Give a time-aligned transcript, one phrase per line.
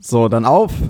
[0.00, 0.72] So, dann auf.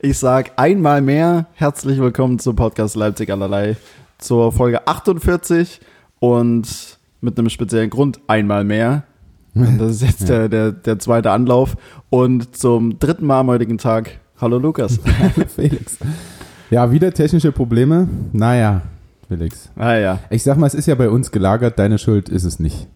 [0.00, 3.76] Ich sag einmal mehr herzlich willkommen zum Podcast Leipzig allerlei
[4.16, 5.78] zur Folge 48
[6.20, 9.02] und mit einem speziellen Grund einmal mehr.
[9.52, 11.76] Das ist jetzt der, der, der zweite Anlauf
[12.08, 14.20] und zum dritten Mal am heutigen Tag.
[14.40, 15.00] Hallo Lukas.
[15.18, 15.98] Hallo Felix.
[16.70, 18.08] Ja, wieder technische Probleme.
[18.32, 18.82] Naja,
[19.28, 19.70] Felix.
[19.76, 20.18] Ah ja.
[20.30, 22.86] Ich sag mal, es ist ja bei uns gelagert, deine Schuld ist es nicht.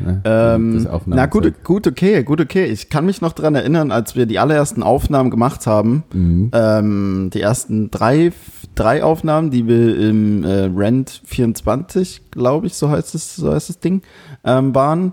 [0.00, 0.20] Ne?
[0.24, 2.66] Ähm, Das na gut, gut, okay, gut, okay.
[2.66, 6.04] Ich kann mich noch dran erinnern, als wir die allerersten Aufnahmen gemacht haben.
[6.12, 6.50] Mhm.
[6.52, 8.32] Ähm, die ersten drei,
[8.74, 13.68] drei Aufnahmen, die wir im äh, Rent 24, glaube ich, so heißt es, so heißt
[13.68, 14.02] das Ding,
[14.44, 15.12] ähm, waren.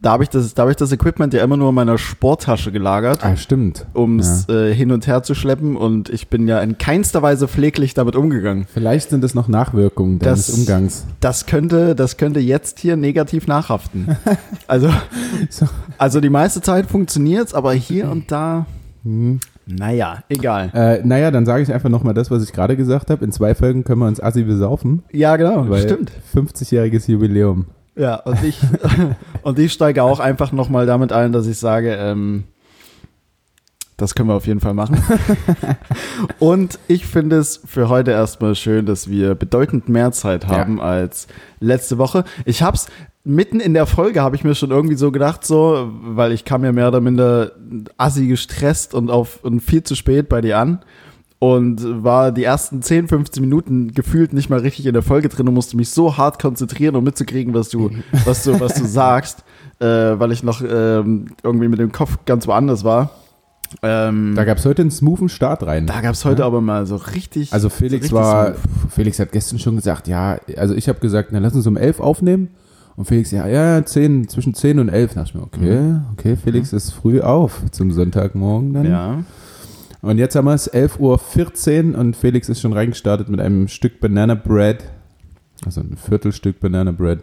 [0.00, 2.70] Da habe ich das, da habe ich das Equipment ja immer nur in meiner Sporttasche
[2.70, 3.84] gelagert, Ah, stimmt.
[3.94, 5.76] um es äh, hin und her zu schleppen.
[5.76, 8.66] Und ich bin ja in keinster Weise pfleglich damit umgegangen.
[8.72, 11.04] Vielleicht sind es noch Nachwirkungen deines Das- Umgangs.
[11.18, 14.16] Das könnte, das könnte jetzt hier negativ nachhaften.
[14.68, 14.90] Also,
[15.50, 15.66] So.
[15.96, 18.66] also die meiste Zeit funktioniert's, aber hier und da,
[19.02, 19.40] Mhm.
[19.66, 20.70] naja, egal.
[20.74, 23.24] Äh, naja, dann sage ich einfach nochmal das, was ich gerade gesagt habe.
[23.24, 25.02] In zwei Folgen können wir uns assi besaufen.
[25.10, 26.12] Ja, genau, stimmt.
[26.34, 27.66] 50-jähriges Jubiläum.
[27.98, 28.60] Ja, und ich,
[29.42, 32.44] und ich steige auch einfach nochmal damit ein, dass ich sage, ähm,
[33.96, 35.02] das können wir auf jeden Fall machen.
[36.38, 41.26] und ich finde es für heute erstmal schön, dass wir bedeutend mehr Zeit haben als
[41.58, 42.22] letzte Woche.
[42.44, 42.86] Ich hab's
[43.24, 46.64] mitten in der Folge habe ich mir schon irgendwie so gedacht, so, weil ich kam
[46.64, 47.50] ja mehr oder minder
[47.96, 50.80] assi gestresst und auf und viel zu spät bei dir an
[51.40, 55.46] und war die ersten 10, 15 Minuten gefühlt nicht mal richtig in der Folge drin
[55.46, 57.90] und musste mich so hart konzentrieren, um mitzukriegen, was du,
[58.24, 59.44] was du, was du sagst,
[59.78, 63.10] äh, weil ich noch ähm, irgendwie mit dem Kopf ganz woanders war.
[63.82, 65.86] Ähm, Da gab es heute einen smoothen Start rein.
[65.86, 67.52] da gab's heute aber mal so richtig.
[67.52, 68.58] Also so Felix richtig war, smooth.
[68.90, 72.00] Felix hat gestern schon gesagt, ja, also ich habe gesagt, na lass uns um elf
[72.00, 72.48] aufnehmen.
[72.96, 75.14] Und Felix, ja, ja, 10, zwischen 10 und 11.
[75.14, 78.90] Da dachte ich mir, okay, okay, Felix ist früh auf zum Sonntagmorgen dann.
[78.90, 79.18] Ja.
[80.02, 84.00] Und jetzt haben wir es 11.14 Uhr und Felix ist schon reingestartet mit einem Stück
[84.00, 84.84] Banana Bread.
[85.64, 87.20] Also ein Viertelstück Banana Bread.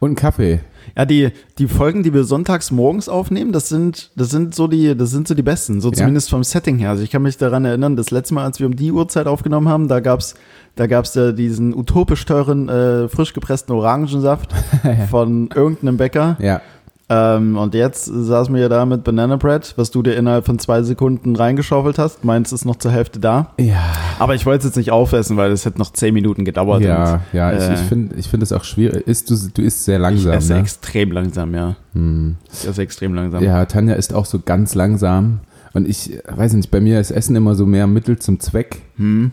[0.00, 0.60] Und einen Kaffee.
[0.96, 4.94] Ja, die, die Folgen, die wir sonntags morgens aufnehmen, das sind, das sind so die,
[4.96, 5.94] das sind so die besten, so Ja.
[5.98, 6.90] zumindest vom Setting her.
[6.90, 9.68] Also ich kann mich daran erinnern, das letzte Mal, als wir um die Uhrzeit aufgenommen
[9.68, 10.34] haben, da gab's,
[10.76, 14.52] da gab's ja diesen utopisch teuren, äh, frisch gepressten Orangensaft
[15.10, 16.36] von irgendeinem Bäcker.
[16.40, 16.60] Ja.
[17.10, 20.58] Ähm, und jetzt saßen wir ja da mit Banana Bread, was du dir innerhalb von
[20.58, 22.24] zwei Sekunden reingeschaufelt hast.
[22.24, 23.50] Meins ist noch zur Hälfte da.
[23.60, 23.82] Ja.
[24.18, 26.80] Aber ich wollte es jetzt nicht aufessen, weil es hätte noch zehn Minuten gedauert.
[26.82, 29.06] Ja, und, ja, ich, äh, ich finde ich find es auch schwierig.
[29.06, 30.32] Ist, du, du isst sehr Ich langsam.
[30.32, 30.60] esse ne?
[30.60, 31.76] extrem langsam, ja.
[31.92, 32.36] Hm.
[32.50, 33.42] Ich esse extrem langsam.
[33.42, 35.40] Ja, Tanja ist auch so ganz langsam.
[35.74, 38.80] Und ich weiß nicht, bei mir ist Essen immer so mehr Mittel zum Zweck.
[38.96, 39.30] Hm.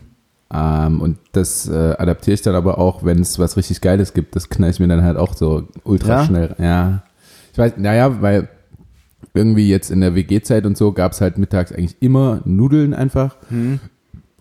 [0.53, 4.35] Ähm, und das äh, adaptiere ich dann aber auch, wenn es was richtig Geiles gibt.
[4.35, 6.25] Das knall ich mir dann halt auch so ultra Ja?
[6.25, 6.55] schnell.
[6.59, 7.03] Ja.
[7.51, 8.47] Ich weiß, naja, weil
[9.33, 13.35] irgendwie jetzt in der WG-Zeit und so gab es halt mittags eigentlich immer Nudeln einfach
[13.49, 13.79] Hm.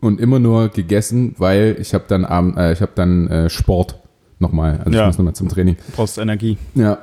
[0.01, 3.97] und immer nur gegessen, weil ich habe dann Abend, äh, ich habe dann äh, Sport
[4.39, 4.81] nochmal.
[4.85, 5.03] Also Ja.
[5.03, 5.77] ich muss nochmal zum Training.
[5.77, 6.57] Du brauchst Energie.
[6.75, 6.99] Ja.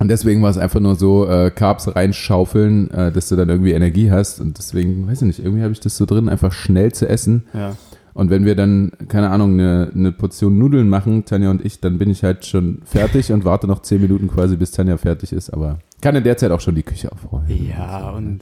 [0.00, 3.72] Und deswegen war es einfach nur so, äh, Carbs reinschaufeln, äh, dass du dann irgendwie
[3.72, 4.40] Energie hast.
[4.40, 7.44] Und deswegen, weiß ich nicht, irgendwie habe ich das so drin, einfach schnell zu essen.
[7.52, 7.76] Ja.
[8.14, 11.98] Und wenn wir dann, keine Ahnung, eine, eine Portion Nudeln machen, Tanja und ich, dann
[11.98, 15.50] bin ich halt schon fertig und warte noch zehn Minuten quasi, bis Tanja fertig ist.
[15.50, 17.46] Aber kann in der Zeit auch schon die Küche aufräumen.
[17.48, 18.40] Ja, und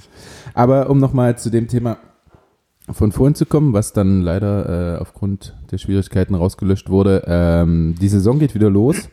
[0.53, 1.97] Aber um nochmal zu dem Thema
[2.91, 7.23] von vorhin zu kommen, was dann leider äh, aufgrund der Schwierigkeiten rausgelöscht wurde.
[7.27, 9.09] Ähm, die Saison geht wieder los.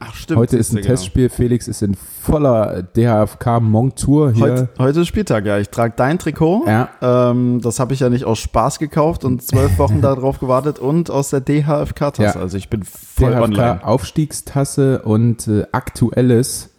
[0.00, 0.40] Ach stimmt.
[0.40, 0.88] Heute ist ein genau.
[0.88, 1.28] Testspiel.
[1.28, 4.42] Felix ist in voller DHFK-Montour hier.
[4.42, 5.58] Heute, heute ist Spieltag, ja.
[5.58, 6.64] Ich trage dein Trikot.
[6.66, 6.88] Ja.
[7.00, 11.10] Ähm, das habe ich ja nicht aus Spaß gekauft und zwölf Wochen darauf gewartet und
[11.10, 12.22] aus der DHFK-Tasse.
[12.22, 12.42] Ja.
[12.42, 13.78] Also ich bin voll online.
[13.78, 16.70] DHFK-Aufstiegstasse und äh, aktuelles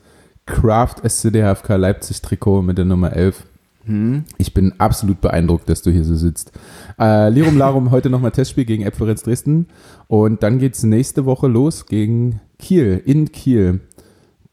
[0.46, 3.44] Craft SC DHFK Leipzig-Trikot mit der Nummer 11.
[3.86, 4.25] Hm.
[4.38, 6.52] Ich bin absolut beeindruckt, dass du hier so sitzt.
[7.00, 9.68] Äh, Lirum Larum heute nochmal Testspiel gegen Florenz Dresden.
[10.08, 13.80] Und dann geht's nächste Woche los gegen Kiel, in Kiel.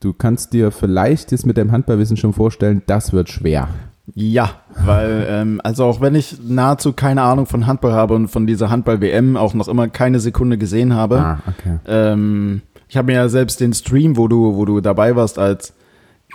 [0.01, 3.69] Du kannst dir vielleicht jetzt mit deinem Handballwissen schon vorstellen, das wird schwer.
[4.15, 4.53] Ja,
[4.87, 8.71] weil, ähm, also auch wenn ich nahezu keine Ahnung von Handball habe und von dieser
[8.71, 11.79] Handball-WM auch noch immer keine Sekunde gesehen habe, Ah, okay.
[11.87, 15.75] ähm, ich habe mir ja selbst den Stream, wo du, wo du dabei warst, als,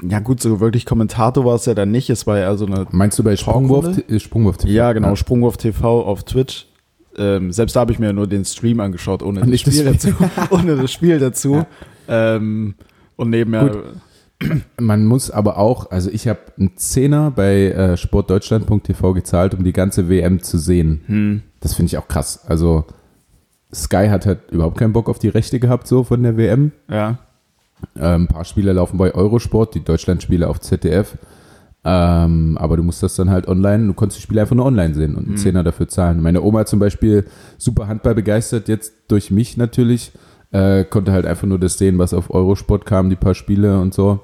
[0.01, 2.87] ja gut, so wirklich Kommentator war es ja dann nicht, es war ja so eine
[2.91, 4.71] Meinst du bei Sprungwurf, äh, Sprungwurf TV?
[4.73, 6.67] Ja, genau, Sprungwurf TV auf Twitch.
[7.15, 9.85] Ähm, selbst da habe ich mir nur den Stream angeschaut, ohne das nicht das Spiel
[9.85, 10.07] dazu.
[10.09, 10.27] Spiel.
[10.49, 11.63] ohne das Spiel dazu.
[12.07, 12.73] Ähm,
[13.15, 13.69] und nebenher.
[13.69, 13.83] Gut.
[14.81, 19.73] Man muss aber auch, also ich habe einen Zehner bei äh, sportdeutschland.tv gezahlt, um die
[19.73, 21.01] ganze WM zu sehen.
[21.05, 22.43] Hm, Das finde ich auch krass.
[22.47, 22.83] Also
[23.73, 26.71] Sky hat halt überhaupt keinen Bock auf die Rechte gehabt, so von der WM.
[26.89, 27.19] ja.
[27.95, 31.18] Ähm, ein paar Spiele laufen bei Eurosport, die Deutschlandspiele auf ZDF.
[31.85, 34.94] Ähm, aber du musst das dann halt online, du konntest die Spiele einfach nur online
[34.94, 36.21] sehen und einen Zehner dafür zahlen.
[36.21, 37.25] Meine Oma zum Beispiel
[37.57, 40.13] super Handball begeistert, jetzt durch mich natürlich,
[40.51, 43.94] äh, konnte halt einfach nur das sehen, was auf Eurosport kam, die paar Spiele und
[43.94, 44.21] so.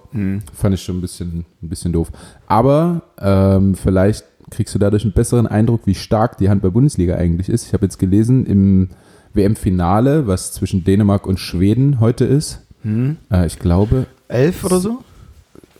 [0.53, 2.11] Fand ich schon ein bisschen, ein bisschen doof.
[2.47, 7.67] Aber ähm, vielleicht kriegst du dadurch einen besseren Eindruck, wie stark die Handball-Bundesliga eigentlich ist.
[7.67, 8.89] Ich habe jetzt gelesen, im
[9.33, 14.99] WM-Finale, was zwischen Dänemark und Schweden heute ist, äh, ich glaube, Elf oder so?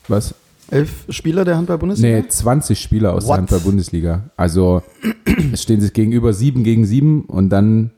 [0.08, 0.34] was?
[0.72, 2.18] Elf Spieler der Handball-Bundesliga?
[2.20, 3.30] Nee, 20 Spieler aus What?
[3.30, 4.24] der Handball-Bundesliga.
[4.38, 4.84] Also
[5.54, 7.90] es stehen sich gegenüber sieben gegen sieben und dann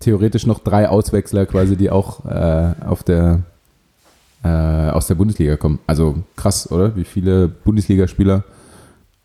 [0.00, 3.40] theoretisch noch drei Auswechsler quasi, die auch äh, auf der
[4.44, 5.78] äh, aus der Bundesliga kommen.
[5.86, 6.94] Also krass, oder?
[6.96, 8.44] Wie viele Bundesligaspieler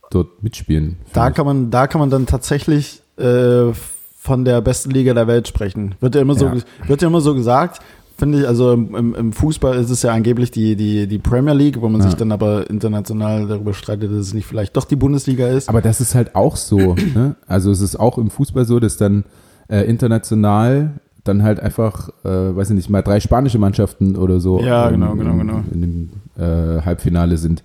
[0.09, 0.97] dort mitspielen.
[1.13, 1.35] Da ich.
[1.35, 3.73] kann man, da kann man dann tatsächlich äh,
[4.19, 5.95] von der besten Liga der Welt sprechen.
[5.99, 6.55] Wird ja immer so, Ja.
[6.87, 7.81] wird ja immer so gesagt.
[8.17, 11.81] Finde ich, also im, im, Fußball ist es ja angeblich die, die, die Premier League,
[11.81, 12.07] wo man Ja.
[12.07, 15.67] sich dann aber international darüber streitet, dass es nicht vielleicht doch die Bundesliga ist.
[15.67, 16.77] Aber das ist halt auch so.
[17.15, 17.35] ne?
[17.47, 19.23] Also es ist auch im Fußball so, dass dann
[19.67, 20.91] äh, international
[21.23, 24.99] dann halt einfach, äh, weiß ich nicht, mal drei spanische Mannschaften oder so Ja, ähm,
[24.99, 25.63] genau, genau, genau.
[25.73, 27.63] in dem äh, Halbfinale sind.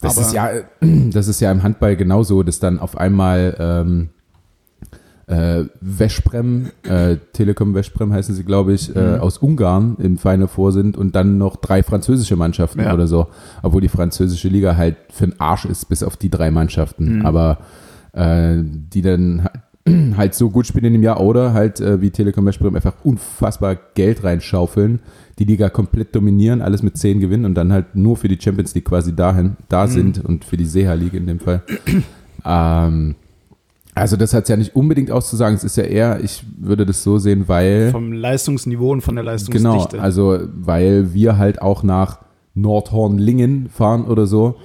[0.00, 0.48] Das Aber- ist ja,
[1.10, 4.08] das ist ja im Handball genauso, dass dann auf einmal ähm,
[5.28, 9.00] äh, Veszprem, äh, Telekom Veszprem heißen sie, glaube ich, Mhm.
[9.00, 12.94] äh, aus Ungarn im Final Four sind und dann noch drei französische Mannschaften Ja.
[12.94, 13.26] oder so.
[13.62, 17.18] Obwohl die französische Liga halt für den Arsch ist, bis auf die drei Mannschaften.
[17.18, 17.26] Mhm.
[17.26, 17.58] Aber
[18.12, 19.52] äh, die dann ha-
[20.16, 23.76] halt so gut spielen in dem Jahr oder halt äh, wie Telekom Veszprem einfach unfassbar
[23.94, 25.00] Geld reinschaufeln,
[25.38, 28.74] die Liga komplett dominieren, alles mit zehn gewinnen und dann halt nur für die Champions
[28.76, 29.56] League quasi dahin, Mhm.
[29.68, 31.62] da sind und für die Seha League in dem Fall.
[32.44, 33.16] ähm,
[33.96, 37.02] also das hat es ja nicht unbedingt auszusagen, es ist ja eher, ich würde das
[37.02, 40.00] so sehen, weil Vom Leistungsniveau und von der genau, Leistungsdichte.
[40.00, 42.18] also weil wir halt auch nach
[42.54, 44.56] Nordhornlingen fahren oder so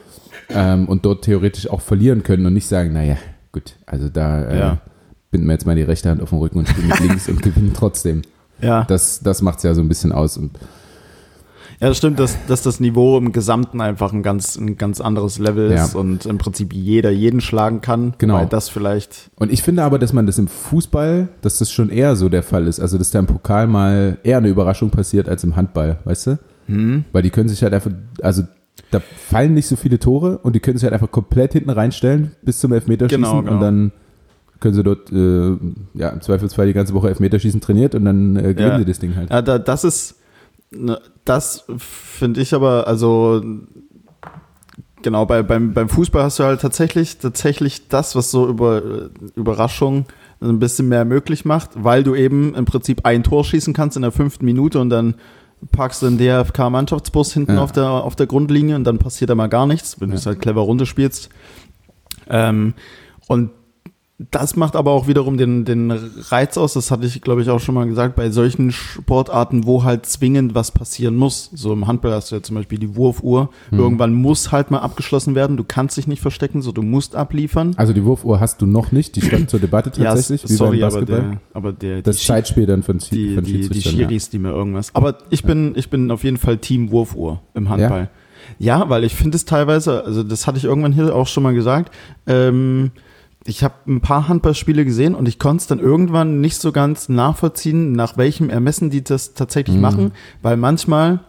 [0.50, 3.18] ähm, und dort theoretisch auch verlieren können und nicht sagen, naja,
[3.51, 4.78] gut, also da äh, Ja.
[5.31, 7.42] binden wir jetzt mal die rechte Hand auf den Rücken und spielen mit links und
[7.42, 8.22] gewinnen trotzdem.
[8.62, 8.83] ja.
[8.83, 10.38] Das, das macht es ja so ein bisschen aus.
[10.38, 10.51] Und
[11.81, 15.39] ja, das stimmt, dass, dass das Niveau im Gesamten einfach ein ganz, ein ganz anderes
[15.39, 15.86] Level Ja.
[15.86, 18.13] ist und im Prinzip jeder jeden schlagen kann.
[18.19, 18.36] Genau.
[18.36, 21.89] Weil das vielleicht Und ich finde aber, dass man das im Fußball, dass das schon
[21.89, 22.80] eher so der Fall ist.
[22.80, 26.39] Also, dass da im Pokal mal eher eine Überraschung passiert als im Handball, weißt du?
[26.68, 27.06] Hm.
[27.12, 27.92] Weil die können sich halt einfach,
[28.22, 28.44] also
[28.92, 32.31] da fallen nicht so viele Tore und die können sich halt einfach komplett hinten reinstellen
[32.44, 33.54] bis zum Elfmeterschießen Genau, genau.
[33.54, 33.92] und dann
[34.60, 35.57] können sie dort, äh,
[35.95, 38.78] ja, im Zweifelsfall die ganze Woche Elfmeterschießen trainiert und dann äh, gewinnen Ja.
[38.78, 39.31] sie das Ding halt.
[39.31, 40.16] Ja, da, das ist,
[41.25, 43.41] das finde ich aber, also,
[45.01, 48.81] genau, bei, beim, beim Fußball hast du halt tatsächlich, tatsächlich das, was so über
[49.35, 50.06] Überraschung
[50.41, 54.01] ein bisschen mehr möglich macht, weil du eben im Prinzip ein Tor schießen kannst in
[54.01, 55.15] der fünften Minute und dann
[55.71, 57.62] packst du den DFK-Mannschaftsbus hinten Ja.
[57.62, 60.25] auf, der, auf der Grundlinie und dann passiert da mal gar nichts, wenn du es
[60.25, 61.29] halt clever runterspielst.
[62.29, 62.73] Ähm,
[63.27, 63.51] und
[64.29, 67.59] das macht aber auch wiederum den, den Reiz aus, das hatte ich, glaube ich, auch
[67.59, 71.50] schon mal gesagt, bei solchen Sportarten, wo halt zwingend was passieren muss.
[71.53, 73.50] So im Handball hast du ja zum Beispiel die Wurfuhr.
[73.69, 73.79] Hm.
[73.79, 75.57] Irgendwann muss halt mal abgeschlossen werden.
[75.57, 77.73] Du kannst dich nicht verstecken, so du musst abliefern.
[77.77, 80.89] Also die Wurfuhr hast du noch nicht, die stand zur Debatte tatsächlich, wie sorry, beim
[80.89, 83.91] aber der, aber der, das Zeitspiel dann von, die, von die, die ja.
[83.91, 84.94] Schiris, die mir irgendwas.
[84.94, 88.09] Aber ich bin, ich bin auf jeden Fall Team Wurfuhr im Handball.
[88.59, 91.53] Ja, weil ich finde es teilweise, also das hatte ich irgendwann hier auch schon mal
[91.53, 91.94] gesagt,
[92.27, 92.91] ähm,
[93.45, 97.10] ich habe ein paar Handballspiele gesehen und ich konnte es dann irgendwann nicht so ganz
[97.10, 99.81] nachvollziehen, nach welchem Ermessen die das tatsächlich Mhm.
[99.81, 101.21] machen, weil manchmal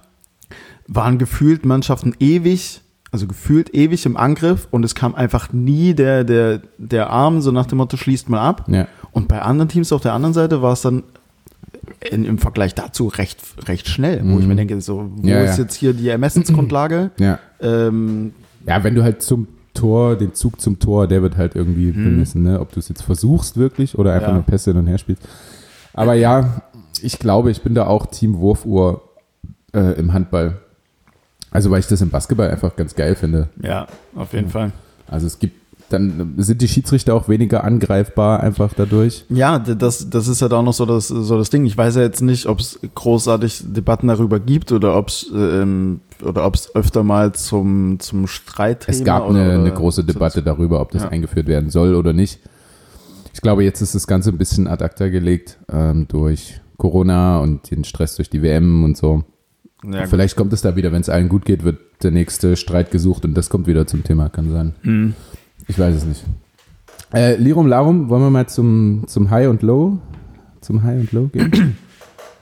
[0.86, 6.24] waren gefühlt Mannschaften ewig, also gefühlt ewig im Angriff und es kam einfach nie der,
[6.24, 8.66] der, der Arm, so nach dem Motto, schließt mal ab.
[8.68, 8.88] Ja.
[9.12, 11.02] Und bei anderen Teams auf der anderen Seite war es dann
[12.10, 13.38] in, im Vergleich dazu recht,
[13.68, 14.48] recht schnell, wo ich Mhm.
[14.48, 15.64] mir denke, so, wo Ja, ist ja.
[15.64, 17.10] jetzt hier die Ermessensgrundlage?
[17.18, 17.38] Ja.
[17.60, 18.32] ähm,
[18.66, 22.42] ja, wenn du halt zum Tor, den Zug zum Tor, der wird halt irgendwie bemessen,
[22.42, 22.60] ne?
[22.60, 24.34] ob du es jetzt versuchst wirklich oder einfach Ja.
[24.34, 25.22] nur Pässe hin und her spielst.
[25.94, 26.62] Aber ja,
[27.02, 29.02] ich glaube, ich bin da auch Team Wurfuhr
[29.74, 30.58] äh, im Handball.
[31.50, 33.48] Also weil ich das im Basketball einfach ganz geil finde.
[33.62, 34.72] ja, auf jeden Fall.
[35.06, 35.60] Also es gibt,
[35.90, 39.26] dann sind die Schiedsrichter auch weniger angreifbar einfach dadurch.
[39.28, 41.66] Ja, das, das ist halt auch noch so das, so das Ding.
[41.66, 46.00] Ich weiß ja jetzt nicht, ob es großartig Debatten darüber gibt oder ob es ähm,
[46.22, 50.42] oder ob es öfter mal zum, zum Streit Es gab eine, oder, eine große Debatte
[50.42, 51.08] darüber, ob das Ja.
[51.08, 52.40] eingeführt werden soll oder nicht.
[53.34, 57.70] Ich glaube, jetzt ist das Ganze ein bisschen ad acta gelegt ähm, durch Corona und
[57.70, 59.24] den Stress durch die WM und so.
[59.84, 62.90] Ja, Vielleicht kommt es da wieder, wenn es allen gut geht, wird der nächste Streit
[62.90, 64.74] gesucht und das kommt wieder zum Thema, kann sein.
[64.82, 65.14] Mhm.
[65.66, 66.24] Ich weiß es nicht.
[67.12, 69.98] Äh, Lirum Larum, wollen wir mal zum, zum High und Low,
[70.60, 71.76] zum High und Low gehen?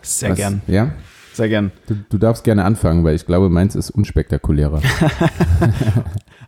[0.02, 0.90] Sehr Was- gern, Ja?
[1.40, 1.72] Sehr gern.
[1.86, 4.82] Du, du darfst gerne anfangen, weil ich glaube, meins ist unspektakulärer.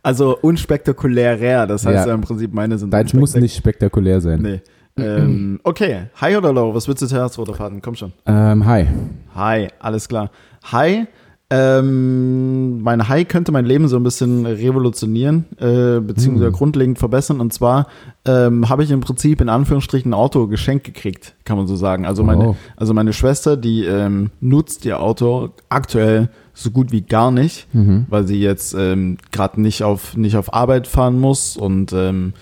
[0.04, 2.08] Also unspektakulärer, das heißt Ja.
[2.08, 2.14] ja.
[2.14, 4.42] im Prinzip meine sind Deins muss nicht spektakulär sein.
[4.42, 4.61] Nee.
[4.96, 6.75] ähm, okay, hi oder low?
[6.75, 7.80] Was willst du zuerst, roter Faden?
[7.80, 8.12] Komm schon.
[8.26, 8.87] Ähm, hi.
[9.34, 10.30] Hi, alles klar.
[10.72, 11.06] Hi,
[11.52, 16.52] ähm, mein Hi könnte mein Leben so ein bisschen revolutionieren, äh, beziehungsweise Hm.
[16.52, 17.40] grundlegend verbessern.
[17.40, 17.87] Und zwar
[18.25, 22.06] ähm, habe ich im Prinzip in Anführungsstrichen ein Auto geschenkt gekriegt, kann man so sagen.
[22.06, 22.56] Also meine, Oh.
[22.76, 27.66] also meine Schwester, die ähm, nutzt ihr Auto aktuell so gut wie gar nicht,
[28.11, 32.35] weil sie jetzt ähm, gerade nicht auf, nicht auf Arbeit fahren muss und ähm,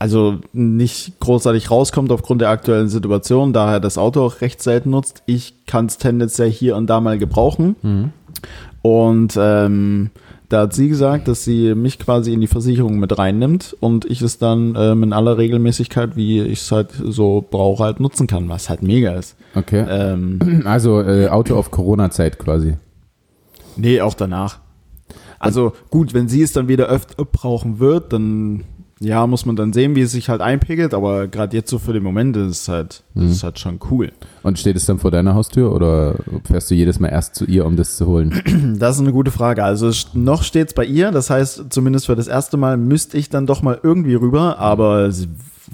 [0.00, 5.22] also nicht großartig rauskommt aufgrund der aktuellen Situation, daher das Auto auch recht selten nutzt.
[5.26, 7.76] Ich kann es tendenziell hier und da mal gebrauchen.
[8.82, 10.10] Und ähm,
[10.48, 14.20] da hat sie gesagt, dass sie mich quasi in die Versicherung mit reinnimmt und ich
[14.20, 18.48] es dann ähm, in aller Regelmäßigkeit, wie ich es halt so brauche, halt nutzen kann,
[18.50, 19.36] was halt mega ist.
[19.54, 19.84] Okay.
[19.88, 22.76] Ähm, Also äh, Auto auf Corona-Zeit quasi.
[23.76, 24.58] nee, auch danach.
[25.38, 28.64] Also gut, wenn sie es dann wieder öfter brauchen wird, dann
[29.02, 31.92] ja, muss man dann sehen, wie es sich halt einpegelt, aber gerade jetzt so für
[31.92, 34.12] den Moment ist es halt, das ist halt schon cool.
[34.42, 37.66] Und steht es dann vor deiner Haustür oder fährst du jedes Mal erst zu ihr,
[37.66, 38.42] um das zu holen?
[38.78, 39.62] Das ist eine gute Frage.
[39.64, 43.28] Also noch steht es bei ihr, das heißt, zumindest für das erste Mal müsste ich
[43.28, 45.28] dann doch mal irgendwie rüber, aber sie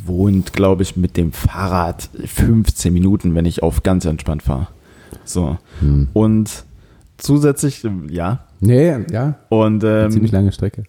[0.05, 4.69] wohnt, glaube ich, mit dem Fahrrad 15 Minuten, wenn ich auf ganz entspannt fahre.
[5.25, 5.59] So.
[5.81, 6.09] Hm.
[6.13, 6.65] Und
[7.17, 10.85] zusätzlich, ja, Nee, ja, und ähm, ziemlich lange Strecke.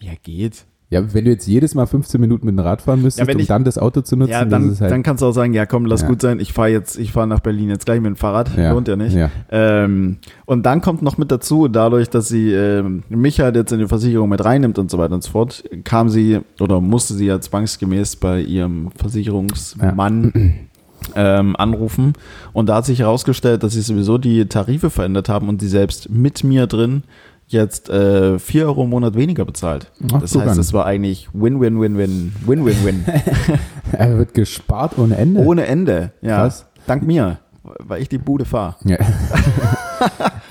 [0.00, 0.66] ja, geht.
[0.88, 3.40] Ja, wenn du jetzt jedes Mal 15 Minuten mit dem Rad fahren müsstest, Ja, um
[3.40, 4.88] ich- dann das Auto zu nutzen, Ja, dann, halt.
[4.92, 6.06] dann kannst du auch sagen, ja komm, lass Ja.
[6.08, 8.70] gut sein, ich fahre jetzt, ich fahre nach Berlin jetzt gleich mit dem Fahrrad, ja,
[8.72, 9.14] lohnt ja nicht.
[9.16, 9.28] Ja.
[9.50, 13.80] Ähm, und dann kommt noch mit dazu, dadurch, dass sie ähm, mich halt jetzt in
[13.80, 17.26] die Versicherung mit reinnimmt und so weiter und so fort, kam sie oder musste sie
[17.26, 20.32] ja zwangsgemäß bei ihrem Versicherungsmann
[21.16, 22.12] ähm, anrufen.
[22.52, 26.10] Und da hat sich herausgestellt, dass sie sowieso die Tarife verändert haben und sie selbst
[26.10, 27.02] mit mir drin
[27.48, 29.90] jetzt äh, 4 Euro im Monat weniger bezahlt.
[30.12, 32.34] Ach, das heißt, es war eigentlich Win-Win-Win-Win.
[32.46, 33.04] Win-Win-Win.
[33.92, 35.40] Er wird gespart ohne Ende.
[35.42, 36.10] Ohne Ende.
[36.20, 36.38] Ja.
[36.38, 36.66] Krass.
[36.88, 38.74] Dank mir, weil ich die Bude fahre.
[38.84, 38.96] Ja.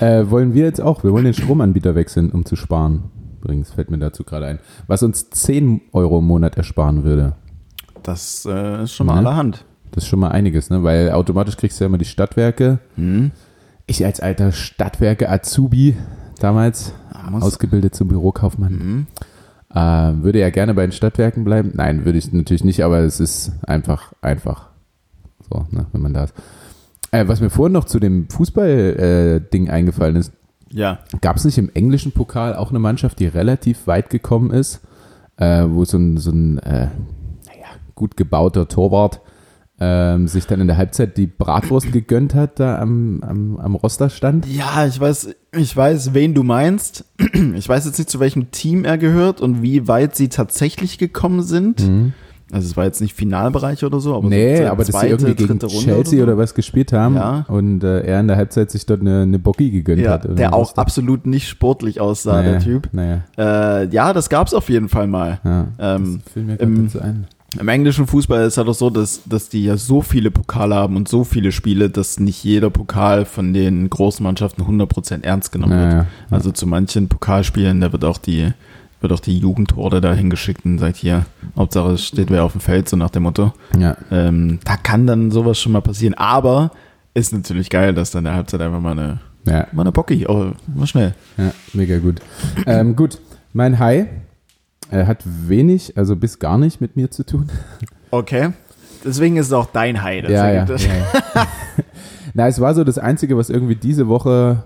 [0.00, 3.04] äh, wollen wir jetzt auch, wir wollen den Stromanbieter wechseln, um zu sparen.
[3.42, 4.58] Übrigens fällt mir dazu gerade ein.
[4.86, 7.34] Was uns 10 Euro im Monat ersparen würde.
[8.02, 9.18] Das äh, ist schon mal Ne?
[9.20, 9.64] allerhand.
[9.92, 10.82] Das ist schon mal einiges, ne?
[10.82, 12.78] Weil automatisch kriegst du ja immer die Stadtwerke.
[12.96, 13.30] Hm?
[13.86, 15.96] Ich als alter Stadtwerke Azubi
[16.38, 19.06] damals, Ja, muss- ausgebildet zum Bürokaufmann, Mhm.
[19.74, 21.72] äh, würde ja gerne bei den Stadtwerken bleiben.
[21.74, 24.68] Nein, würde ich natürlich nicht, aber es ist einfach, einfach
[25.50, 26.34] so, ne, wenn man da ist.
[27.12, 30.32] Äh, was mir vorhin noch zu dem Fußball-Ding eingefallen ist,
[30.72, 30.98] Ja.
[31.20, 34.80] Gab es nicht im englischen Pokal auch eine Mannschaft, die relativ weit gekommen ist,
[35.36, 36.88] äh, wo so ein, so ein äh,
[37.46, 39.20] naja, gut gebauter Torwart
[39.78, 44.08] ähm, sich dann in der Halbzeit die Bratwurst gegönnt hat, da am, am, am Roster
[44.08, 44.46] stand?
[44.46, 47.04] Ja, ich weiß, ich weiß, wen du meinst.
[47.56, 51.42] Ich weiß jetzt nicht, zu welchem Team er gehört und wie weit sie tatsächlich gekommen
[51.42, 51.82] sind.
[52.52, 54.28] Also es war jetzt nicht Finalbereich oder so, aber Mhm.
[54.30, 56.92] nee, so aber dass sie zweite, irgendwie gegen dritte Runde Chelsea oder, oder, was gespielt
[56.92, 57.44] haben Ja.
[57.48, 60.04] und äh, er in der Halbzeit sich dort eine, eine Bocki gegönnt so.
[60.04, 60.38] ja, hat.
[60.38, 62.88] der auch absolut nicht sportlich aussah, naja, der Typ.
[62.92, 65.40] Naja, Äh, ja, das gab's auf jeden Fall mal.
[65.44, 65.66] ja.
[65.78, 67.26] Ähm, das fiel mir im- dazu ein.
[67.60, 70.96] Im englischen Fußball ist halt auch so, dass, dass die ja so viele Pokale haben
[70.96, 75.72] und so viele Spiele, dass nicht jeder Pokal von den großen Mannschaften 100% ernst genommen
[75.72, 75.92] Ja, wird.
[75.92, 76.06] ja.
[76.30, 78.52] Also zu manchen Pokalspielen, da wird auch die,
[79.00, 82.60] wird auch die Jugendhorde da hingeschickt und sagt hier, Hauptsache es steht wer auf dem
[82.60, 83.52] Feld, so nach dem Motto.
[83.78, 83.96] Ja.
[84.10, 86.70] Ähm, da kann dann sowas schon mal passieren, aber
[87.14, 90.26] ist natürlich geil, dass dann in der Halbzeit einfach mal eine, Ja, mal eine Bocki,
[90.28, 91.14] oh, mal schnell.
[91.38, 92.20] Ja, mega gut.
[92.66, 93.18] ähm, gut,
[93.52, 94.06] mein High
[94.90, 97.48] äh, hat wenig, also bis gar nicht mit mir zu tun.
[98.10, 98.50] Okay.
[99.04, 100.22] Deswegen ist es auch dein High.
[100.22, 100.76] das ja, ja, ja.
[102.34, 104.64] Na, es war so das Einzige, was irgendwie diese Woche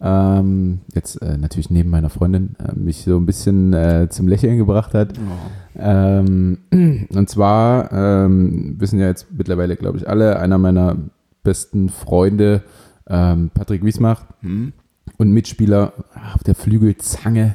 [0.00, 4.58] ähm, jetzt äh, natürlich neben meiner Freundin äh, mich so ein bisschen äh, zum Lächeln
[4.58, 5.14] gebracht hat.
[5.18, 5.78] Oh.
[5.78, 6.58] Ähm,
[7.10, 10.96] und zwar ähm, wissen ja jetzt mittlerweile, glaube ich, alle, einer meiner
[11.42, 12.62] besten Freunde,
[13.08, 14.72] ähm, Patrick Wiesmacht, Hm?
[15.18, 15.92] und Mitspieler
[16.34, 17.54] auf der Flügelzange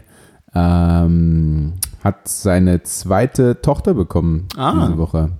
[0.56, 4.74] ähm, hat seine zweite Tochter bekommen Ah.
[4.86, 5.32] diese Woche.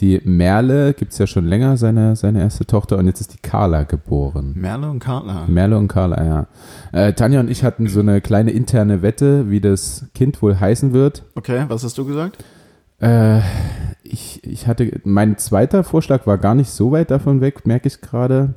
[0.00, 3.38] Die Merle gibt es ja schon länger, seine, seine erste Tochter, und jetzt ist die
[3.38, 4.52] Carla geboren.
[4.56, 5.44] Merle und Carla.
[5.46, 6.46] Merle und Carla, ja.
[6.92, 10.94] Äh, Tanja und ich hatten so eine kleine interne Wette, wie das Kind wohl heißen
[10.94, 11.24] wird.
[11.34, 12.42] Okay, was hast du gesagt?
[13.02, 13.40] Äh,
[14.02, 18.00] ich, ich hatte, mein zweiter Vorschlag war gar nicht so weit davon weg, merke ich
[18.00, 18.54] gerade.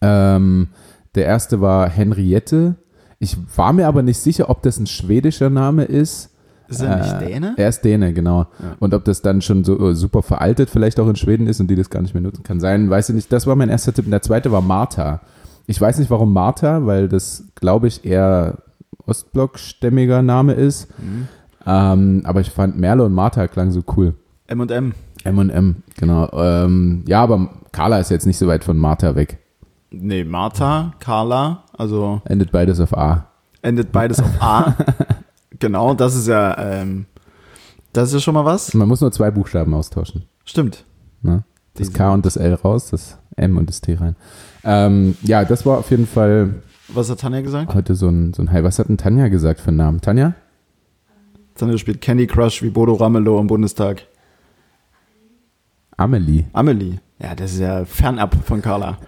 [0.00, 0.68] Ähm,
[1.14, 2.76] der erste war Henriette.
[3.18, 6.30] Ich war mir aber nicht sicher, ob das ein schwedischer Name ist,
[6.68, 7.54] Ist er nicht Äh, Däne?
[7.56, 8.40] Er ist Däne, genau.
[8.58, 8.76] Ja.
[8.80, 11.68] Und ob das dann schon so äh, super veraltet vielleicht auch in Schweden ist und
[11.68, 13.32] die das gar nicht mehr nutzen, kann sein, weiß ich nicht.
[13.32, 14.04] Das war mein erster Tipp.
[14.04, 15.20] Und der zweite war Martha.
[15.66, 18.58] Ich weiß nicht, warum Martha, weil das, glaube ich, eher
[19.06, 20.88] Ostblock-stämmiger Name ist.
[20.98, 21.28] Mhm.
[21.66, 24.14] Ähm, aber ich fand Merle und Martha klang so cool.
[24.46, 24.92] M&M.
[25.24, 26.30] M&M, genau.
[26.32, 29.38] Ähm, ja, aber Carla ist jetzt nicht so weit von Martha weg.
[29.90, 33.26] Nee, Martha, Carla, also Endet beides auf A.
[33.62, 34.76] endet beides auf A.
[35.58, 37.06] genau, das ist ja, ähm,
[37.92, 38.74] das ist ja schon mal was.
[38.74, 40.24] Man muss nur zwei Buchstaben austauschen.
[40.44, 40.84] Stimmt.
[41.22, 41.44] Ne?
[41.74, 44.16] Das K und das L raus, das M und das T rein.
[44.64, 46.54] Ähm, ja, das war auf jeden Fall
[46.88, 47.74] Was hat Tanja gesagt?
[47.74, 48.64] heute so ein, so ein High.
[48.64, 50.00] Was hat denn Tanja gesagt für einen Namen?
[50.00, 50.34] Tanja?
[51.54, 54.06] Tanja spielt Candy Crush wie Bodo Ramelow im Bundestag.
[55.96, 56.44] Amelie.
[56.52, 56.98] Amelie.
[57.18, 58.98] Ja, das ist ja fernab von Carla.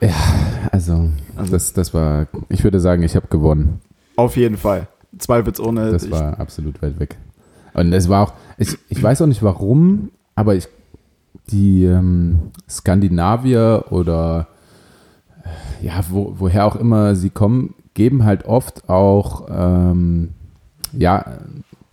[0.72, 3.80] Also, Also- das, das war, ich würde sagen, ich habe gewonnen.
[4.16, 4.88] Auf jeden Fall.
[5.18, 5.90] Zweifelsohne.
[5.92, 7.16] Das war absolut weit weg.
[7.74, 10.68] Und es war auch, ich, ich weiß auch nicht warum, aber ich,
[11.50, 14.48] die ähm, Skandinavier oder
[15.82, 20.30] äh, ja, wo, woher auch immer sie kommen, geben halt oft auch ähm,
[20.92, 21.38] ja,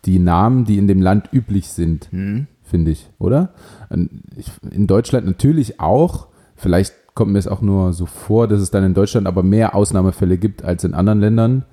[0.05, 2.47] die Namen, die in dem Land üblich sind, Hm.
[2.65, 3.53] Finde ich, oder?
[3.89, 6.27] In Deutschland natürlich auch.
[6.55, 9.73] Vielleicht kommt mir es auch nur so vor, dass es dann in Deutschland aber mehr
[9.75, 11.63] Ausnahmefälle gibt als in anderen Ländern.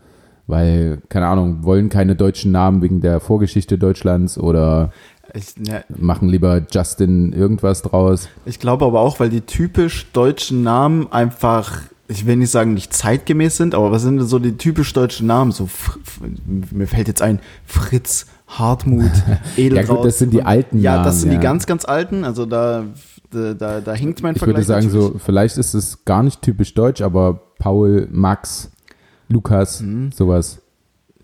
[0.49, 4.93] Weil, keine Ahnung, wollen keine deutschen Namen wegen der Vorgeschichte Deutschlands oder
[5.35, 8.29] Ich, ja, machen lieber Justin irgendwas draus.
[8.45, 12.93] ich glaube aber auch, weil die typisch deutschen Namen einfach, ich will nicht sagen, nicht
[12.93, 15.53] zeitgemäß sind, aber was sind denn so die typisch deutschen Namen?
[15.53, 15.69] So,
[16.71, 18.27] mir fällt jetzt ein, Fritz,
[18.59, 19.11] Hartmut,
[19.57, 19.89] Edelraut.
[19.89, 21.05] Ja gut, das sind die alten Ja, Namen.
[21.05, 21.39] das sind ja.
[21.39, 22.25] die ganz, ganz alten.
[22.25, 22.85] Also da,
[23.31, 24.67] da, da, da hinkt mein Ich würde Vergleich.
[24.67, 25.13] sagen, natürlich.
[25.15, 28.71] so, vielleicht ist es gar nicht typisch deutsch, aber Paul, Max,
[29.29, 30.13] Lukas, Mhm.
[30.13, 30.59] sowas.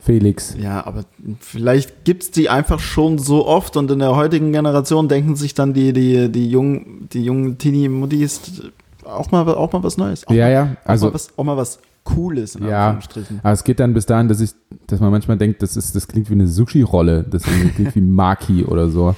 [0.00, 0.54] Felix.
[0.58, 1.02] Ja, aber
[1.40, 5.74] vielleicht gibt's die einfach schon so oft und in der heutigen Generation denken sich dann
[5.74, 8.62] die, die, die jungen, die jungen Teenie-Muttis
[9.04, 10.26] auch mal, auch mal was Neues.
[10.26, 10.62] Auch Ja, mal, ja.
[10.84, 11.78] auch, Also, mal was, auch mal was
[12.14, 12.98] Cooles in Ja.
[13.42, 14.50] Aber es geht dann bis dahin, dass ich,
[14.86, 17.24] dass man manchmal denkt, das ist, das klingt wie eine Sushi-Rolle.
[17.30, 19.14] Das klingt wie Maki oder so.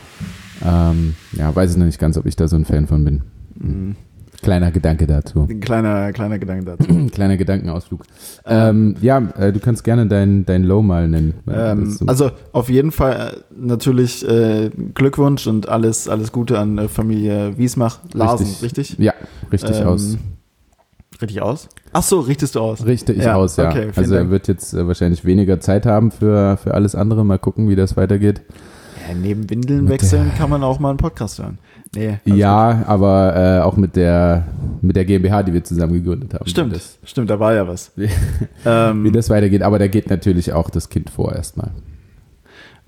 [0.65, 3.23] Ähm, ja, weiß ich noch nicht ganz, ob ich da so ein Fan von bin.
[3.59, 3.97] Mhm.
[4.43, 5.47] Kleiner Gedanke dazu.
[5.51, 7.07] Ein kleiner, kleiner Gedanke dazu.
[7.13, 8.05] Kleiner Gedankenausflug.
[8.47, 11.35] Ähm, ja, äh, du kannst gerne dein, dein Low mal nennen.
[11.47, 16.59] ähm, ist so- also auf jeden Fall äh, natürlich äh, Glückwunsch und alles, alles Gute
[16.59, 17.99] an äh, Familie Wiesmach.
[18.15, 18.97] Larsen, richtig?
[18.99, 19.13] ja,
[19.53, 20.17] richtig Ähm, aus.
[21.21, 21.69] Richtig aus?
[21.93, 22.85] Ach so, richtest du aus.
[22.85, 23.69] Richtig ja, aus, ja.
[23.69, 27.25] okay, also er wird jetzt äh, wahrscheinlich weniger Zeit haben für, für alles andere.
[27.25, 28.41] Mal gucken, wie das weitergeht.
[29.09, 31.59] Ja, neben Windeln Mit wechseln kann man auch mal einen Podcast hören.
[31.95, 34.47] Nee, alles ja, aber äh, auch mit der,
[34.81, 36.47] mit der GmbH, die wir zusammen gegründet haben.
[36.47, 37.91] Stimmt, das, stimmt, da war ja was.
[37.97, 38.09] Wie-
[38.65, 39.63] ähm, wie das weitergeht.
[39.63, 41.71] Aber da geht natürlich auch das Kind vor erstmal.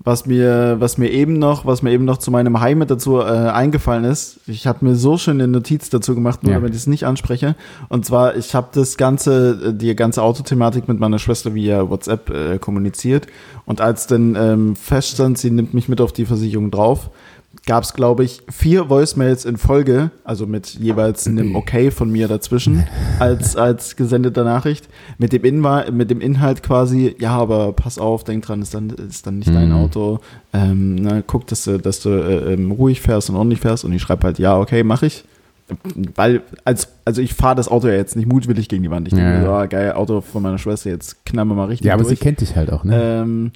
[0.05, 3.19] Was mir, was mir eben noch, was mir eben noch zu meinem Heim mit dazu
[3.19, 6.57] äh, eingefallen ist, ich habe mir so schön eine Notiz dazu gemacht, nur Ja.
[6.59, 7.55] damit ich es nicht anspreche.
[7.87, 12.29] Und zwar, ich habe das ganze, äh, die ganze Autothematik mit meiner Schwester via WhatsApp
[12.29, 13.27] äh, kommuniziert.
[13.65, 17.09] Und als dann ähm, feststand, sie nimmt mich mit auf die Versicherung drauf,
[17.65, 22.27] gab es, glaube ich, vier Voicemails in Folge, also mit jeweils einem Okay von mir
[22.27, 22.85] dazwischen,
[23.19, 28.25] als, als gesendete Nachricht, mit dem, Inwa mit dem Inhalt quasi, ja, aber pass auf,
[28.25, 29.75] denk dran, ist dann, ist dann nicht dein Mhm.
[29.75, 30.19] Auto,
[30.51, 33.93] ähm, na, guck, dass du, dass du äh, ähm, ruhig fährst und ordentlich fährst und
[33.93, 35.23] ich schreibe halt, ja, okay, mache ich.
[36.15, 39.07] Weil, als, also ich fahre das Auto ja jetzt nicht mutwillig gegen die Wand.
[39.07, 39.41] Ich denke Ja.
[39.41, 42.19] so, ah, geil, Auto von meiner Schwester, jetzt wir mal richtig Ja, aber durch.
[42.19, 43.01] sie kennt dich halt auch, ne?
[43.01, 43.51] Ähm,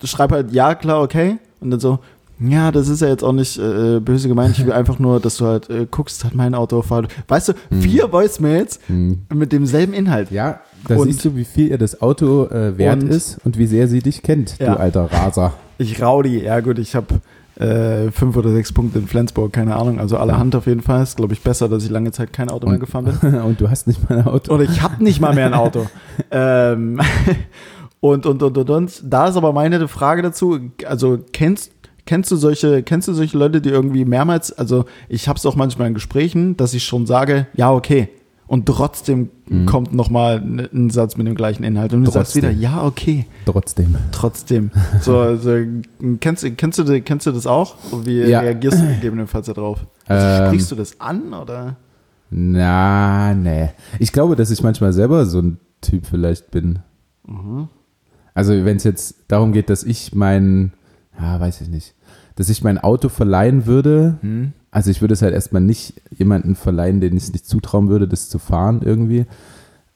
[0.00, 1.36] du schreib halt, ja, klar, okay.
[1.60, 2.00] Und dann so,
[2.42, 4.58] ja, das ist ja jetzt auch nicht äh, böse gemeint.
[4.58, 7.04] Ich will einfach nur, dass du halt äh, guckst, hat mein Auto fahr.
[7.28, 9.22] Weißt du, vier Voicemails Hm.
[9.32, 10.30] mit demselben Inhalt.
[10.30, 13.58] Ja, da Und- siehst du, wie viel ihr das Auto äh, wert Und- ist und
[13.58, 14.74] wie sehr sie dich kennt, Ja.
[14.74, 15.54] du alter Raser.
[15.78, 17.20] Ich Raudi, ja gut, ich habe
[17.56, 20.00] äh, fünf oder sechs Punkte in Flensburg, keine Ahnung.
[20.00, 21.02] Also alle Hand auf jeden Fall.
[21.02, 23.34] Ist, glaube ich, besser, dass ich lange Zeit kein Auto mehr Und- gefahren bin.
[23.42, 24.54] und du hast nicht mal ein Auto.
[24.54, 25.86] Oder ich habe nicht mal mehr ein Auto.
[26.30, 26.98] ähm,
[28.00, 29.02] und, und, und, und, und.
[29.04, 31.70] Da ist aber meine Frage dazu, also kennst,
[32.06, 35.56] kennst du solche, kennst du solche Leute, die irgendwie mehrmals, also ich habe es auch
[35.56, 38.08] manchmal in Gesprächen, dass ich schon sage, ja, okay.
[38.48, 39.64] Und trotzdem Mhm.
[39.66, 41.94] kommt nochmal ein, Satz mit dem gleichen Inhalt.
[41.94, 42.50] Und du sagst Trotzdem.
[42.50, 43.94] wieder, ja, okay, Trotzdem.
[44.10, 44.70] trotzdem.
[45.00, 45.56] So, also,
[46.20, 47.76] kennst, du- kennst, du, kennst du das auch?
[47.92, 48.40] Und wie Ja.
[48.40, 49.86] reagierst du gegebenenfalls darauf?
[50.06, 51.76] Also, Ähm, sprichst du das an oder?
[52.30, 53.70] Na, nee.
[53.98, 56.80] Ich glaube, dass ich manchmal selber so ein Typ vielleicht bin.
[57.26, 57.68] Mhm.
[58.34, 60.72] Also, wenn es jetzt darum geht, dass ich mein,
[61.20, 61.94] ja, weiß ich nicht,
[62.36, 64.16] dass ich mein Auto verleihen würde.
[64.20, 64.52] Hm?
[64.70, 68.08] Also, ich würde es halt erstmal nicht jemanden verleihen, den ich es nicht zutrauen würde,
[68.08, 69.26] das zu fahren irgendwie.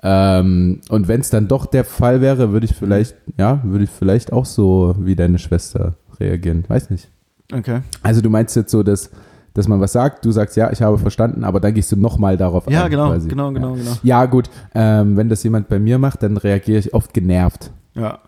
[0.03, 3.91] Ähm, und wenn es dann doch der Fall wäre, würde ich vielleicht, ja, würde ich
[3.91, 6.65] vielleicht auch so wie deine Schwester reagieren.
[6.69, 7.09] Weiß nicht.
[7.53, 7.81] Okay.
[8.03, 9.11] Also du meinst jetzt so, dass,
[9.55, 12.37] dass man was sagt, du sagst, ja, ich habe verstanden, aber dann gehst du nochmal
[12.37, 12.91] darauf Ja, ein.
[12.91, 13.29] genau, quasi.
[13.29, 13.83] genau, genau, ja.
[13.83, 13.97] genau.
[14.03, 14.51] Ja, gut.
[14.75, 18.19] Ähm, wenn das jemand bei mir macht, dann reagiere ich oft genervt Ja.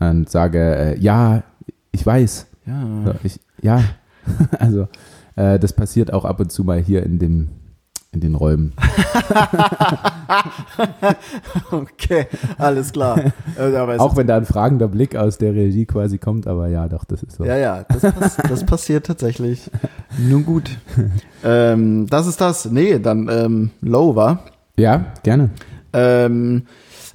[0.00, 1.42] und sage, äh, ja,
[1.94, 2.46] ich weiß.
[2.66, 3.14] Ja.
[3.22, 3.82] Ich, ja.
[4.58, 4.88] also
[5.36, 7.48] äh, das passiert auch ab und zu mal hier in dem
[8.12, 8.72] in den Räumen.
[11.70, 12.26] Okay,
[12.58, 13.32] alles klar.
[13.58, 17.04] Äh, Auch wenn da ein fragender Blick aus der Regie quasi kommt, aber ja, doch,
[17.04, 17.44] das ist so.
[17.44, 19.70] Ja, ja, das, pass das passiert tatsächlich.
[20.18, 20.70] Nun gut.
[21.44, 22.66] ähm, das ist das.
[22.66, 24.44] Nee, dann ähm, Low war.
[24.76, 25.50] Ja, gerne.
[25.92, 26.66] Ähm,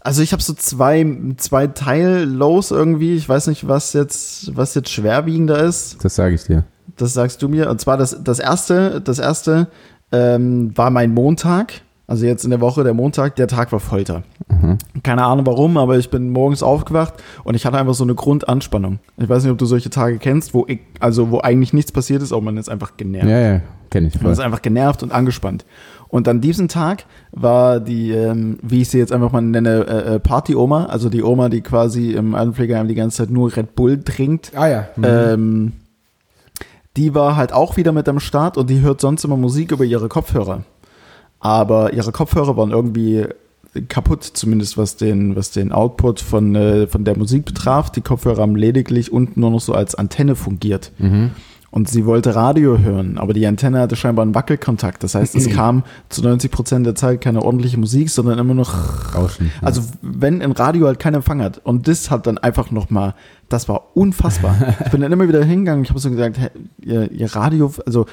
[0.01, 1.05] also ich habe so zwei,
[1.37, 3.15] zwei Teil-Lows irgendwie.
[3.15, 6.03] Ich weiß nicht, was jetzt, was jetzt schwerwiegender ist.
[6.03, 6.63] Das sage ich dir.
[6.97, 7.69] Das sagst du mir.
[7.69, 9.67] Und zwar das, das erste, das erste
[10.11, 11.81] ähm, war mein Montag.
[12.07, 14.23] Also jetzt in der Woche der Montag, der Tag war Folter.
[14.47, 14.79] Mhm.
[15.03, 18.97] Keine Ahnung warum, aber ich bin morgens aufgewacht und ich hatte einfach so eine Grundanspannung.
[19.17, 22.23] Ich weiß nicht, ob du solche Tage kennst, wo ich, also wo eigentlich nichts passiert
[22.23, 23.27] ist, aber man ist einfach genervt.
[23.29, 24.31] Ja, ja, kenne ich Man voll.
[24.31, 25.65] ist einfach genervt und angespannt.
[26.09, 30.15] Und an diesem Tag war die, ähm, wie ich sie jetzt einfach mal nenne, äh,
[30.15, 34.03] äh, Party-Oma, also die Oma, die quasi im Altenpflegeheim die ganze Zeit nur Red Bull
[34.03, 34.51] trinkt.
[34.55, 34.87] Ah ja.
[35.03, 35.73] Ähm,
[36.97, 39.85] die war halt auch wieder mit am Start und die hört sonst immer Musik über
[39.85, 40.63] ihre Kopfhörer.
[41.39, 43.27] Aber ihre Kopfhörer waren irgendwie
[43.87, 47.91] kaputt, zumindest was den, was den Output von, äh, von der Musik betraf.
[47.91, 50.91] Die Kopfhörer haben lediglich unten nur noch so als Antenne fungiert.
[50.97, 51.31] mhm.
[51.71, 55.03] Und sie wollte Radio hören, aber die Antenne hatte scheinbar einen Wackelkontakt.
[55.03, 59.15] Das heißt, es kam zu 90 Prozent der Zeit keine ordentliche Musik, sondern immer noch
[59.15, 59.51] Rauschen.
[59.61, 63.13] Also wenn ein Radio halt keinen Empfang hat und das hat dann einfach noch mal,
[63.49, 64.55] das war unfassbar.
[64.85, 66.49] Ich bin dann immer wieder hingegangen, ich habe so gesagt, hä,
[66.81, 68.05] ihr, ihr Radio, also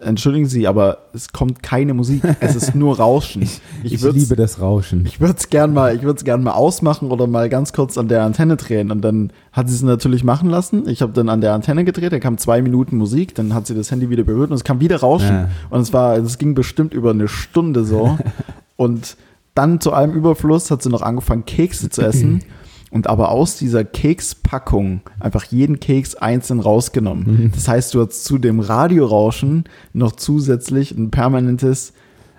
[0.00, 3.42] entschuldigen Sie, aber es kommt keine Musik, es ist nur Rauschen.
[3.84, 5.06] Ich, ich würd's- liebe das Rauschen.
[5.06, 7.96] ich würde es gern mal, ich würde es gern mal ausmachen oder mal ganz kurz
[7.96, 8.90] an der Antenne drehen.
[8.90, 10.88] Und dann hat sie es natürlich machen lassen.
[10.88, 13.74] Ich habe dann an der Antenne gedreht, da kam zwei Minuten Musik, dann hat sie
[13.76, 15.28] das Handy wieder berührt und es kam wieder Rauschen.
[15.28, 15.48] Ja.
[15.70, 18.18] Und es war, es ging bestimmt über eine Stunde so.
[18.76, 19.16] und
[19.54, 22.42] dann zu allem Überfluss hat sie noch angefangen, Kekse zu essen.
[22.90, 27.50] Und aber aus dieser Kekspackung einfach jeden Keks einzeln rausgenommen.
[27.54, 31.92] Das heißt, du hast zu dem Radiorauschen noch zusätzlich ein permanentes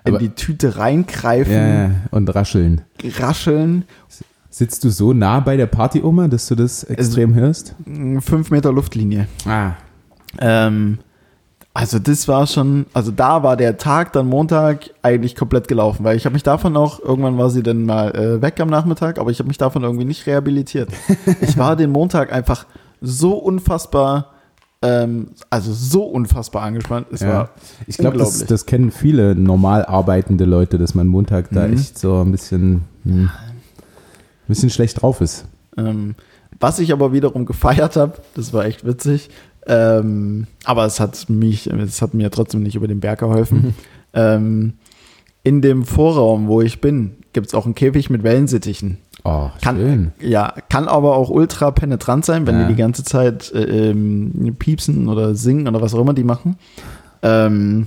[0.04, 2.80] in Aber- die Tüte reingreifen, Ja, und rascheln.
[3.18, 3.84] rascheln,
[4.52, 7.76] Sitzt du so nah bei der Partyoma, dass du das extrem hörst?
[7.84, 9.28] mh, fünf Meter Luftlinie.
[9.46, 9.74] Ah.
[10.40, 10.98] Ähm,
[11.72, 16.16] also das war schon, also da war der Tag dann Montag eigentlich komplett gelaufen, weil
[16.16, 19.30] ich habe mich davon auch, irgendwann war sie dann mal äh, weg am Nachmittag, aber
[19.30, 20.90] ich habe mich davon irgendwie nicht rehabilitiert.
[21.40, 22.66] ich war den Montag einfach
[23.00, 24.32] so unfassbar,
[24.82, 27.06] ähm, also so unfassbar angespannt.
[27.12, 27.28] Es Ja.
[27.28, 27.50] war
[27.86, 31.74] Ich glaube, das, das kennen viele normal arbeitende Leute, dass man Montag da Mhm.
[31.74, 35.44] echt so ein bisschen, hm, ein bisschen schlecht drauf ist.
[35.76, 36.16] Ähm,
[36.58, 39.30] was ich aber wiederum gefeiert habe, das war echt witzig.
[39.72, 43.74] Ähm, aber es hat mich, es hat mir trotzdem nicht über den Berg geholfen.
[44.14, 44.74] ähm,
[45.44, 48.98] in dem Vorraum, wo ich bin, gibt es auch einen Käfig mit Wellensittichen.
[49.24, 50.12] Oh, Kann, schön.
[50.20, 52.62] Ja, kann aber auch ultra penetrant sein, wenn Ja.
[52.66, 56.56] die die ganze Zeit äh, ähm, piepsen oder singen oder was auch immer die machen.
[57.22, 57.86] Ähm,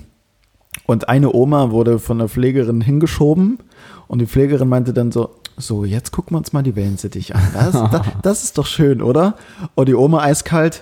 [0.86, 3.60] und eine Oma wurde von der Pflegerin hingeschoben
[4.08, 7.42] und die Pflegerin meinte dann so, so, jetzt gucken wir uns mal die Wellensittich an.
[7.54, 9.36] Das, das, das ist doch schön, oder?
[9.76, 10.82] Und die Oma eiskalt,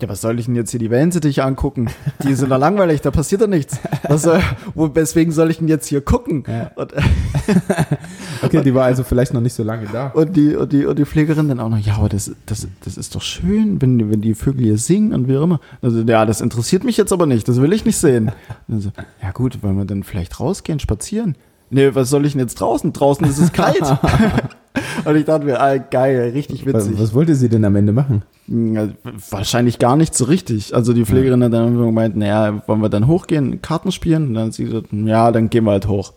[0.00, 1.90] ja, was soll ich denn jetzt hier die Wellensittiche angucken?
[2.22, 3.80] Die sind doch langweilig, da passiert doch nichts.
[4.06, 4.40] Was soll,
[4.74, 6.44] wo, weswegen soll ich denn jetzt hier gucken?
[6.46, 6.70] Ja.
[6.76, 6.92] Und,
[8.42, 10.08] Okay, die war also vielleicht noch nicht so lange da.
[10.08, 12.96] Und die, und die, und die Pflegerin dann auch noch, ja, aber das, das, das
[12.96, 15.60] ist doch schön, wenn, wenn die Vögel hier singen und wie auch immer.
[15.82, 18.30] Also, ja, das interessiert mich jetzt aber nicht, das will ich nicht sehen.
[18.68, 21.34] So, ja gut, wollen wir dann vielleicht rausgehen, spazieren?
[21.70, 22.92] Nee, was soll ich denn jetzt draußen?
[22.92, 23.82] Draußen ist es kalt.
[25.08, 27.00] und ich dachte mir, ah, geil, richtig Was, witzig.
[27.00, 28.22] was wollte sie denn am Ende machen?
[28.46, 28.88] Ja,
[29.30, 30.74] wahrscheinlich gar nicht so richtig.
[30.74, 34.28] Also die Pflegerin hat dann gemeint, naja, wollen wir dann hochgehen, Karten spielen?
[34.28, 36.12] Und dann hat sie gesagt, ja, dann gehen wir halt hoch.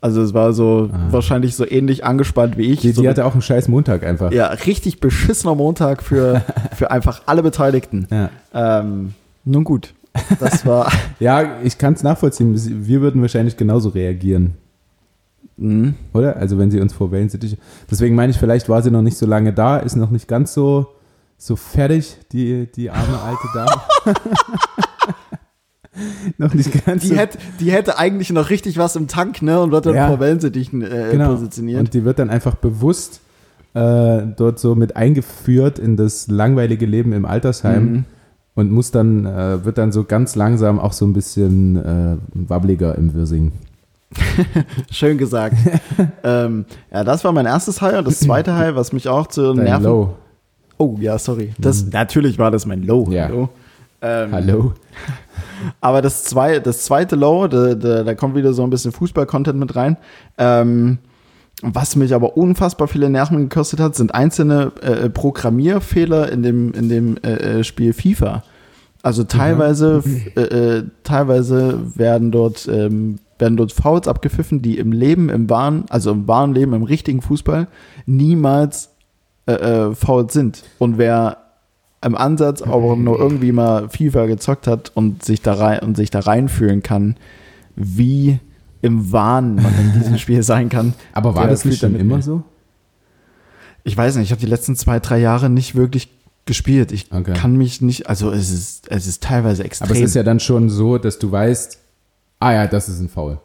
[0.00, 2.80] Also es war so wahrscheinlich so ähnlich angespannt wie ich.
[2.80, 4.30] Die, so die hatte auch einen scheiß Montag einfach.
[4.30, 6.42] ja, richtig beschissener Montag für,
[6.76, 8.06] für einfach alle Beteiligten.
[8.10, 8.30] Ja.
[8.80, 9.94] Ähm, nun gut,
[10.38, 10.92] das war.
[11.18, 12.54] Ja, ich kann es nachvollziehen.
[12.86, 14.54] Wir würden wahrscheinlich genauso reagieren,
[15.56, 15.94] Mhm.
[16.12, 16.36] oder?
[16.36, 17.56] Also wenn sie uns vor Wellensittich.
[17.90, 20.52] Deswegen meine ich, vielleicht war sie noch nicht so lange da, ist noch nicht ganz
[20.52, 20.88] so,
[21.38, 24.16] so fertig, die, die arme alte Dame.
[26.38, 27.16] noch nicht ganz Die, so.
[27.16, 29.60] hätte, die hätte eigentlich noch richtig was im Tank, ne?
[29.60, 30.08] Und wird dann Ja.
[30.08, 31.30] vor Wellensittichen äh, genau.
[31.30, 31.80] positioniert.
[31.80, 33.20] Und die wird dann einfach bewusst
[33.74, 37.84] äh, dort so mit eingeführt in das langweilige Leben im Altersheim.
[37.92, 38.04] Mhm.
[38.54, 42.96] Und muss dann, äh, wird dann so ganz langsam auch so ein bisschen äh, wabbliger
[42.96, 43.52] im Wirsing.
[44.90, 45.56] Schön gesagt.
[46.24, 49.54] ähm, ja, das war mein erstes High und das zweite High, was mich auch zu
[49.54, 49.84] Dein nerven.
[49.84, 50.16] Low.
[50.78, 51.54] Oh, ja, sorry.
[51.58, 53.08] Das, Natürlich war das mein Low.
[53.10, 53.24] Ja.
[53.24, 53.48] Hallo.
[54.02, 54.74] Ähm, Hallo.
[55.80, 59.58] Aber das, zwei, das zweite Low, da, da, da kommt wieder so ein bisschen Fußball-Content
[59.58, 59.96] mit rein.
[60.38, 60.98] Ähm,
[61.62, 66.90] was mich aber unfassbar viele Nerven gekostet hat, sind einzelne äh, Programmierfehler in dem, in
[66.90, 68.42] dem äh, äh, Spiel FIFA.
[69.02, 70.02] Also teilweise,
[70.36, 75.84] äh, äh, teilweise werden dort, ähm, werden dort Fouls abgepfiffen, die im Leben, im wahren,
[75.88, 77.68] also im wahren Leben, im richtigen Fußball
[78.06, 78.90] niemals
[79.46, 80.62] äh, äh, Fouls sind.
[80.78, 81.38] Und wer
[82.04, 86.10] im Ansatz aber nur irgendwie mal FIFA gezockt hat und sich da rein und sich
[86.10, 87.16] da reinfühlen kann,
[87.74, 88.38] wie
[88.82, 90.94] im Wahn man in diesem Spiel sein kann.
[91.12, 92.42] Aber war das nicht damit immer so?
[93.82, 96.10] Ich weiß nicht, ich habe die letzten zwei, drei Jahre nicht wirklich
[96.44, 96.92] gespielt.
[96.92, 97.34] Ich Okay.
[97.34, 99.88] kann mich nicht, also es ist, es ist teilweise extrem.
[99.88, 101.78] Aber es ist ja dann schon so, dass du weißt,
[102.40, 103.38] ah ja, das ist ein Foul.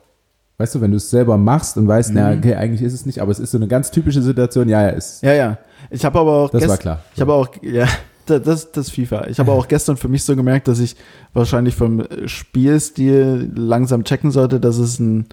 [0.58, 3.20] Weißt du, wenn du es selber machst und weißt, na, okay, eigentlich ist es nicht,
[3.20, 5.24] aber es ist so eine ganz typische Situation, ja, ja, ist.
[5.24, 5.58] ja, ja.
[5.90, 7.00] Ich habe aber auch Das war klar.
[7.16, 7.88] Ich habe auch, ja,
[8.28, 9.26] da- das, das ist FIFA.
[9.28, 10.96] Ich habe auch gestern für mich so gemerkt, dass ich
[11.34, 15.26] wahrscheinlich vom Spielstil langsam checken sollte, dass es ein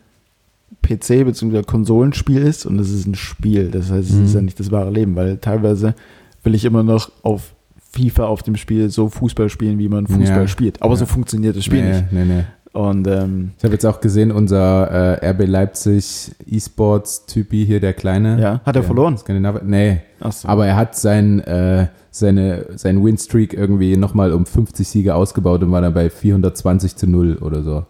[0.84, 1.62] PC- bzw.
[1.62, 3.70] Konsolenspiel ist und es ist ein Spiel.
[3.70, 4.24] Das heißt, es Mhm.
[4.24, 5.94] ist ja nicht das wahre Leben, weil teilweise
[6.42, 7.54] will ich immer noch auf
[7.92, 10.48] FIFA auf dem Spiel so Fußball spielen, wie man Fußball Ja.
[10.48, 10.80] spielt.
[10.82, 10.98] Aber Ja.
[11.00, 12.12] so funktioniert das Spiel nee, nicht.
[12.12, 12.44] Nee, nee.
[12.78, 18.40] Und ähm, Ich habe jetzt auch gesehen, unser äh, RB Leipzig E-Sports-Typi hier, der Kleine.
[18.40, 19.18] Ja, hat er verloren?
[19.18, 19.62] Skandinavier.
[19.64, 20.46] Nee, achso.
[20.46, 25.72] aber er hat sein, äh, seine, seinen Winstreak irgendwie nochmal um 50 Siege ausgebaut und
[25.72, 27.84] war dann bei 420 zu 0 oder so.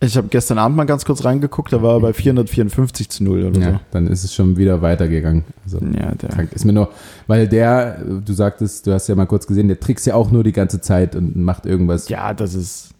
[0.00, 3.44] ich habe gestern Abend mal ganz kurz reingeguckt, da war er bei 454 zu 0
[3.44, 5.44] oder Ja, dann ist es schon wieder weitergegangen.
[5.62, 5.84] Also, so.
[5.96, 6.52] Ja, der.
[6.52, 6.88] Ist mir nur,
[7.28, 10.42] weil der, du sagtest, du hast ja mal kurz gesehen, der trickst ja auch nur
[10.42, 12.08] die ganze Zeit und macht irgendwas.
[12.08, 12.95] ja, das ist,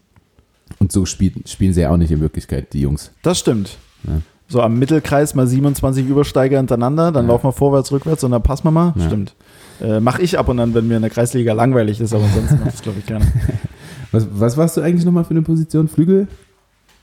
[0.79, 3.11] Und so spielt, spielen sie ja auch nicht in Wirklichkeit, die Jungs.
[3.23, 3.79] das stimmt.
[4.05, 4.21] Ja.
[4.49, 7.33] So am Mittelkreis mal 27 Übersteiger hintereinander, dann Ja.
[7.33, 8.93] laufen wir vorwärts, rückwärts und dann passen wir mal.
[8.97, 9.07] Ja.
[9.07, 9.35] Stimmt.
[9.81, 12.55] Äh, mach ich ab und an, wenn mir in der Kreisliga langweilig ist, aber ansonsten
[12.61, 13.27] mache ich das, glaube ich, gerne.
[14.13, 15.89] Was, was warst du eigentlich nochmal für eine Position?
[15.89, 16.29] Flügel?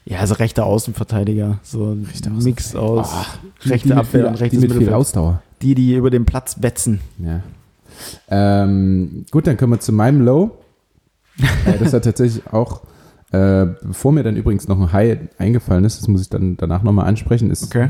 [0.06, 1.60] Ja, also rechter Außenverteidiger.
[1.62, 3.12] So ein Rechter Mix aus
[3.66, 4.94] rechte die mit Abwehr viel, und Die rechtes mit viel.
[4.94, 5.42] Ausdauer.
[5.62, 7.02] Die, die über den Platz wetzen.
[7.20, 7.42] Ja.
[8.30, 10.52] Ähm, gut, dann kommen wir zu meinem Low.
[11.66, 12.82] äh, das hat tatsächlich auch,
[13.34, 16.84] äh, bevor mir dann übrigens noch ein High eingefallen ist, das muss ich dann danach
[16.84, 17.90] nochmal ansprechen, ist Okay.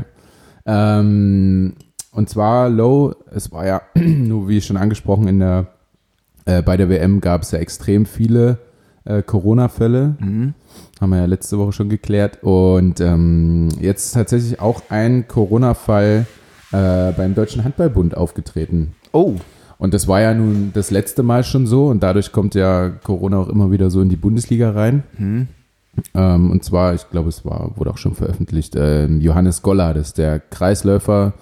[0.66, 1.74] Ähm,
[2.12, 5.66] und zwar Low, es war ja, nur wie schon angesprochen, in der,
[6.46, 8.58] äh, bei der WM gab es ja extrem viele
[9.04, 10.16] äh, Corona-Fälle.
[10.18, 10.54] Mhm.
[11.00, 12.42] Haben wir ja letzte Woche schon geklärt.
[12.42, 16.26] Und ähm, jetzt ist tatsächlich auch ein Corona-Fall
[16.72, 18.94] äh, beim Deutschen Handballbund aufgetreten.
[19.12, 19.34] Oh,
[19.84, 23.36] Und das war ja nun das letzte Mal schon so und dadurch kommt ja Corona
[23.36, 25.02] auch immer wieder so in die Bundesliga rein.
[25.18, 25.48] Mhm.
[26.14, 29.62] Ähm, und zwar, ich glaube, es war, wurde auch schon veröffentlicht, ähm, Johannes
[29.96, 31.34] ist der Kreisläufer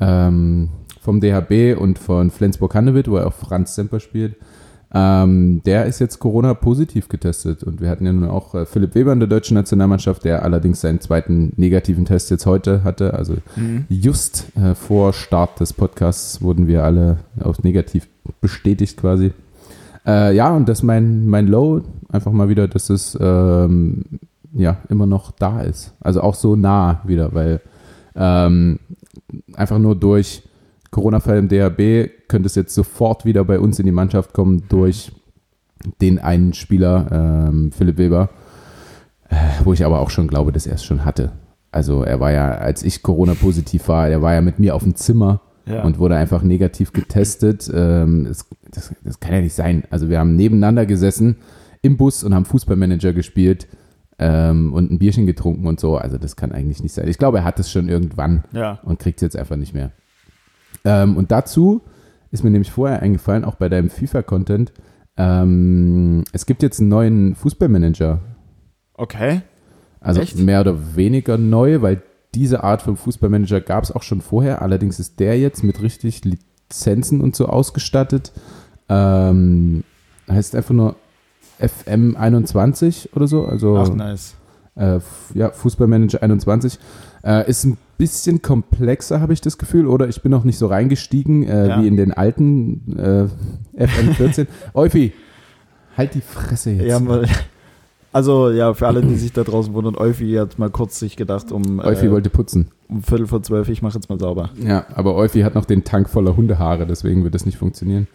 [0.00, 4.36] ähm, vom DHB und von Flensburg-Handewitt, wo er auch Franz Semper spielt.
[4.96, 9.12] Ähm, der ist jetzt Corona-positiv getestet und wir hatten ja nun auch äh, Philipp Weber
[9.12, 13.14] in der deutschen Nationalmannschaft, der allerdings seinen zweiten negativen Test jetzt heute hatte.
[13.14, 13.86] Also Mhm.
[13.88, 18.06] just äh, vor Start des Podcasts wurden wir alle auf negativ
[18.40, 19.32] bestätigt quasi.
[20.06, 21.80] Äh, ja, und das ist mein, mein Low,
[22.10, 24.04] einfach mal wieder, dass es ähm,
[24.52, 25.92] ja immer noch da ist.
[26.00, 27.60] Also auch so nah wieder, weil
[28.14, 28.78] ähm,
[29.54, 30.43] einfach nur durch
[30.94, 35.10] Corona-Fall im DHB könnte es jetzt sofort wieder bei uns in die Mannschaft kommen durch
[36.00, 38.30] den einen Spieler, ähm, Philipp Weber,
[39.28, 41.32] äh, wo ich aber auch schon glaube, dass er es schon hatte.
[41.72, 44.94] Also er war ja, als ich Corona-positiv war, er war ja mit mir auf dem
[44.94, 45.82] Zimmer Ja.
[45.82, 47.68] und wurde einfach negativ getestet.
[47.74, 49.82] Ähm, es, das, das kann ja nicht sein.
[49.90, 51.38] Also wir haben nebeneinander gesessen
[51.82, 53.66] im Bus und haben Fußballmanager gespielt
[54.20, 55.96] ähm, und ein Bierchen getrunken und so.
[55.96, 57.08] Also das kann eigentlich nicht sein.
[57.08, 58.78] Ich glaube, er hat es schon irgendwann ja.
[58.84, 59.90] und kriegt es jetzt einfach nicht mehr.
[60.84, 61.82] Ähm, und dazu
[62.30, 64.72] ist mir nämlich vorher eingefallen, auch bei deinem FIFA-Content,
[65.16, 68.20] ähm, es gibt jetzt einen neuen Fußballmanager.
[68.94, 69.42] Okay.
[70.00, 70.38] Also Echt?
[70.38, 72.02] mehr oder weniger neu, weil
[72.34, 74.60] diese Art von Fußballmanager gab es auch schon vorher.
[74.62, 78.32] Allerdings ist der jetzt mit richtig Lizenzen und so ausgestattet.
[78.88, 79.84] Ähm,
[80.28, 80.96] heißt einfach nur
[81.60, 83.46] FM21 oder so.
[83.46, 84.34] Also Ach, nice.
[84.74, 84.98] äh,
[85.34, 86.78] ja, Fußballmanager 21.
[87.22, 90.66] Äh, ist ein bisschen komplexer, habe ich das Gefühl, oder ich bin noch nicht so
[90.66, 91.82] reingestiegen äh, Ja.
[91.82, 94.46] wie in den alten äh, FM14.
[94.74, 95.12] Eufi,
[95.96, 96.86] halt die Fresse jetzt.
[96.86, 97.26] Ja, mal,
[98.12, 101.50] also ja, für alle, die sich da draußen wundern, Eufi hat mal kurz sich gedacht,
[101.52, 102.68] um, Eufi äh, wollte putzen.
[102.88, 104.50] um Viertel vor zwölf, ich mache jetzt mal sauber.
[104.64, 108.06] Ja, aber Eufi hat noch den Tank voller Hundehaare, deswegen wird das nicht funktionieren.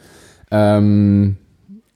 [0.51, 1.37] Ähm,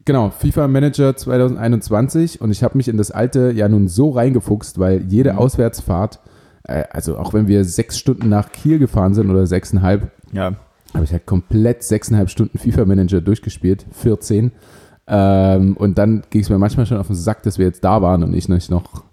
[0.05, 4.77] Genau, FIFA Manager 2021 und ich habe mich in das alte ja nun so reingefuchst,
[4.77, 5.39] weil jede Mhm.
[5.39, 6.29] Auswärtsfahrt, äh,
[6.65, 10.53] also auch wenn wir sechs Stunden nach Kiel gefahren sind oder sechseinhalb, Ja.
[10.93, 14.51] habe ich halt komplett sechseinhalb Stunden FIFA Manager durchgespielt, 14.
[15.05, 18.01] Ähm, und dann ging es mir manchmal schon auf den Sack, dass wir jetzt da
[18.01, 19.03] waren und ich nicht noch,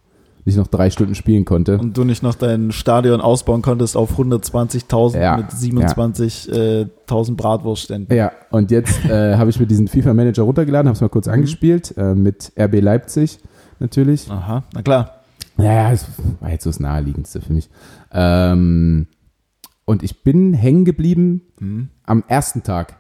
[0.45, 1.79] nicht noch drei Stunden spielen konnte.
[1.79, 8.17] Und du nicht noch dein Stadion ausbauen konntest auf 120.000 Ja, mit 27.000 Bratwurstständen.
[8.17, 11.27] Ja, und jetzt äh, habe ich mir diesen FIFA Manager runtergeladen, habe es mal kurz
[11.27, 11.33] Mhm.
[11.35, 13.39] angespielt, äh, mit RB Leipzig
[13.81, 14.31] natürlich.
[14.31, 15.17] Aha, na klar.
[15.63, 16.07] Ja, ja, das
[16.41, 17.69] war jetzt so das Naheliegendste für mich.
[18.13, 19.07] Ähm,
[19.85, 21.89] und ich bin hängen geblieben Mhm.
[22.05, 22.97] am ersten Tag.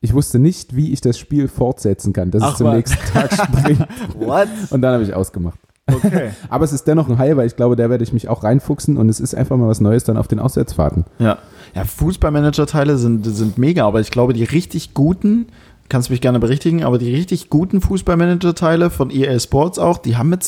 [0.00, 2.74] Ich wusste nicht, wie ich das Spiel fortsetzen kann, dass Ach, es zum was.
[2.76, 3.86] nächsten Tag springt.
[4.18, 4.48] What?
[4.70, 5.58] Und dann habe ich ausgemacht.
[5.86, 6.30] Okay.
[6.48, 8.96] Aber es ist dennoch ein High, weil ich glaube, da werde ich mich auch reinfuchsen
[8.96, 11.04] und es ist einfach mal was Neues dann auf den Auswärtsfahrten.
[11.18, 11.38] Ja.
[11.74, 15.46] Ja, Fußballmanager-Teile sind, sind mega, aber ich glaube, die richtig guten,
[15.88, 20.28] kannst mich gerne berichtigen, aber die richtig guten Fußballmanager-Teile von EA Sports auch, die haben
[20.30, 20.42] mit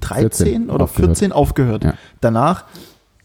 [0.00, 1.08] 2013 14 oder aufgehört.
[1.18, 1.84] 14 aufgehört.
[1.84, 1.94] Ja.
[2.20, 2.64] Danach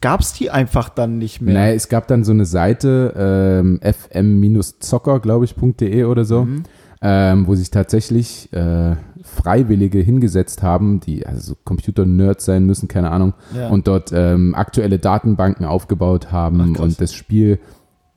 [0.01, 1.53] gab es die einfach dann nicht mehr.
[1.55, 6.63] Naja, es gab dann so eine Seite, ähm, fm-zocker, glaube ich, .de oder so, Mhm.
[7.01, 13.09] ähm, wo sich tatsächlich äh, Freiwillige hingesetzt haben, die also so Computer-Nerds sein müssen, keine
[13.11, 13.69] Ahnung, Ja.
[13.69, 17.59] und dort ähm, aktuelle Datenbanken aufgebaut haben Ach, und das Spiel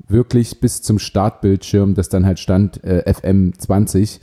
[0.07, 4.21] wirklich bis zum Startbildschirm, das dann halt stand, äh, FM20,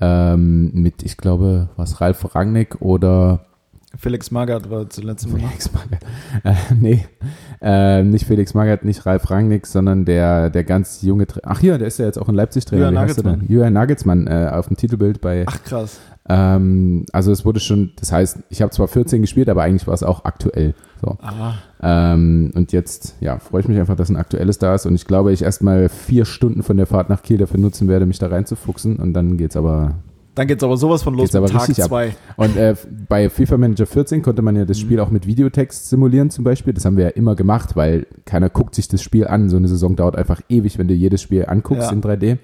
[0.00, 3.45] ähm, mit, ich glaube, was, Ralf Rangnick oder
[3.98, 5.38] Felix Magath war zuletzt noch.
[5.38, 6.04] Felix Magath.
[6.44, 7.04] Äh, nee,
[7.60, 11.78] äh, nicht Felix Magath, nicht Ralf Rangnick, sondern der, der ganz junge Tra Ach hier,
[11.78, 12.86] der ist ja jetzt auch ein Leipzig-Trainer.
[12.86, 13.32] Julian Wie heißt er denn?
[13.32, 13.52] Nagelsmann.
[13.52, 15.44] Julian Nagelsmann äh, auf dem Titelbild bei.
[15.46, 16.00] Ach krass.
[16.28, 19.94] Ähm, also es wurde schon, das heißt, ich habe zwar 14 gespielt, aber eigentlich war
[19.94, 20.74] es auch aktuell.
[21.00, 21.16] So.
[21.82, 25.06] Ähm, und jetzt, ja, freue ich mich einfach, dass ein aktuelles da ist und ich
[25.06, 28.28] glaube, ich erstmal vier Stunden von der Fahrt nach Kiel dafür nutzen werde, mich da
[28.28, 29.94] reinzufuchsen und dann geht's aber
[30.36, 31.88] Dann geht's aber sowas von los Geht's aber mit Tag richtig ab.
[31.88, 32.14] 2.
[32.36, 32.76] Und äh,
[33.08, 34.82] bei FIFA Manager 14 konnte man ja das Mhm.
[34.82, 36.72] Spiel auch mit Videotext simulieren zum Beispiel.
[36.74, 39.48] Das haben wir ja immer gemacht, weil keiner guckt sich das Spiel an.
[39.48, 41.92] So eine Saison dauert einfach ewig, wenn du jedes Spiel anguckst Ja.
[41.92, 42.38] in 3D.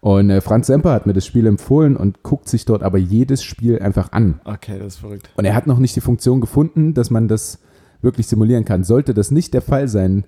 [0.00, 3.42] Und äh, Franz Semper hat mir das Spiel empfohlen und guckt sich dort aber jedes
[3.44, 4.40] Spiel einfach an.
[4.44, 5.28] Okay, das ist verrückt.
[5.36, 7.58] Und er hat noch nicht die Funktion gefunden, dass man das
[8.00, 8.82] wirklich simulieren kann.
[8.82, 10.24] Sollte das nicht der Fall sein,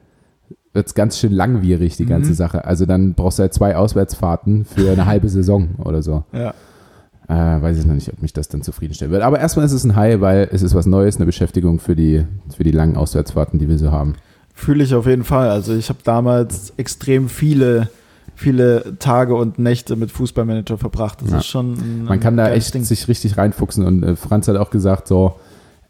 [0.75, 2.35] wird es ganz schön langwierig, die ganze Mhm.
[2.35, 2.67] Sache.
[2.67, 6.25] Also dann brauchst du halt zwei Auswärtsfahrten für eine halbe Saison oder so.
[6.33, 6.53] Ja.
[7.33, 9.23] Äh, weiß ich noch nicht, ob mich das dann zufriedenstellen wird.
[9.23, 12.25] Aber erstmal ist es ein High, weil es ist was Neues, eine Beschäftigung für die,
[12.55, 14.15] für die langen Auswärtsfahrten, die wir so haben.
[14.55, 15.49] Fühle ich auf jeden Fall.
[15.49, 17.89] Also ich habe damals extrem viele,
[18.35, 21.23] viele Tage und Nächte mit Fußballmanager verbracht.
[21.23, 21.39] Das Ja.
[21.39, 22.85] ist schon ein, Man kann da echt Ding.
[22.85, 25.35] sich richtig reinfuchsen und äh, Franz hat auch gesagt, so,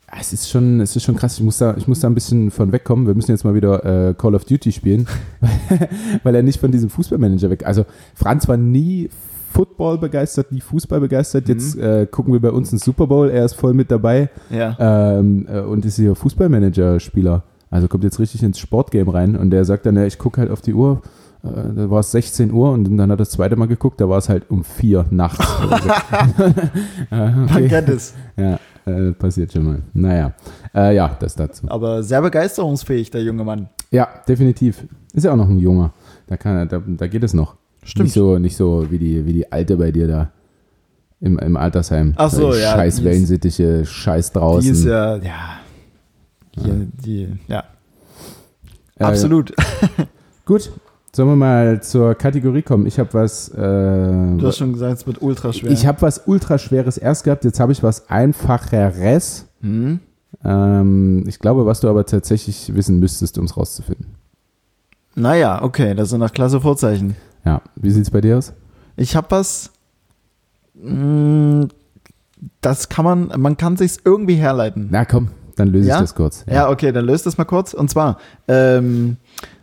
[0.07, 2.15] "Ah, es ist schon, es ist schon krass, ich muss da, ich muss da ein
[2.15, 3.07] bisschen von wegkommen.
[3.09, 5.09] Wir müssen jetzt mal wieder äh, Call of Duty spielen,
[6.23, 7.67] weil er nicht von diesem Fußballmanager weg.
[7.67, 9.11] Also Franz war nie
[9.53, 11.49] Football begeistert, nie Fußball begeistert.
[11.49, 11.83] Jetzt Mhm.
[11.83, 14.31] äh, gucken wir bei uns einen Super Bowl, er ist voll mit dabei.
[14.51, 14.77] Ja.
[15.19, 17.43] ähm, äh, und ist hier Fußballmanager-Spieler.
[17.71, 20.51] Also kommt jetzt richtig ins Sportgame rein und der sagt dann, ja, ich gucke halt
[20.51, 21.01] auf die Uhr,
[21.43, 24.09] äh, da war es 16 Uhr und dann hat er das zweite Mal geguckt, da
[24.09, 25.47] war es halt um vier nachts.
[27.11, 27.69] Man okay.
[27.69, 28.15] kennt es.
[28.37, 29.79] Ja, äh, passiert schon mal.
[29.93, 30.33] Naja,
[30.75, 31.67] äh, ja, das dazu.
[31.69, 33.69] Aber sehr begeisterungsfähig, der junge Mann.
[33.91, 34.85] Ja, definitiv.
[35.15, 35.93] Ist ja auch noch ein Junger.
[36.27, 37.57] Da, kann, da, da geht es noch.
[37.85, 38.07] Stimmt.
[38.07, 40.31] Nicht so, nicht so wie, die, wie die Alte bei dir da
[41.21, 42.15] im, im Altersheim.
[42.17, 44.63] Ach so, ja, Scheiß die ist- Wellensittiche, Scheiß draußen.
[44.73, 45.59] Die ist ja, ja.
[46.57, 47.65] Die, die, ja,
[48.99, 49.55] Äh, absolut.
[50.45, 50.71] Gut,
[51.15, 52.87] sollen wir mal zur Kategorie kommen?
[52.87, 53.49] Ich habe was.
[53.49, 55.71] Äh, Du hast schon gesagt, es wird ultra schwer.
[55.71, 59.47] ich habe was ultraschweres erst gehabt, jetzt habe ich was einfacheres.
[59.61, 60.01] hm?
[60.45, 64.07] Ähm, ich glaube, was du aber tatsächlich wissen müsstest, um es rauszufinden.
[65.15, 67.15] Naja, okay, das sind nach klasse Vorzeichen.
[67.45, 68.53] Ja, wie sieht es bei dir aus?
[68.97, 69.71] Ich habe was.
[70.75, 71.69] mh,
[72.61, 74.89] Das kann man, man kann sich's irgendwie herleiten.
[74.91, 75.97] Na komm, dann löse Ja?
[75.97, 76.45] ich das kurz.
[76.51, 77.73] Ja, okay, dann löst das mal kurz.
[77.75, 79.17] Und zwar, ähm,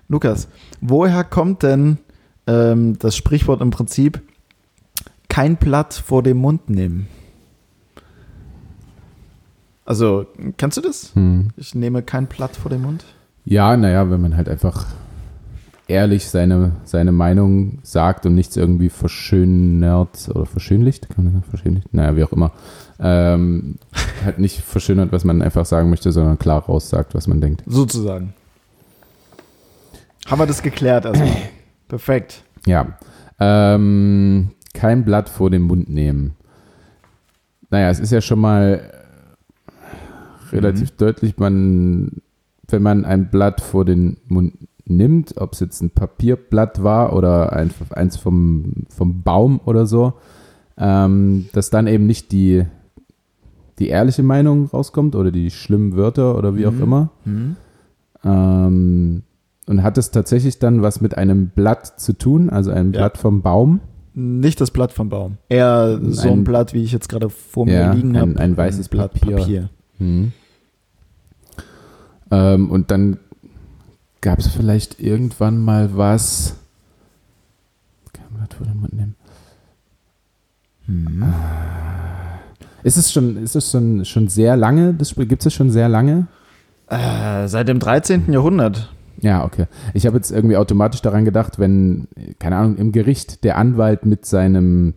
[0.08, 0.48] Lukas,
[0.82, 1.98] woher kommt denn
[2.48, 4.22] ähm, das Sprichwort im Prinzip
[5.30, 7.08] kein Blatt vor dem Mund nehmen?
[9.86, 10.26] Also,
[10.58, 11.14] kennst du das?
[11.16, 11.50] Hm.
[11.58, 13.04] Ich nehme kein Blatt vor den Mund.
[13.46, 14.86] Ja, naja, wenn man halt einfach
[15.90, 21.94] ehrlich seine, seine Meinung sagt und nichts irgendwie verschönert oder verschönlicht, kann man sagen, verschönlicht?
[21.94, 22.52] Naja, wie auch immer.
[23.00, 23.76] Ähm,
[24.26, 27.64] halt nicht verschönert, was man einfach sagen möchte, sondern klar raussagt, was man denkt.
[27.66, 28.34] Sozusagen.
[30.28, 31.36] Haben wir das geklärt erstmal.
[31.88, 32.44] Perfekt.
[32.66, 32.98] Ja.
[33.40, 36.36] Ähm, kein Blatt vor den Mund nehmen.
[37.72, 38.92] Naja, es ist ja schon mal
[40.52, 42.22] relativ deutlich, man,
[42.68, 44.54] wenn man ein Blatt vor den Mund
[44.90, 50.14] nimmt, ob es jetzt ein Papierblatt war oder einfach eins vom, vom Baum oder so,
[50.78, 52.66] ähm, dass dann eben nicht die,
[53.80, 56.82] die ehrliche Meinung rauskommt oder die schlimmen Wörter oder wie auch Mhm.
[56.84, 57.10] immer.
[57.26, 57.56] Hm?
[58.24, 59.24] Ähm,
[59.68, 63.02] und hat es tatsächlich dann was mit einem Blatt zu tun, also einem Ja.
[63.02, 63.82] Blatt vom Baum.
[64.16, 65.38] Nicht das Blatt vom Baum.
[65.48, 68.40] Eher so ein, Ein- Blatt, wie ich jetzt gerade vor mir Ja, liegen ein- habe.
[68.40, 69.38] ein weißes Blatt Papier.
[69.38, 69.70] Papier.
[70.00, 70.32] Mhm.
[72.32, 73.18] Ähm, und dann
[74.22, 76.56] gab es vielleicht irgendwann mal was.
[78.40, 79.16] Blatt vor dem Mund nehmen.
[80.86, 81.34] Hm.
[82.84, 84.94] Ist es schon, ist es schon, schon sehr lange?
[84.94, 86.28] Das Spiel gibt es schon sehr lange?
[86.88, 88.32] Äh, seit dem 13.
[88.32, 88.92] Jahrhundert.
[89.22, 89.66] Ja, okay.
[89.94, 92.08] Ich habe jetzt irgendwie automatisch daran gedacht, wenn,
[92.40, 94.94] keine Ahnung, im Gericht der Anwalt mit seinem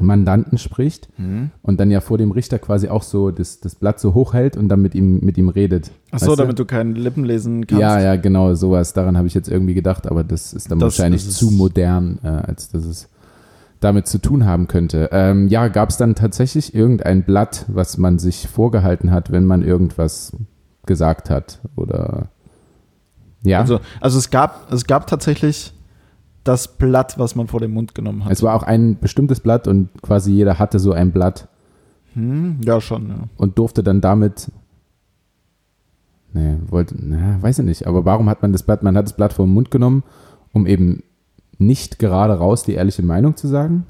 [0.00, 1.50] Mandanten spricht Hm.
[1.62, 4.68] und dann ja vor dem Richter quasi auch so das, das Blatt so hochhält und
[4.68, 5.90] dann mit ihm, mit ihm redet.
[6.10, 6.36] Weißt du?
[6.36, 7.80] damit du keine Lippen lesen kannst.
[7.80, 8.92] Ja, ja, genau, sowas.
[8.92, 12.18] Daran habe ich jetzt irgendwie gedacht, aber das ist dann Das wahrscheinlich ist zu modern,
[12.22, 13.08] äh, als dass es
[13.80, 15.10] damit zu tun haben könnte.
[15.12, 19.62] Ähm, ja, gab es dann tatsächlich irgendein Blatt, was man sich vorgehalten hat, wenn man
[19.62, 20.34] irgendwas
[20.86, 21.60] gesagt hat?
[21.76, 22.28] Oder
[23.42, 25.72] ja, Also, also es gab, es gab tatsächlich
[26.48, 28.32] das Blatt, was man vor den Mund genommen hat.
[28.32, 31.48] es war auch ein bestimmtes Blatt und quasi jeder hatte so ein Blatt
[32.14, 33.16] Hm, ja, schon, ja.
[33.36, 34.50] und durfte dann damit.
[36.32, 38.82] Nee, wollte, na, weiß ich nicht, aber warum hat man das Blatt?
[38.82, 40.02] Man hat das Blatt vom Mund genommen,
[40.52, 41.02] um eben
[41.58, 43.84] nicht gerade raus die ehrliche Meinung zu sagen,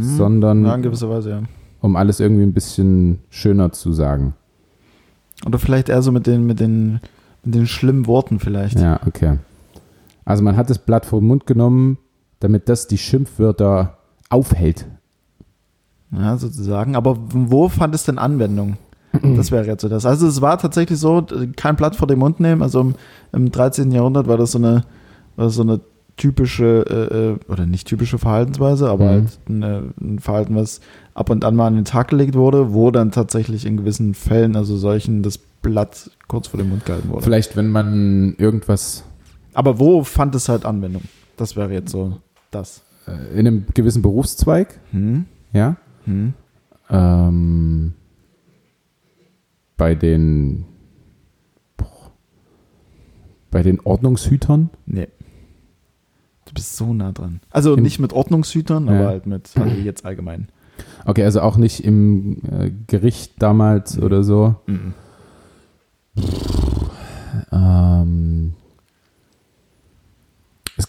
[0.00, 1.42] sondern Ja, in gewisser Weise, ja.
[1.80, 4.34] um alles irgendwie ein bisschen schöner zu sagen.
[5.46, 7.00] Oder vielleicht eher so mit den, mit den,
[7.44, 8.78] mit den schlimmen Worten vielleicht.
[8.78, 9.38] Ja, okay.
[10.30, 11.98] Also man hat das Blatt vom Mund genommen,
[12.40, 14.86] damit das die Schimpfwörter aufhält.
[16.12, 16.96] Ja, sozusagen.
[16.96, 18.76] Aber wo fand es denn Anwendung?
[19.36, 20.06] Das wäre jetzt so das.
[20.06, 21.24] Also es war tatsächlich so,
[21.56, 22.62] kein Blatt vor den Mund nehmen.
[22.62, 22.94] Also im,
[23.32, 23.90] im 13.
[23.90, 24.84] Jahrhundert war das so eine,
[25.36, 25.80] so eine
[26.16, 29.10] typische, äh, äh, oder nicht typische Verhaltensweise, aber Mhm.
[29.10, 30.80] halt eine, ein Verhalten, was
[31.14, 34.54] ab und an mal an den Tag gelegt wurde, wo dann tatsächlich in gewissen Fällen,
[34.54, 37.22] also solchen, das Blatt kurz vor den Mund gehalten wurde.
[37.22, 39.04] Vielleicht, wenn man irgendwas
[39.54, 41.02] Aber wo fand es halt Anwendung?
[41.36, 42.18] Das wäre jetzt so
[42.50, 42.82] das.
[43.06, 45.24] äh, in einem gewissen Berufszweig, Hm?
[45.52, 46.34] ja, Hm?
[46.88, 47.94] ähm,
[49.76, 50.64] bei den
[51.76, 52.12] boah,
[53.50, 55.08] bei den Ordnungshütern, Nee.
[56.46, 57.40] Du bist so nah dran.
[57.50, 58.92] Also Im- nicht mit Ordnungshütern, Ja.
[58.92, 60.48] aber halt mit, also jetzt allgemein.
[61.04, 64.02] okay, also auch nicht im äh, Gericht damals Nee.
[64.02, 64.56] oder so.
[64.66, 64.94] Mhm.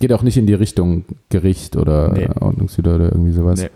[0.01, 2.23] Geht auch nicht in die Richtung Gericht oder Nee.
[2.23, 3.61] äh, Ordnungshüter oder irgendwie sowas.
[3.61, 3.69] Nee.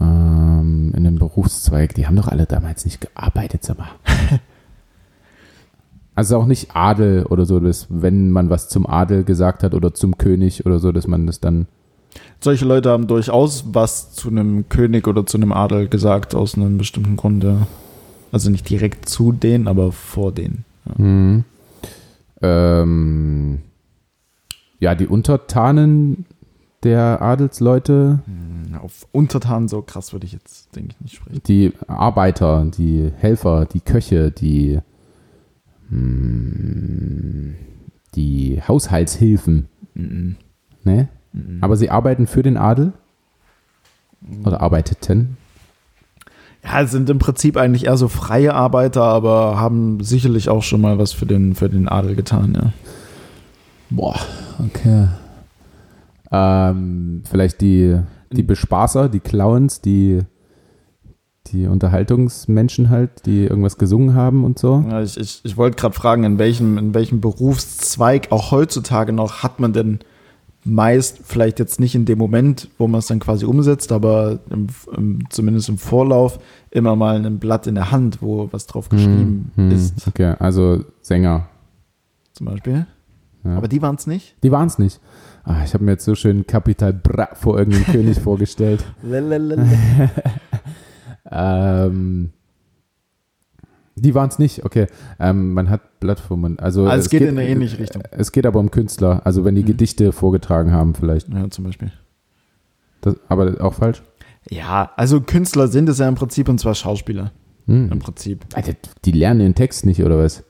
[0.00, 3.88] Ähm, in dem Berufszweig, die haben doch alle damals nicht gearbeitet, sag mal.
[6.14, 9.94] also auch nicht Adel oder so, dass wenn man was zum Adel gesagt hat oder
[9.94, 11.66] zum König oder so, dass man das dann.
[12.40, 16.78] Solche Leute haben durchaus was zu einem König oder zu einem Adel gesagt, aus einem
[16.78, 17.66] bestimmten Grund, ja.
[18.30, 20.64] Also nicht direkt zu denen, aber vor denen.
[20.96, 21.44] Mhm.
[22.42, 23.60] Ähm,
[24.84, 26.26] ja, die Untertanen
[26.82, 31.40] der Adelsleute, Hm, Auf Untertan so krass würde ich jetzt, denke ich, nicht sprechen.
[31.46, 34.80] die Arbeiter, die Helfer, die Köche, die,
[35.88, 37.54] hm,
[38.14, 40.36] die Haushaltshilfen, Mhm.
[40.84, 41.08] ne?
[41.32, 41.58] Mhm.
[41.62, 42.92] Aber sie arbeiten für den Adel
[44.44, 45.36] oder arbeiteten.
[46.64, 50.98] Ja, sind im Prinzip eigentlich eher so freie Arbeiter, aber haben sicherlich auch schon mal
[50.98, 52.72] was für den, für den Adel getan, ja.
[53.96, 54.18] Boah,
[54.64, 55.08] okay.
[56.30, 57.96] Ähm, vielleicht die,
[58.32, 60.22] die Bespaßer, die Clowns, die,
[61.48, 64.84] die Unterhaltungsmenschen halt, die irgendwas gesungen haben und so.
[64.88, 69.42] Ja, ich ich, ich wollte gerade fragen, in welchem, in welchem Berufszweig auch heutzutage noch
[69.42, 70.00] hat man denn
[70.64, 74.68] meist, vielleicht jetzt nicht in dem Moment, wo man es dann quasi umsetzt, aber im,
[74.96, 76.40] im, zumindest im Vorlauf
[76.70, 80.34] immer mal ein Blatt in der Hand, wo was drauf geschrieben Hm, hm, ist, Okay,
[80.38, 81.48] also Sänger.
[82.32, 82.86] zum Beispiel.
[83.44, 83.56] Ja.
[83.56, 84.36] Aber die waren es nicht.
[84.42, 85.00] Die waren es nicht.
[85.44, 88.84] Ah, ich habe mir jetzt so schön Kapital Bra vor irgendeinem König vorgestellt.
[91.30, 92.30] Ähm,
[93.96, 94.86] die waren es nicht, okay.
[95.18, 95.80] Ähm, man hat
[96.30, 96.60] Mund.
[96.60, 98.02] Also, Also es geht in eine ähnliche Richtung.
[98.10, 99.22] Es geht aber um Künstler.
[99.24, 99.66] Also wenn die Mhm.
[99.68, 101.28] Gedichte vorgetragen haben, vielleicht.
[101.30, 101.92] Ja, zum Beispiel.
[103.00, 104.02] Das, aber auch falsch.
[104.50, 107.32] Ja, also Künstler sind es ja im Prinzip und zwar Schauspieler.
[107.66, 107.98] Im Hm.
[107.98, 108.44] Prinzip.
[108.52, 108.74] Alter,
[109.06, 110.44] die lernen den Text nicht, oder was?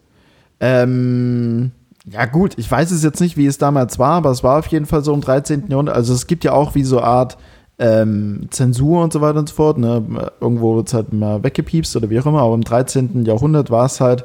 [0.58, 1.70] Ähm,
[2.04, 4.66] ja gut, ich weiß es jetzt nicht, wie es damals war, aber es war auf
[4.66, 5.64] jeden Fall so im 13.
[5.68, 5.96] Jahrhundert.
[5.96, 7.38] Also es gibt ja auch wie so eine Art
[7.78, 9.78] ähm, Zensur und so weiter und so fort.
[9.78, 10.30] Ne?
[10.40, 13.24] Irgendwo wird es halt mal weggepiepst oder wie auch immer, aber im 13.
[13.24, 14.24] Jahrhundert war es halt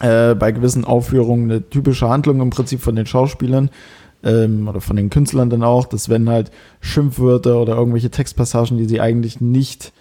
[0.00, 3.70] äh, bei gewissen Aufführungen eine typische Handlung im Prinzip von den Schauspielern,
[4.24, 6.50] ähm, oder von den Künstlern dann auch, dass wenn halt
[6.80, 9.92] Schimpfwörter oder irgendwelche Textpassagen, die sie eigentlich nicht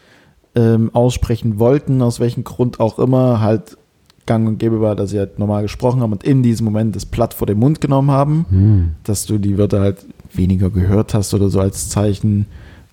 [0.56, 3.78] ähm, aussprechen wollten, aus welchem Grund auch immer, halt
[4.26, 7.06] gang und gäbe war, dass sie halt normal gesprochen haben und in diesem Moment das
[7.06, 8.92] Blatt vor den Mund genommen haben, Hm.
[9.04, 12.46] dass du die Wörter halt weniger gehört hast oder so als Zeichen,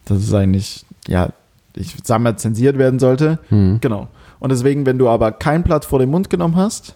[0.04, 1.30] dass es eigentlich, ja,
[1.74, 3.38] ich sag mal, zensiert werden sollte.
[3.48, 3.78] Hm.
[3.80, 4.08] Genau.
[4.40, 6.94] Und deswegen, wenn du aber kein Blatt vor den Mund genommen hast,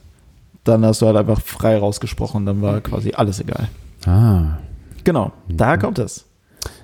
[0.64, 3.68] dann hast du halt einfach frei rausgesprochen, dann war quasi alles egal.
[4.06, 4.58] Ah,
[5.04, 6.24] Genau, daher kommt es.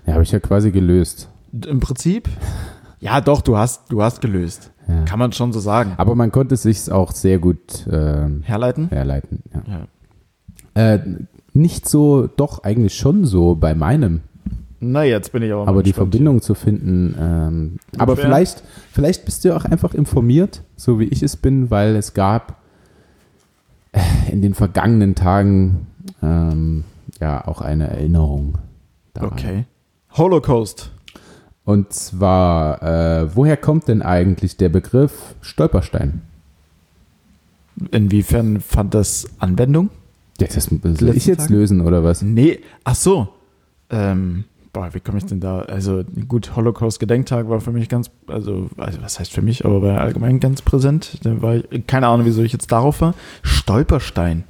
[0.06, 1.28] ja, habe ich ja quasi gelöst.
[1.66, 2.28] Im Prinzip,
[3.00, 4.70] ja doch, du hast, du hast gelöst.
[4.90, 5.04] Ja.
[5.04, 5.92] Kann man schon so sagen.
[5.96, 8.88] Aber man konnte es sich auch sehr gut ähm, Herleiten?
[8.88, 9.42] herleiten.
[9.54, 9.86] Ja.
[10.74, 10.94] Ja.
[10.94, 11.00] Äh,
[11.52, 14.20] nicht so, doch eigentlich schon so bei meinem.
[14.80, 15.92] Na, jetzt bin ich aber aber die.
[15.92, 17.14] Verbindung zu finden.
[17.20, 21.96] Ähm, aber vielleicht, vielleicht bist du auch einfach informiert, so wie ich es bin, weil
[21.96, 22.56] es gab
[23.92, 24.00] äh,
[24.32, 25.86] in den vergangenen Tagen
[26.22, 26.84] ähm,
[27.20, 28.58] ja auch eine Erinnerung.
[29.12, 29.32] Daran.
[29.32, 29.64] Okay.
[30.16, 30.90] Holocaust.
[31.70, 36.20] Und zwar, äh, woher kommt denn eigentlich der Begriff Stolperstein?
[37.92, 39.90] Inwiefern fand das Anwendung?
[40.40, 41.54] Ja, das soll ich letzten jetzt Tagen?
[41.54, 42.22] lösen oder was?
[42.22, 43.28] Nee, ach so.
[43.88, 45.60] Ähm, boah, wie komme ich denn da?
[45.60, 50.00] Also, gut, Holocaust-Gedenktag war für mich ganz, also, also, was heißt für mich, aber war
[50.00, 51.20] allgemein ganz präsent.
[51.22, 53.14] Da war ich, keine Ahnung, wieso ich jetzt darauf war.
[53.42, 54.42] Stolperstein.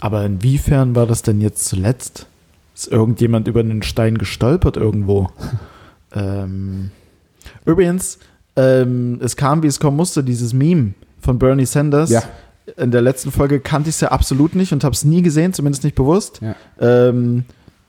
[0.00, 2.26] Aber inwiefern war das denn jetzt zuletzt?
[2.74, 5.30] Ist irgendjemand über einen Stein gestolpert irgendwo?
[6.14, 6.90] ähm,
[7.64, 8.18] übrigens,
[8.56, 12.10] ähm, es kam, wie es kommen musste, dieses Meme von Bernie Sanders.
[12.10, 12.22] Ja.
[12.78, 15.52] In der letzten Folge kannte ich es ja absolut nicht und habe es nie gesehen,
[15.52, 16.40] zumindest nicht bewusst.
[16.40, 16.54] Ja.
[16.80, 17.44] Ähm,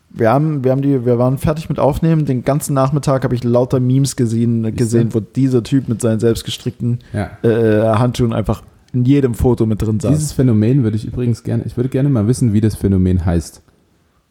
[0.10, 2.26] wir haben, wir haben die, wir waren fertig mit Aufnehmen.
[2.26, 7.00] Den ganzen Nachmittag habe ich lauter Memes gesehen, gesehen, wo dieser Typ mit seinen selbstgestrickten
[7.14, 7.32] Ja.
[7.44, 8.64] äh, Handschuhen einfach
[8.94, 10.12] in jedem Foto mit drin saß.
[10.12, 13.62] Dieses Phänomen würde ich übrigens gerne, ich würde gerne mal wissen, wie das Phänomen heißt.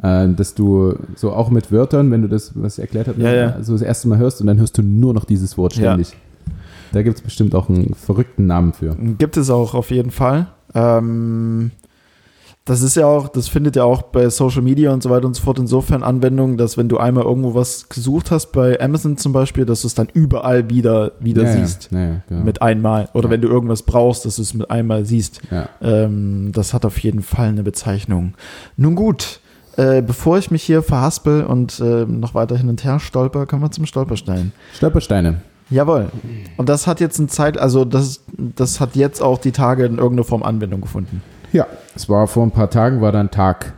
[0.05, 3.33] Äh, dass du so auch mit Wörtern, wenn du das, was ich erklärt habe, Ja,
[3.33, 3.63] ja.
[3.63, 5.93] so das erste Mal hörst und dann hörst du nur noch dieses Wort Ja.
[5.95, 6.15] ständig.
[6.93, 8.95] Da gibt es bestimmt auch einen verrückten Namen für.
[9.19, 10.49] Gibt es auch auf jeden Fall.
[10.75, 11.71] Ähm,
[12.67, 15.35] das ist ja auch, das findet ja auch bei Social Media und so weiter und
[15.35, 19.33] so fort insofern Anwendung, dass wenn du einmal irgendwo was gesucht hast, bei Amazon zum
[19.33, 21.89] Beispiel, dass du es dann überall wieder, wieder ja, siehst.
[21.93, 22.45] Ja, ja, genau.
[22.45, 23.09] Mit einmal.
[23.13, 23.33] Oder Ja.
[23.33, 25.41] wenn du irgendwas brauchst, dass du es mit einmal siehst.
[25.51, 25.69] ja.
[25.83, 28.35] Ähm, das hat auf jeden Fall eine Bezeichnung.
[28.79, 29.41] Nun gut,
[29.77, 33.63] äh, bevor ich mich hier verhaspel und äh, noch weiter hin und her stolper, kommen
[33.63, 34.53] wir zum Stolperstein.
[34.75, 35.41] Stolpersteine.
[35.71, 36.11] Jawohl.
[36.57, 39.97] Und das hat jetzt eine Zeit, also das, das hat jetzt auch die Tage in
[39.97, 41.23] irgendeiner Form Anwendung gefunden.
[41.53, 43.73] Ja, es war vor ein paar Tagen war da ein Tag.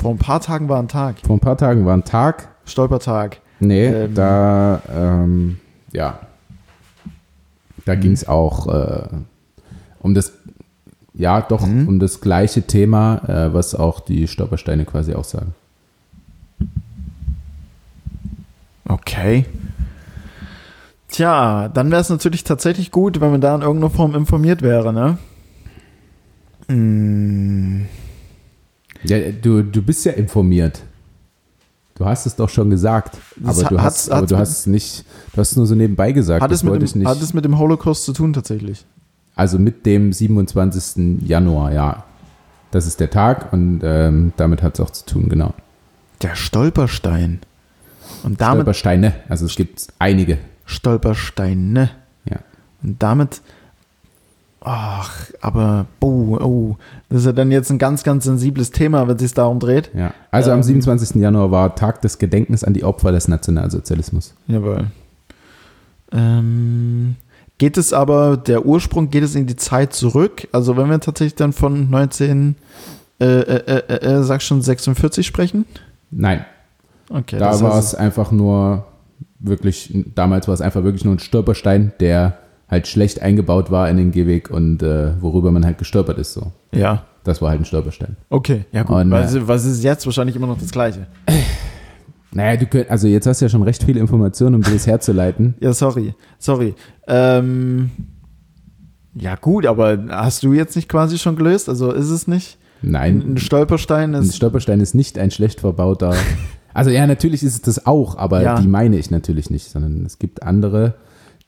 [0.00, 1.16] Vor ein paar Tagen war ein Tag.
[1.26, 2.48] Vor ein paar Tagen war ein Tag.
[2.64, 3.40] Stolpertag.
[3.60, 4.14] Nee, Ähm.
[4.14, 5.58] da, ähm,
[5.92, 6.20] ja,
[7.84, 9.08] da ging es auch äh,
[10.00, 10.32] um das,
[11.16, 11.88] ja, doch, Mhm.
[11.88, 15.54] um das gleiche Thema, äh, was auch die Stolpersteine quasi auch sagen.
[18.88, 19.46] Okay.
[21.08, 24.92] Tja, dann wäre es natürlich tatsächlich gut, wenn man da in irgendeiner Form informiert wäre,
[24.92, 25.18] ne?
[26.68, 27.86] Hm.
[29.04, 30.82] Ja, du, du bist ja informiert.
[31.94, 34.50] Du hast es doch schon gesagt, aber du hat- hast, hat's- aber hat's du hast
[34.60, 36.42] es nicht, du hast es nur so nebenbei gesagt.
[36.42, 38.84] Hat, das es mit dem, hat es mit dem Holocaust zu tun tatsächlich?
[39.36, 41.22] Also mit dem 27.
[41.28, 42.04] Januar, ja.
[42.72, 45.54] Das ist der Tag und ähm, damit hat es auch zu tun, genau.
[46.22, 47.40] Der Stolperstein.
[48.24, 50.38] Und damit Stolpersteine, also es gibt einige.
[50.64, 51.90] Stolpersteine.
[52.28, 52.38] Ja.
[52.82, 53.40] Und damit.
[54.60, 56.76] Ach, aber, oh, oh,
[57.08, 59.90] das ist ja dann jetzt ein ganz, ganz sensibles Thema, wenn es sich darum dreht.
[59.94, 60.64] Ja, also am Ähm.
[60.64, 61.20] 27.
[61.22, 64.34] Januar war Tag des Gedenkens an die Opfer des Nationalsozialismus.
[64.48, 64.86] Jawohl.
[66.10, 67.14] Ähm,
[67.58, 70.48] geht es aber, der Ursprung, geht es in die Zeit zurück?
[70.52, 72.56] Also, wenn wir tatsächlich dann von 19,
[73.20, 75.64] äh, äh, äh, äh, sag schon 46 sprechen?
[76.10, 76.44] Nein,
[77.08, 78.84] Okay, da war es einfach nur
[79.38, 82.38] wirklich, damals war es einfach wirklich nur ein Stolperstein, der
[82.68, 86.32] halt schlecht eingebaut war in den Gehweg und äh, worüber man halt gestolpert ist.
[86.32, 86.50] So.
[86.72, 88.16] Ja, Das war halt ein Stolperstein.
[88.28, 88.96] okay, ja gut.
[88.96, 91.06] Und, was, was ist jetzt wahrscheinlich immer noch das Gleiche?
[92.32, 94.86] Naja, du könnt, also jetzt hast du ja schon recht viele Informationen, um dir das
[94.86, 95.54] herzuleiten.
[95.60, 96.74] Ja, sorry, sorry.
[97.06, 97.90] Ähm,
[99.14, 101.68] ja gut, aber hast du jetzt nicht quasi schon gelöst?
[101.68, 102.58] Also ist es nicht?
[102.82, 104.36] Ein Nein, Stolperstein ein ist.
[104.36, 106.14] Stolperstein ist nicht ein schlecht verbauter.
[106.74, 108.60] Also ja, natürlich ist es das auch, aber Ja.
[108.60, 110.92] die meine ich natürlich nicht, sondern es gibt andere,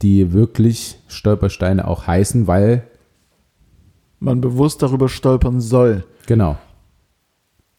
[0.01, 2.85] die wirklich Stolpersteine auch heißen, weil,
[4.21, 6.05] man bewusst darüber stolpern soll.
[6.25, 6.57] genau,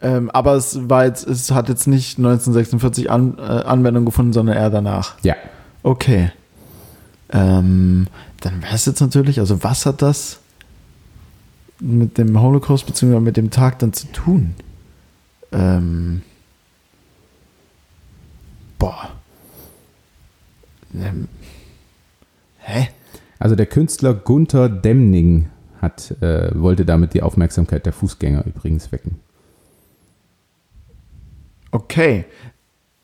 [0.02, 4.56] Ähm, aber es war jetzt, es hat jetzt nicht 1946 an, äh, Anwendung gefunden, sondern
[4.56, 5.16] eher danach.
[5.24, 5.36] ja.
[5.82, 6.32] Okay.
[7.32, 8.08] Ähm,
[8.42, 10.40] dann wäre es jetzt natürlich, also was hat das
[11.80, 13.20] mit dem Holocaust bzw.
[13.20, 14.56] mit dem Tag dann zu tun?
[15.52, 16.22] Ähm,
[18.78, 19.10] boah.
[20.94, 21.28] Ähm,
[22.60, 22.90] hä?
[23.38, 25.48] Also der Künstler Gunther Demning
[25.82, 29.20] hat, äh, wollte damit die Aufmerksamkeit der Fußgänger übrigens wecken.
[31.72, 32.26] Okay.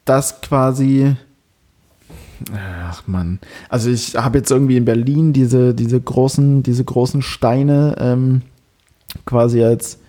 [0.05, 1.15] Das quasi.
[2.53, 3.39] Ach man.
[3.69, 8.41] Also ich habe jetzt irgendwie in Berlin diese, diese großen, diese großen Steine ähm,
[9.25, 9.99] quasi als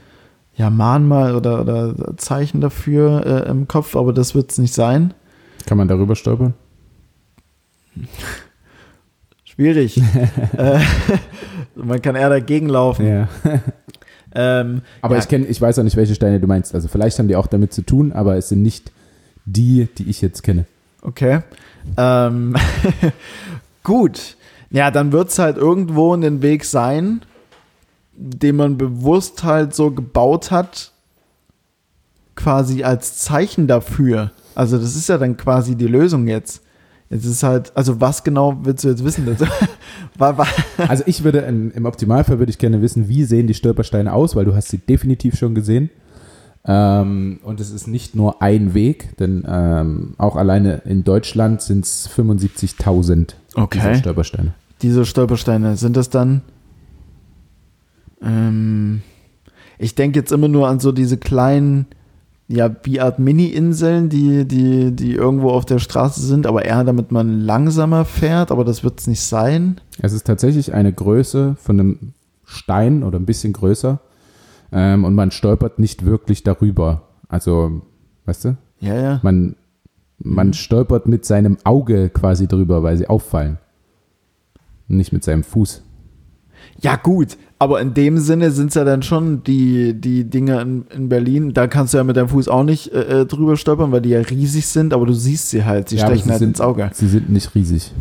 [0.56, 5.14] ja, Mahnmal oder, oder Zeichen dafür äh, im Kopf, aber das wird es nicht sein.
[5.66, 6.54] Kann man darüber stolpern?
[9.44, 9.98] Schwierig.
[10.56, 10.80] äh,
[11.74, 13.06] man kann eher dagegen laufen.
[13.06, 13.28] Ja.
[14.38, 16.74] Ähm, Aber ja, ich kenne, ich weiß auch nicht, welche Steine du meinst.
[16.74, 18.92] Also vielleicht haben die auch damit zu tun, aber es sind nicht
[19.46, 20.66] die, die ich jetzt kenne.
[21.00, 21.40] Okay.
[21.96, 22.54] Ähm,
[23.82, 24.36] gut.
[24.70, 27.22] Ja, dann wird es halt irgendwo ein Weg sein,
[28.12, 30.92] den man bewusst halt so gebaut hat,
[32.34, 34.32] quasi als Zeichen dafür.
[34.54, 36.62] Also das ist ja dann quasi die Lösung jetzt.
[37.08, 39.36] Jetzt ist halt, also was genau willst du jetzt wissen?
[40.88, 44.34] Also ich würde, in, im Optimalfall würde ich gerne wissen, wie sehen die Stolpersteine aus,
[44.34, 45.90] weil du hast sie definitiv schon gesehen.
[46.64, 51.84] Ähm, und es ist nicht nur ein Weg, denn ähm, auch alleine in Deutschland sind
[51.84, 53.78] es 75.000 Okay.
[53.78, 54.54] dieser Stolpersteine.
[54.82, 56.42] Diese Stolpersteine, sind das dann?
[58.22, 59.02] Ähm,
[59.78, 61.86] ich denke jetzt immer nur an so diese kleinen,
[62.48, 67.10] ja, wie Art Mini-Inseln, die, die, die irgendwo auf der Straße sind, aber eher damit
[67.10, 69.80] man langsamer fährt, aber das wird es nicht sein.
[70.00, 71.98] Es ist tatsächlich eine Größe von einem
[72.44, 73.98] Stein oder ein bisschen größer
[74.72, 77.02] ähm, und man stolpert nicht wirklich darüber.
[77.28, 77.82] Also,
[78.26, 79.20] weißt du, Ja, ja.
[79.24, 79.56] man,
[80.18, 80.52] man Mhm.
[80.52, 83.58] stolpert mit seinem Auge quasi drüber, weil sie auffallen.
[84.88, 85.82] Nicht mit seinem Fuß.
[86.82, 90.84] Ja, gut, aber in dem Sinne sind es ja dann schon die, die Dinge in,
[90.94, 91.54] in Berlin.
[91.54, 94.10] Da kannst du ja mit deinem Fuß auch nicht äh, äh, drüber stolpern, weil die
[94.10, 95.88] ja riesig sind, aber du siehst sie halt.
[95.88, 96.90] Sie Ja, stechen sie halt sind- ins Auge.
[96.92, 97.92] Sie sind nicht riesig.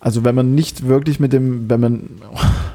[0.00, 2.10] Also wenn man nicht wirklich mit dem, wenn man,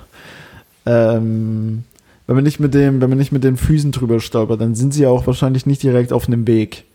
[0.86, 1.84] ähm,
[2.26, 4.94] wenn man nicht mit dem, wenn man nicht mit den Füßen drüber stolpert, dann sind
[4.94, 6.86] sie ja auch wahrscheinlich nicht direkt auf einem Weg.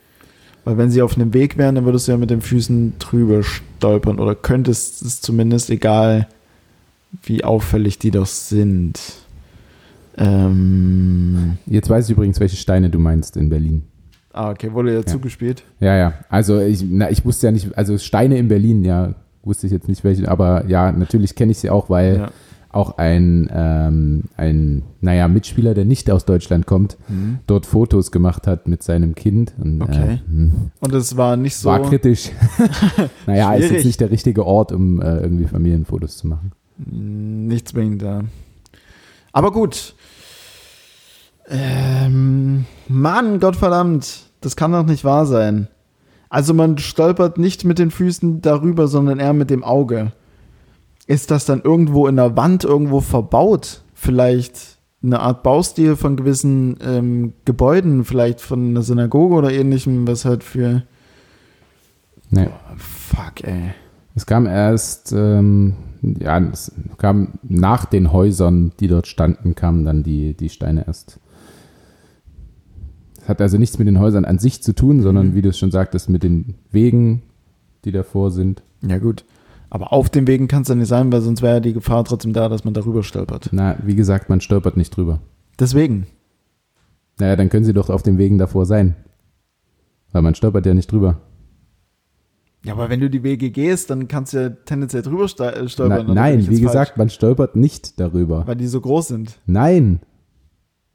[0.64, 3.42] Weil wenn sie auf einem Weg wären, dann würdest du ja mit den Füßen drüber
[3.42, 6.26] stolpern oder könntest es zumindest, egal
[7.22, 8.98] wie auffällig die doch sind.
[10.16, 13.82] Ähm, Jetzt weiß ich übrigens, welche Steine du meinst in Berlin.
[14.32, 15.06] ah, okay, wurde ja, Ja.
[15.06, 15.62] zugespielt.
[15.80, 16.14] Ja, ja.
[16.28, 19.88] Also ich, na, ich wusste ja nicht, also Steine in Berlin, ja, wusste ich jetzt
[19.88, 22.30] nicht welche, aber ja, natürlich kenne ich sie auch, weil Ja.
[22.74, 27.38] Auch ein, ähm, ein, naja, Mitspieler, der nicht aus Deutschland kommt, Mhm.
[27.46, 29.52] dort Fotos gemacht hat mit seinem Kind.
[29.58, 30.14] Und, Okay.
[30.14, 31.68] Äh, hm, Und es war nicht so.
[31.68, 32.30] war kritisch.
[33.26, 33.72] naja, ist Schwierig.
[33.76, 36.52] jetzt nicht der richtige Ort, um äh, irgendwie Familienfotos zu machen.
[36.76, 38.22] Nicht zwingend da.
[39.32, 39.94] Aber gut.
[41.48, 45.68] Ähm, Mann, Gottverdammt, das kann doch nicht wahr sein.
[46.30, 50.12] Also man stolpert nicht mit den Füßen darüber, sondern eher mit dem Auge.
[51.06, 53.82] Ist das dann irgendwo in der Wand irgendwo verbaut?
[53.94, 60.24] Vielleicht eine Art Baustil von gewissen ähm, Gebäuden, vielleicht von einer Synagoge oder ähnlichem, was
[60.24, 60.84] halt für.
[62.30, 62.48] Nee.
[62.76, 63.74] Fuck, ey.
[64.14, 70.02] Es kam erst, ähm, ja, es kam nach den Häusern, die dort standen, kamen dann
[70.04, 71.18] die, die Steine erst.
[73.20, 75.34] Es hat also nichts mit den Häusern an sich zu tun, sondern Mhm.
[75.34, 77.22] wie du es schon sagtest, mit den Wegen,
[77.84, 78.62] die davor sind.
[78.82, 79.24] Ja, gut.
[79.74, 82.04] Aber auf dem Wegen kann es dann nicht sein, weil sonst wäre ja die Gefahr
[82.04, 83.48] trotzdem da, dass man darüber stolpert.
[83.50, 85.18] Na, wie gesagt, man stolpert nicht drüber.
[85.58, 86.06] Deswegen.
[87.18, 88.94] Naja, dann können sie doch auf den Wegen davor sein.
[90.12, 91.22] Weil man stolpert ja nicht drüber.
[92.64, 95.68] Ja, aber wenn du die Wege gehst, dann kannst du ja tendenziell drüber äh, Na,
[95.68, 96.06] stolpern.
[96.06, 98.36] bin nein, wie gesagt, man stolpert nicht darüber.
[98.36, 98.46] Falsch?
[98.46, 99.40] Weil die so groß sind.
[99.46, 99.98] Nein.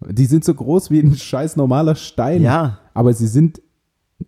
[0.10, 2.42] Die sind so groß wie ein scheiß normaler Stein.
[2.42, 2.80] Ja.
[2.94, 3.62] Aber sie sind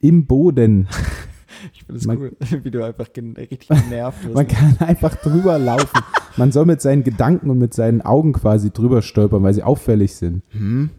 [0.01, 0.89] im Boden.
[1.73, 4.35] Ich finde es Man- cool, wie du einfach richtig genervt wirst.
[4.35, 5.99] Man kann einfach drüber laufen.
[6.37, 10.15] Man soll mit seinen Gedanken und mit seinen Augen quasi drüber stolpern, weil sie auffällig
[10.15, 10.43] sind.
[10.49, 10.89] hm?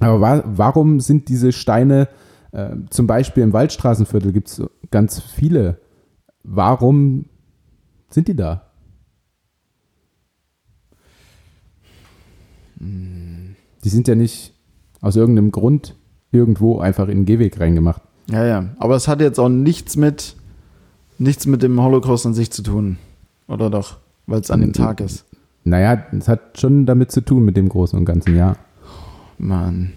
[0.00, 2.08] Aber wa warum sind diese Steine,
[2.50, 5.78] äh, zum Beispiel im Waldstraßenviertel gibt es ganz viele,
[6.42, 7.26] warum
[8.08, 8.66] sind die da?
[12.80, 14.54] Die sind ja nicht
[15.00, 15.94] aus irgendeinem Grund
[16.32, 18.02] irgendwo einfach in den Gehweg reingemacht.
[18.30, 18.64] Ja, ja.
[18.78, 20.34] Aber es hat jetzt auch nichts mit,
[21.18, 22.98] nichts mit dem Holocaust an sich zu tun.
[23.46, 23.98] Oder doch?
[24.26, 25.24] Weil es an dem Tag ist.
[25.64, 28.56] Naja, es hat schon damit zu tun mit dem Großen und Ganzen, ja.
[29.38, 29.92] Mann.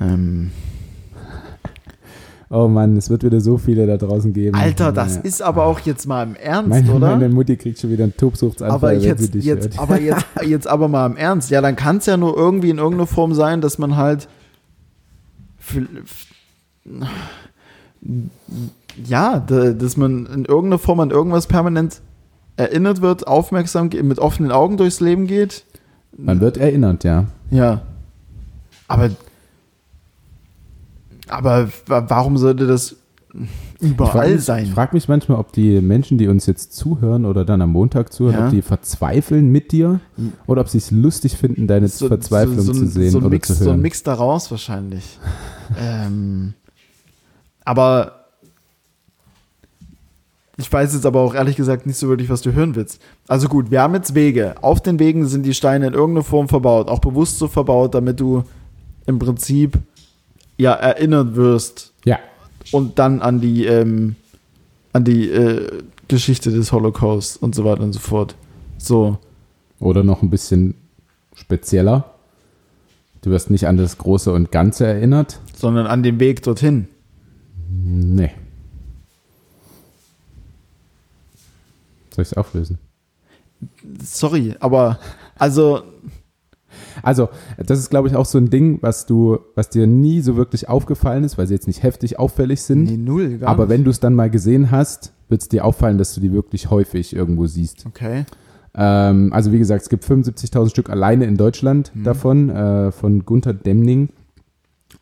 [0.00, 0.50] Ähm,
[2.52, 4.56] Oh Mann, es wird wieder so viele da draußen geben.
[4.56, 7.10] Alter, das ist aber auch jetzt mal im Ernst, meine, oder?
[7.10, 9.78] meine Mutti kriegt schon wieder einen Tobsuchtsanfall, aber jetzt, jetzt, hört.
[9.78, 11.50] aber jetzt, jetzt aber mal im Ernst.
[11.50, 14.26] Ja, dann kann es ja nur irgendwie in irgendeiner Form sein, dass man halt
[19.04, 22.00] ja, da- dass man in irgendeiner Form an irgendwas permanent
[22.56, 25.64] erinnert wird, aufmerksam mit offenen Augen durchs Leben geht.
[26.16, 27.26] Man wird erinnert, ja.
[27.50, 27.82] Ja.
[28.88, 29.10] Aber
[31.28, 32.96] aber wa- warum sollte das
[33.80, 34.64] überall frage mich, sein?
[34.64, 38.12] ich frag mich manchmal, ob die Menschen, die uns jetzt zuhören oder dann am Montag
[38.12, 38.44] zuhören, Ja.
[38.46, 40.00] ob die verzweifeln mit dir
[40.46, 43.30] oder ob sie es lustig finden, deine Verzweiflung so, so, zu sehen so ein oder
[43.30, 43.80] Mix, zu So ein hören.
[43.82, 45.18] Mix daraus wahrscheinlich.
[45.80, 46.54] ähm,
[47.64, 48.16] aber
[50.56, 53.00] ich weiß jetzt aber auch ehrlich gesagt nicht so wirklich, was du hören willst.
[53.28, 54.54] Also gut, wir haben jetzt Wege.
[54.60, 58.20] Auf den Wegen sind die Steine in irgendeiner Form verbaut, auch bewusst so verbaut, damit
[58.20, 58.44] du
[59.06, 59.78] im Prinzip
[60.58, 62.18] ja erinnert wirst ja,
[62.72, 64.16] und dann an die ähm,
[64.92, 68.34] an die äh, Geschichte des Holocaust und so weiter und so fort.
[68.78, 69.18] So.
[69.78, 70.74] oder noch ein bisschen
[71.34, 72.14] spezieller.
[73.22, 75.40] Du wirst nicht an das Große und Ganze erinnert.
[75.54, 76.88] sondern an den Weg dorthin.
[77.70, 78.30] Nee.
[82.10, 82.78] Soll ich es auflösen?
[84.02, 84.98] Sorry, aber
[85.36, 85.82] also
[87.02, 87.28] Also,
[87.58, 90.68] das ist, glaube ich, auch so ein Ding, was du, was dir nie so wirklich
[90.68, 92.84] aufgefallen ist, weil sie jetzt nicht heftig auffällig sind.
[92.84, 93.70] nee, null, gar Aber nicht.
[93.70, 96.70] wenn du es dann mal gesehen hast, wird es dir auffallen, dass du die wirklich
[96.70, 97.86] häufig irgendwo siehst.
[97.86, 98.24] Okay.
[98.74, 102.04] Ähm, also wie gesagt, es gibt 75.000 Stück alleine in Deutschland Mhm.
[102.04, 104.08] davon, äh, von Gunther Demning.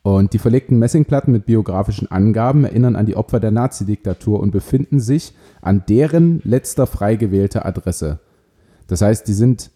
[0.01, 4.99] Und die verlegten Messingplatten mit biografischen Angaben erinnern an die Opfer der Nazi-Diktatur und befinden
[4.99, 8.19] sich an deren letzter frei gewählter Adresse.
[8.87, 9.71] Das heißt, die sind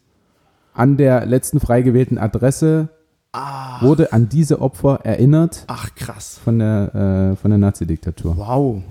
[0.73, 2.89] an der letzten frei gewählten Adresse,
[3.35, 3.81] Ah.
[3.81, 6.39] wurde an diese Opfer erinnert Ach krass.
[6.43, 8.37] von der, äh, von der Nazi-Diktatur.
[8.37, 8.83] Wow.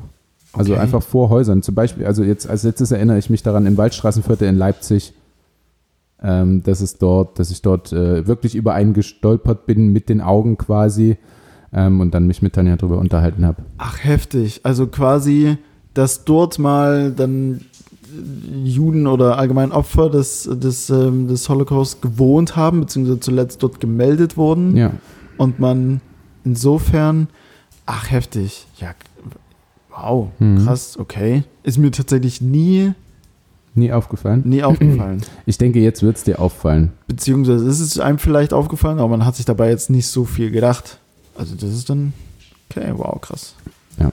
[0.52, 0.82] Also Okay.
[0.82, 1.62] einfach vor Häusern.
[1.62, 5.14] Zum Beispiel, also jetzt als letztes erinnere ich mich daran im Waldstraßenviertel in Leipzig,
[6.22, 10.20] ähm, dass es dort, dass ich dort äh, wirklich über einen gestolpert bin mit den
[10.20, 11.16] Augen quasi
[11.72, 13.62] ähm, und dann mich mit Tanja drüber unterhalten habe.
[13.78, 14.60] Ach heftig.
[14.64, 15.56] Also quasi,
[15.94, 17.60] dass dort mal dann
[18.64, 24.36] Juden oder allgemein Opfer des, des, ähm, des Holocaust gewohnt haben, beziehungsweise zuletzt dort gemeldet
[24.36, 24.76] wurden.
[24.76, 24.92] Ja,
[25.38, 26.00] Und man
[26.44, 27.28] insofern,
[27.86, 28.66] ach heftig.
[28.78, 28.94] Ja,
[29.90, 30.64] wow, Mhm.
[30.64, 31.44] krass, okay.
[31.62, 32.92] Ist mir tatsächlich nie,
[33.74, 34.42] nie aufgefallen.
[34.44, 35.22] nie aufgefallen.
[35.46, 36.92] Ich denke, jetzt wird es dir auffallen.
[37.06, 40.50] Beziehungsweise ist es einem vielleicht aufgefallen, aber man hat sich dabei jetzt nicht so viel
[40.50, 40.98] gedacht.
[41.36, 42.12] Also das ist dann,
[42.70, 43.54] okay, wow, krass.
[43.98, 44.12] Ja.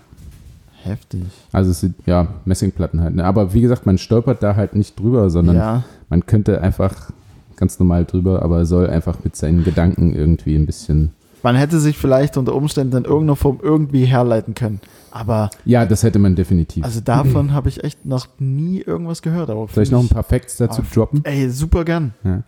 [0.84, 1.24] Heftig.
[1.52, 3.16] Also es sind ja Messingplatten halt.
[3.16, 3.26] Ne?
[3.26, 7.12] Aber wie gesagt, man stolpert da halt nicht drüber, sondern ja, man könnte einfach
[7.58, 11.12] ganz normal drüber, aber soll einfach mit seinen Gedanken irgendwie ein bisschen.
[11.44, 14.80] man hätte sich vielleicht unter Umständen in irgendeiner Form irgendwie herleiten können.
[15.12, 16.84] Aber Ja, das hätte man definitiv.
[16.86, 19.50] also davon habe ich echt noch nie irgendwas gehört.
[19.50, 21.22] Aber Soll ich noch ein paar Facts dazu Ah, droppen?
[21.26, 22.14] Ey, super gern.
[22.24, 22.44] Ja.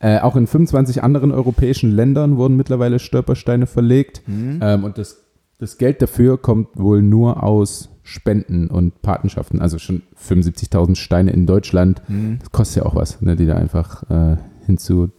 [0.00, 4.22] Äh, auch in 25 anderen europäischen Ländern wurden mittlerweile Stolpersteine verlegt.
[4.26, 4.58] Hm?
[4.62, 5.18] Ähm, und das,
[5.60, 9.60] das Geld dafür kommt wohl nur aus Spenden und Patenschaften.
[9.60, 12.02] Also schon 75.000 Steine in Deutschland.
[12.06, 12.38] Hm.
[12.40, 14.36] Das kostet ja auch was, ne, die da einfach äh,
[14.66, 15.10] hinzu,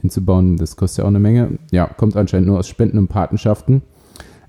[0.00, 0.56] hinzubauen.
[0.56, 1.58] Das kostet ja auch eine Menge.
[1.70, 3.82] Ja, kommt anscheinend nur aus Spenden und Patenschaften.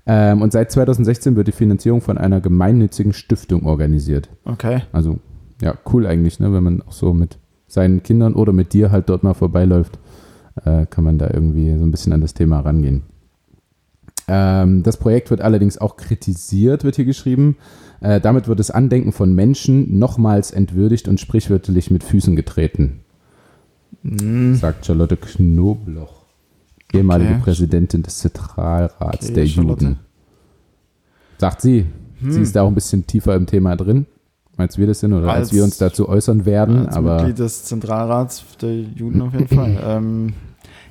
[0.04, 4.28] Ähm, und seit 2016 wird die Finanzierung von einer gemeinnützigen Stiftung organisiert.
[4.44, 4.82] Okay.
[4.90, 5.20] Also,
[5.62, 6.52] ja, cool eigentlich, ne?
[6.52, 9.98] wenn man auch so mit seinen Kindern oder mit dir halt dort mal vorbeiläuft,
[10.64, 13.02] äh, kann man da irgendwie so ein bisschen an das Thema rangehen.
[14.32, 17.56] Ähm, das Projekt wird allerdings auch kritisiert, wird hier geschrieben.
[18.00, 23.00] Äh, damit wird das Andenken von Menschen nochmals entwürdigt und sprichwörtlich mit Füßen getreten,
[24.04, 24.54] Hm.
[24.54, 26.22] sagt Charlotte Knobloch,
[26.92, 27.40] ehemalige Okay.
[27.42, 29.84] Präsidentin des Zentralrats Okay, der Charlotte.
[29.84, 29.98] Juden.
[31.38, 31.86] Sagt sie.
[32.20, 32.30] Hm.
[32.32, 34.06] Sie ist da auch ein bisschen tiefer im Thema drin,
[34.56, 36.86] als wir das sind oder als, Als- wir uns dazu äußern werden.
[36.86, 39.76] Als aber Mitglied des Zentralrats der Juden auf jeden Fall.
[39.84, 40.32] Ähm,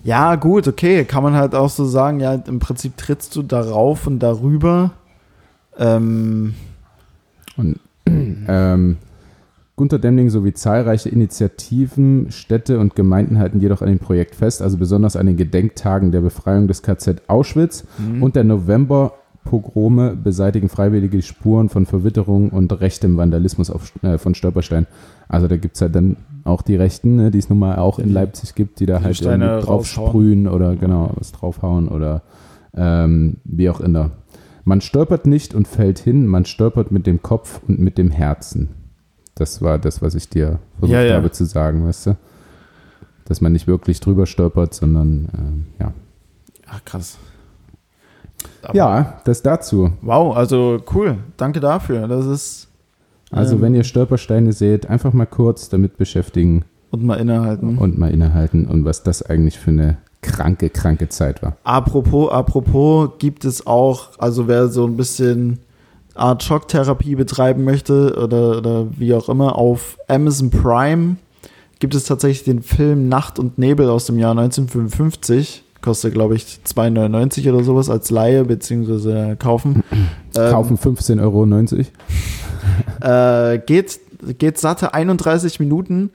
[0.04, 1.06] ja, gut, okay.
[1.06, 4.92] Kann man halt auch so sagen, ja, im Prinzip trittst du darauf und darüber.
[5.78, 6.54] Ähm,
[7.58, 8.98] Und ähm,
[9.80, 14.76] Gunter Demning sowie zahlreiche Initiativen, Städte und Gemeinden halten jedoch an dem Projekt fest, also
[14.76, 18.22] besonders an den Gedenktagen der Befreiung des KZ Auschwitz hm.
[18.22, 24.36] und der Novemberpogrome beseitigen freiwillige die Spuren von Verwitterung und rechtem Vandalismus auf, äh, von
[24.36, 24.86] Stolperstein.
[25.30, 26.18] Also da gibt es halt dann
[26.50, 29.06] auch die Rechten, ne, die es nun mal auch in Leipzig gibt, die da die
[29.06, 32.22] halt Steine drauf sprühen oder genau was draufhauen oder
[32.76, 34.12] ähm, wie auch immer.
[34.64, 38.70] Man stolpert nicht und fällt hin, man stolpert mit dem Kopf und mit dem Herzen.
[39.36, 41.16] Das war das, was ich dir versucht Ja, ja.
[41.16, 42.18] habe zu sagen, weißt du?
[43.26, 45.94] Dass man nicht wirklich drüber stolpert, sondern ähm, ja.
[46.68, 47.18] Ach, krass.
[48.64, 49.92] Aber Ja, das dazu.
[50.02, 51.18] Wow, also cool.
[51.38, 52.08] Danke dafür.
[52.08, 52.69] Das ist.
[53.32, 57.78] Also ähm, wenn ihr Stolpersteine seht, einfach mal kurz damit beschäftigen Und mal innehalten.
[57.78, 61.58] und mal innehalten und was das eigentlich für eine kranke, kranke Zeit war.
[61.64, 65.60] Apropos, apropos, gibt es auch, also wer so ein bisschen
[66.16, 71.16] Art Schocktherapie betreiben möchte oder, oder wie auch immer, auf Amazon Prime
[71.80, 75.64] gibt es tatsächlich den Film Nacht und Nebel aus dem Jahr 1955.
[75.82, 79.84] Kostet, glaube ich, 2,99 oder sowas als Laie beziehungsweise kaufen.
[80.38, 81.48] Ähm, Kaufen 15,90 Euro.
[83.02, 84.00] Äh, geht,
[84.38, 86.12] geht satte 31 Minuten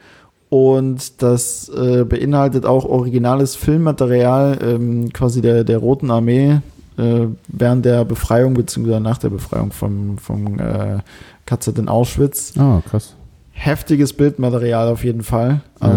[0.51, 6.61] und das äh, beinhaltet auch originales Filmmaterial ähm, quasi der, der Roten Armee
[6.97, 10.99] äh, während der Befreiung beziehungsweise nach der Befreiung vom, vom äh,
[11.47, 12.53] KZ in Auschwitz.
[12.57, 13.17] Ah, krass.
[13.51, 15.63] Heftiges Bildmaterial auf jeden Fall.
[15.81, 15.89] Ja.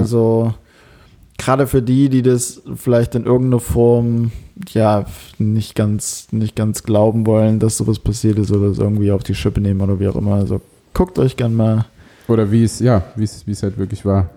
[1.37, 4.31] Gerade für die, die das vielleicht in irgendeiner Form
[4.69, 5.05] ja
[5.37, 9.35] nicht ganz, nicht ganz glauben wollen, dass sowas passiert ist oder es irgendwie auf die
[9.35, 10.35] Schippe nehmen oder wie auch immer.
[10.35, 10.61] Also
[10.93, 11.85] guckt euch gern mal.
[12.27, 14.31] Oder wie es, ja, wie es, wie es halt wirklich war.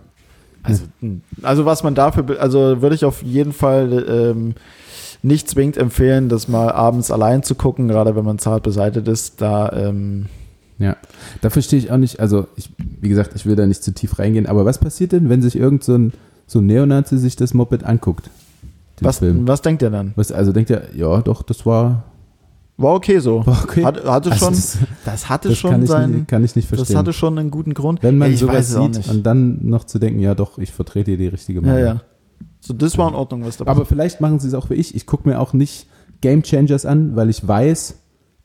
[0.62, 0.84] Also,
[1.42, 4.54] also was man dafür, also würde ich auf jeden Fall ähm,
[5.22, 9.40] nicht zwingend empfehlen, das mal abends allein zu gucken, gerade wenn man zart beseitigt ist.
[9.40, 10.26] Da ähm,
[10.78, 10.96] Ja,
[11.42, 14.18] da verstehe ich auch nicht, also ich, wie gesagt, ich will da nicht zu tief
[14.18, 16.12] reingehen, aber was passiert denn, wenn sich irgend so ein,
[16.50, 18.28] so ein Neonazi sich das Moped anguckt?
[19.00, 19.46] Was, Film.
[19.46, 20.12] was denkt ihr dann?
[20.16, 22.02] Was, also denkt er, ja, doch, das war,
[22.76, 23.46] War okay so.
[23.46, 23.84] war okay.
[23.84, 26.56] Hat, hatte Also schon, das, das hatte das schon kann, ich sein, nicht, kann ich
[26.56, 26.98] nicht das verstehen.
[26.98, 28.02] hatte schon einen guten Grund.
[28.02, 31.18] Wenn man Ja, sowas sieht und dann noch zu denken, ja doch, ich vertrete hier
[31.18, 31.84] die richtige Ja, Meinung.
[31.84, 32.00] ja.
[32.58, 34.94] So, das war in Ordnung, was da Aber vielleicht machen sie es auch wie ich.
[34.94, 35.86] Ich gucke mir auch nicht
[36.20, 37.94] Game Changers an, weil ich weiß,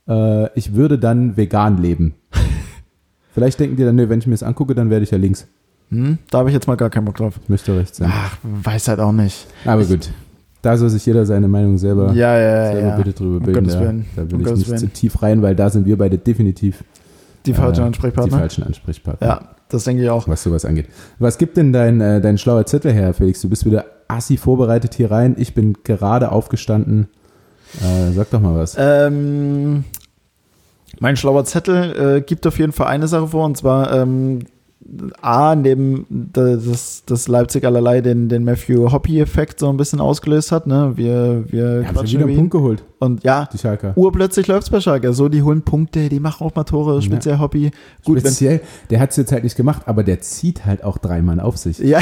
[0.08, 2.14] äh, ich würde dann vegan leben.
[3.34, 5.48] vielleicht denken die dann, nee, wenn ich mir das angucke, dann werde ich ja links.
[5.90, 6.18] Hm?
[6.32, 7.36] Da habe ich jetzt mal gar keinen Bock drauf.
[7.44, 8.12] Ich möchte rechts sein.
[8.12, 9.46] Ach, weiß halt auch nicht.
[9.66, 10.10] Aber gut,
[10.62, 12.96] da soll sich jeder seine Meinung selber, Ja, ja, selber ja.
[12.98, 13.64] bitte drüber Um bilden.
[13.64, 14.06] Gottes Da, Willen.
[14.16, 14.80] da will Um ich nicht Willen.
[14.80, 16.84] zu tief rein, weil da sind wir beide definitiv
[17.46, 18.36] Die falschen äh, Ansprechpartner.
[18.36, 20.28] die falschen Ansprechpartner, Ja, das denke ich auch.
[20.28, 20.88] was sowas angeht.
[21.20, 23.42] Was gibt denn dein, äh, dein schlauer Zettel her, Felix?
[23.42, 25.36] Du bist wieder assi vorbereitet hier rein.
[25.38, 27.08] Ich bin gerade aufgestanden.
[27.82, 28.76] Äh, sag doch mal was.
[28.80, 29.84] Ähm,
[31.00, 34.40] mein schlauer Zettel äh, gibt auf jeden Fall eine Sache vor, und zwar ähm,
[35.22, 40.68] A, neben das, das Leipzig allerlei den, den Matthew Hoppy-Effekt so ein bisschen ausgelöst hat.
[40.68, 40.94] Ne?
[40.96, 42.36] Wir, wir Ich habe schon quatschen wieder einen.
[42.38, 43.94] Punkt geholt, Und ja, die Schalker.
[43.98, 45.12] urplötzlich läuft's bei Schalke.
[45.14, 47.72] So, die holen Punkte, die machen auch mal Tore, speziell Hobby.
[48.04, 48.62] Gut, Speziell,
[48.92, 51.58] der hat es jetzt halt nicht gemacht, aber der zieht halt auch drei Mann auf
[51.58, 51.80] sich.
[51.80, 52.00] ja,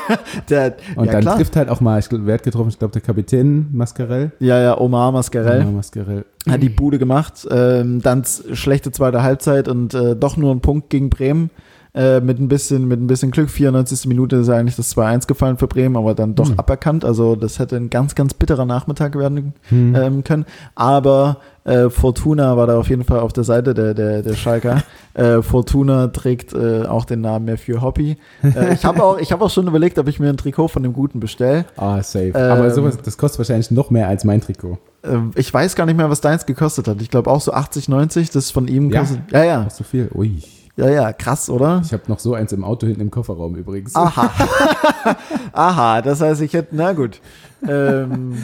[0.50, 1.36] der, Und ja, dann klar.
[1.36, 2.68] trifft halt auch mal, ich wer hat getroffen?
[2.68, 4.32] Ich glaube, der Kapitän Mascarell.
[4.40, 5.60] Ja, ja, Omar Mascarell.
[5.60, 6.24] Ja, Mascarell.
[6.48, 7.48] hat die Bude gemacht.
[7.50, 11.50] Ähm, dann schlechte zweite Halbzeit und äh, doch nur ein Punkt gegen Bremen.
[11.96, 14.06] Äh, mit ein bisschen, mit ein bisschen Glück, 94.
[14.06, 16.58] Minute ist ja eigentlich das 2-1 gefallen für Bremen, aber dann doch Hm.
[16.58, 17.06] aberkannt.
[17.06, 19.94] Also das hätte ein ganz, ganz bitterer Nachmittag werden Hm.
[19.94, 20.44] ähm, können.
[20.74, 24.82] Aber äh, Fortuna war da auf jeden Fall auf der Seite der, der, der Schalker.
[25.14, 28.18] äh, Fortuna trägt äh, auch den Namen Matthew Hoppy.
[28.42, 30.82] Äh, ich habe auch, ich hab auch schon überlegt, ob ich mir ein Trikot von
[30.82, 31.64] dem Guten bestelle.
[31.78, 32.32] Ah, safe.
[32.34, 34.76] Ähm, aber sowas, das kostet wahrscheinlich noch mehr als mein Trikot.
[35.02, 37.00] Äh, ich weiß gar nicht mehr, was deins gekostet hat.
[37.00, 38.30] Ich glaube auch so 80, 90.
[38.30, 39.00] Das von ihm Ja?
[39.00, 39.20] kostet.
[39.32, 39.64] Ja, ja.
[39.66, 40.10] Ach, so viel?
[40.14, 40.42] Ui.
[40.76, 41.80] Ja, ja, krass, oder?
[41.84, 43.94] Ich habe noch so eins im Auto hinten im Kofferraum übrigens.
[43.94, 44.30] Aha.
[45.52, 47.20] Aha, das heißt, ich hätte, na gut.
[47.66, 48.34] Ähm,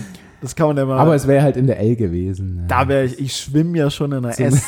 [0.40, 0.98] das kann man ja mal.
[0.98, 2.64] aber es wäre halt in der L gewesen.
[2.68, 4.62] da wäre ich, ich schwimme ja schon in der Zum- S.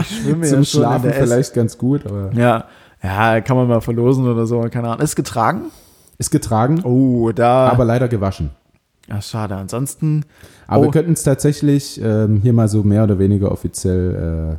[0.00, 1.28] Ich schwimme Zum ja schon Schlafen in der S.
[1.28, 2.64] vielleicht ganz gut, aber Ja.
[3.02, 5.00] Ja, kann man mal verlosen oder so, keine Ahnung.
[5.00, 5.66] Ist getragen?
[6.18, 7.68] ist getragen, Oh, da.
[7.68, 8.50] aber leider gewaschen.
[9.08, 9.56] ja, schade.
[9.56, 10.24] Ansonsten.
[10.68, 10.84] Aber Oh.
[10.84, 14.58] wir könnten es tatsächlich ähm, hier mal so mehr oder weniger offiziell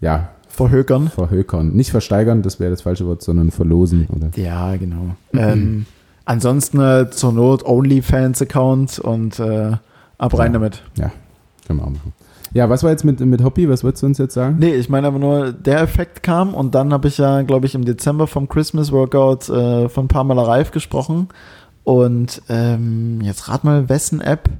[0.00, 1.08] äh, ja, Verhökern.
[1.08, 1.70] verhökern.
[1.72, 4.06] Nicht versteigern, das wäre das falsche Wort, sondern verlosen.
[4.14, 4.30] Oder?
[4.36, 5.16] Ja, genau.
[5.32, 5.86] ähm,
[6.26, 9.72] ansonsten äh, zur Not OnlyFans-Account und äh,
[10.18, 10.58] ab rein Ja.
[10.58, 10.82] damit.
[10.96, 11.10] Ja,
[11.66, 12.12] können wir auch machen.
[12.52, 13.68] Ja, was war jetzt mit, mit Hobby?
[13.68, 14.56] Was wolltest du uns jetzt sagen?
[14.58, 17.76] Nee, ich meine aber nur, der Effekt kam und dann habe ich ja, glaube ich,
[17.76, 21.28] im Dezember vom Christmas Workout äh, von Pamela Reif gesprochen.
[21.84, 24.50] Und ähm, jetzt rat mal, wessen App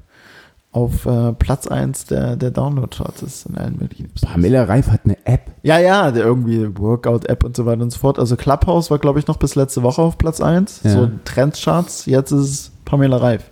[0.72, 4.20] auf äh, Platz 1 der, der Download-Charts ist in allen möglichen Apps.
[4.20, 5.50] Pamela Reif hat eine App.
[5.62, 8.18] Ja, ja, der irgendwie Workout-App und so weiter und so fort.
[8.18, 10.82] Also Clubhouse war, glaube ich, noch bis letzte Woche auf Platz 1.
[10.84, 10.90] Ja.
[10.90, 12.06] So Trendcharts.
[12.06, 13.50] Jetzt ist es Pamela Reif.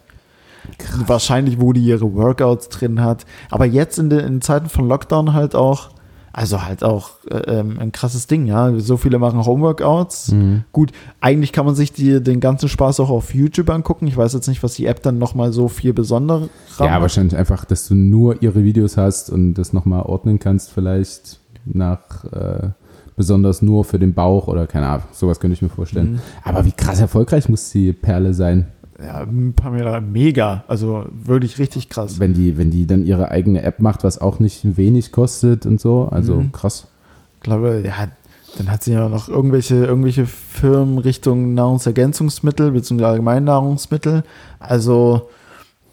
[1.07, 3.27] Wahrscheinlich, wo die ihre Workouts drin hat.
[3.51, 5.91] Aber jetzt in den in Zeiten von Lockdown halt auch,
[6.33, 8.79] also halt auch äh, ähm, ein krasses Ding, ja.
[8.79, 10.33] So viele machen Homeworkouts.
[10.33, 10.65] Mhm.
[10.73, 14.07] Gut, eigentlich kann man sich die, den ganzen Spaß auch auf YouTube angucken.
[14.07, 16.49] Ich weiß jetzt nicht, was die App dann nochmal so viel besonderer
[16.79, 17.03] Ja, macht.
[17.03, 22.25] wahrscheinlich einfach, dass du nur ihre Videos hast und das nochmal ordnen kannst, vielleicht nach
[22.33, 22.71] äh,
[23.17, 26.13] besonders nur für den Bauch oder keine Ahnung, sowas könnte ich mir vorstellen.
[26.13, 26.21] Mhm.
[26.45, 28.69] Aber wie krass erfolgreich muss die Perle sein?
[29.01, 29.25] Ja,
[29.55, 30.65] Pamela, mega.
[30.67, 32.19] Also wirklich richtig krass.
[32.19, 35.81] Wenn die, wenn die dann ihre eigene App macht, was auch nicht wenig kostet und
[35.81, 36.09] so.
[36.11, 36.53] Also Mhm.
[36.53, 36.89] krass.
[37.37, 38.09] Ich glaube, ja,
[38.57, 43.05] dann hat sie ja noch irgendwelche, irgendwelche Firmen Richtung Nahrungsergänzungsmittel bzw.
[43.05, 44.25] Allgemeinnahrungsmittel.
[44.59, 45.29] Also,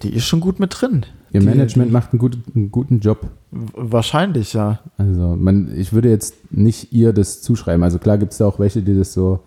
[0.01, 1.06] die ist schon gut mit drin.
[1.32, 3.28] Ihr Die- Management macht einen, gut, einen guten Job.
[3.51, 4.80] Wahrscheinlich, ja.
[4.97, 7.84] Also man, ich würde jetzt nicht ihr das zuschreiben.
[7.84, 9.41] Also klar gibt es da auch welche, die das so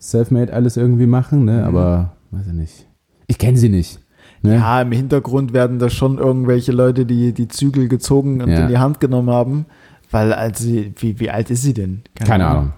[0.00, 1.58] self-made alles irgendwie machen, ne?
[1.58, 1.64] Mhm.
[1.64, 2.86] aber weiß ich nicht.
[3.32, 3.98] Ich kenne sie nicht.
[4.42, 4.56] Ne?
[4.56, 8.64] Ja, im Hintergrund werden da schon irgendwelche Leute, die die Zügel gezogen und Ja.
[8.64, 9.64] in die Hand genommen haben.
[10.10, 12.02] Weil, als sie, wie, wie alt ist sie denn?
[12.14, 12.72] Keine Ahnung.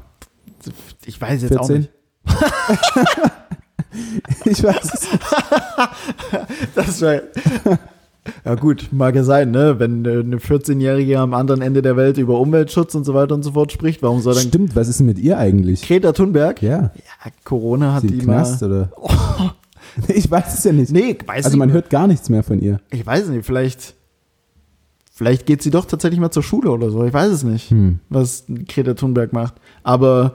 [1.06, 1.78] Ich weiß jetzt auch 14?
[1.78, 1.90] nicht.
[4.44, 5.08] ich weiß es.
[6.76, 7.22] Das wär,
[8.44, 9.78] ja gut, mag ja sein, ne?
[9.78, 13.42] Wenn äh, eine 14-Jährige am anderen Ende der Welt über Umweltschutz und so weiter und
[13.42, 15.82] so fort spricht, warum soll dann Stimmt, was ist denn mit ihr eigentlich?
[15.82, 16.62] Greta Thunberg?
[16.62, 18.70] Ja, Ja, Corona hat sie die Knast mal.
[18.70, 18.88] oder?
[20.08, 20.92] Ich weiß es ja nicht.
[20.92, 21.58] Nee, weiß also nicht.
[21.58, 22.80] man hört gar nichts mehr von ihr.
[22.90, 23.94] Ich weiß nicht, vielleicht,
[25.12, 27.04] vielleicht geht sie doch tatsächlich mal zur Schule oder so.
[27.04, 28.00] Ich weiß es nicht, Hm.
[28.08, 29.54] was Greta Thunberg macht.
[29.82, 30.34] Aber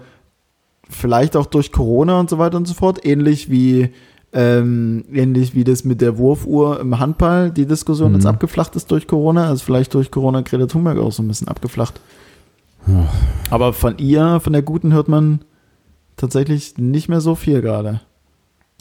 [0.90, 3.90] vielleicht auch durch Corona und so weiter und so fort, ähnlich wie
[4.32, 9.08] ähm, ähnlich wie das mit der Wurfuhr im Handball, die Diskussion jetzt abgeflacht ist durch
[9.08, 12.00] Corona, ist vielleicht durch Corona Greta Thunberg auch so ein bisschen abgeflacht.
[12.86, 13.08] Ja.
[13.50, 15.40] Aber von ihr, von der Guten, hört man
[16.16, 18.02] tatsächlich nicht mehr so viel gerade.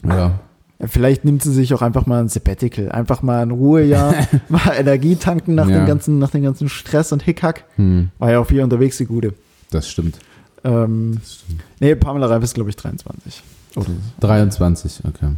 [0.05, 0.39] Ja.
[0.79, 4.13] Ja, Vielleicht nimmt sie sich auch einfach mal ein Sabbatical, einfach mal ein Ruhejahr,
[4.49, 5.77] mal Energie tanken nach, Ja.
[5.79, 7.65] dem ganzen, nach dem ganzen Stress und Hickhack.
[7.75, 9.33] Hm, War ja auch viel unterwegs, die Gute.
[9.71, 10.19] das stimmt.
[10.63, 11.61] Ähm, Das stimmt.
[11.79, 13.43] nee, Pamela Reif ist, glaube ich, 23.
[13.75, 13.91] Oder so.
[14.21, 15.31] 23, okay.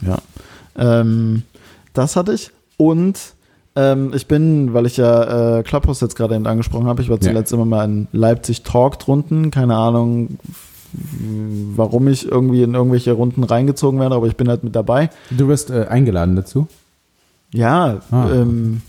[0.00, 0.18] Ja.
[0.76, 1.42] Ähm,
[1.92, 2.50] das hatte ich.
[2.76, 3.18] Und
[3.76, 7.16] ähm, ich bin, weil ich ja äh, Clubhouse jetzt gerade eben angesprochen habe, ich war
[7.18, 7.22] Ja.
[7.28, 9.50] zuletzt immer mal in Leipzig Talk Runden.
[9.50, 10.38] Keine Ahnung,
[11.76, 15.10] warum ich irgendwie in irgendwelche Runden reingezogen werde, aber ich bin halt mit dabei.
[15.30, 16.68] Du wirst äh, eingeladen dazu?
[17.52, 18.30] Ja, Ah.
[18.32, 18.82] ähm,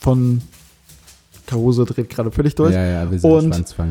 [0.00, 0.42] von
[1.46, 2.74] Caruso dreht gerade völlig durch.
[2.74, 3.74] Ja, ja, wir sind Und-.
[3.78, 3.84] Ja.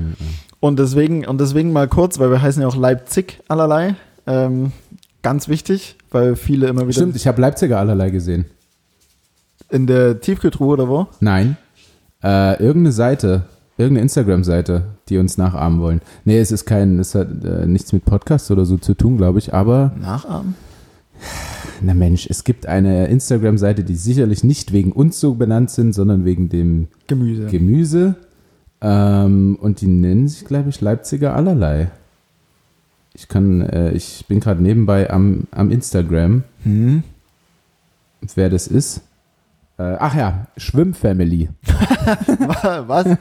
[0.60, 3.96] Und deswegen, und deswegen mal kurz, weil wir heißen ja auch Leipzig allerlei.
[4.28, 4.72] Ähm,
[5.22, 8.46] ganz wichtig, weil viele immer wieder Stimmt, ich habe Leipziger allerlei gesehen.
[9.70, 11.08] in der Tiefkühltruhe oder wo?
[11.20, 11.58] Nein.
[12.24, 13.44] Äh, irgendeine Seite,
[13.78, 16.02] irgendeine Instagram-Seite, die uns nachahmen wollen.
[16.24, 19.40] Nee, es ist kein, es hat äh, nichts mit Podcast oder so zu tun, glaube
[19.40, 20.56] ich, aber Nachahmen?
[21.82, 26.26] na Mensch, es gibt eine Instagram-Seite, die sicherlich nicht wegen uns so benannt sind, sondern
[26.26, 27.48] wegen dem Gemüse.
[27.48, 28.16] Gemüse.
[28.82, 31.90] Ähm, und die nennen sich, glaube ich, Leipziger allerlei.
[33.14, 37.04] Ich kann, äh, ich bin gerade nebenbei am, am Instagram, hm?
[38.36, 39.02] wer das ist.
[39.78, 41.50] Äh, ach ja, Schwimmfamily.
[42.88, 43.18] Was?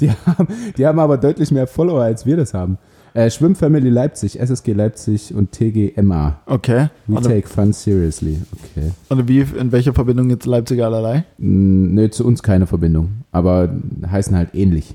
[0.00, 2.78] Die haben, die haben aber deutlich mehr Follower, als wir das haben.
[3.14, 6.38] Äh, Schwimmfamily Leipzig, SSG Leipzig und TGMA.
[6.44, 6.88] Okay.
[7.06, 8.38] We Und, take fun seriously.
[8.52, 8.90] Okay.
[9.08, 11.24] und wie, in welcher Verbindung jetzt Leipziger allerlei?
[11.38, 13.70] Mm, Nö, zu uns keine Verbindung, aber
[14.10, 14.94] heißen halt ähnlich.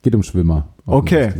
[0.00, 0.68] Geht um Schwimmer.
[0.86, 1.30] Okay.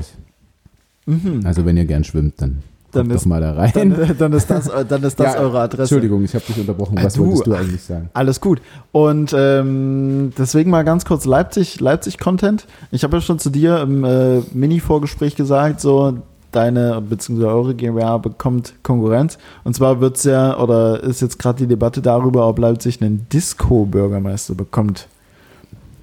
[1.06, 1.40] Mhm.
[1.44, 2.58] Also wenn ihr gern schwimmt, dann,
[2.94, 3.72] Dann kommt ist- mal da rein.
[3.74, 5.82] Dann, dann ist das, dann ist das Ja, eure Adresse.
[5.82, 6.96] Entschuldigung, ich habe dich unterbrochen.
[6.98, 8.08] Ah, Was du- wolltest du eigentlich sagen?
[8.14, 8.60] Alles gut.
[8.92, 12.66] Und ähm, deswegen mal ganz kurz Leipzig, Leipzig-Content.
[12.90, 16.18] Ich habe ja schon zu dir im äh, Mini-Vorgespräch gesagt, so
[16.52, 17.44] deine bzw.
[17.46, 19.38] eure GmbH bekommt Konkurrenz.
[19.64, 24.54] Und zwar wird's ja, oder ist jetzt gerade die Debatte darüber, ob Leipzig einen Disco-Bürgermeister
[24.54, 25.08] bekommt.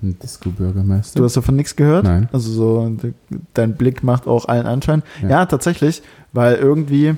[0.04, 1.20] Ein Disco-Bürgermeister?
[1.20, 2.06] Du hast davon nichts gehört?
[2.06, 2.28] Nein.
[2.32, 3.14] Also so, de-
[3.54, 5.04] dein Blick macht auch allen Anschein.
[5.22, 5.30] Ja.
[5.30, 6.02] Ja, tatsächlich,
[6.34, 7.16] weil irgendwie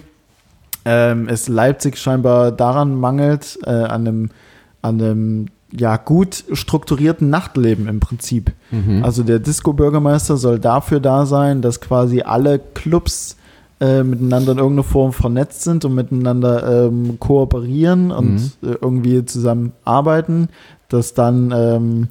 [0.86, 4.30] ähm, es Leipzig scheinbar daran mangelt, äh, an einem,
[4.82, 8.52] an einem ja, gut strukturierten Nachtleben im Prinzip.
[8.70, 9.04] Mhm.
[9.04, 13.38] Also der Disco-Bürgermeister soll dafür da sein, dass quasi alle Clubs
[13.80, 18.52] äh, miteinander in irgendeiner Form vernetzt sind und miteinander ähm, kooperieren und Mhm.
[18.70, 20.50] äh, irgendwie zusammenarbeiten,
[20.90, 22.08] dass dann ähm,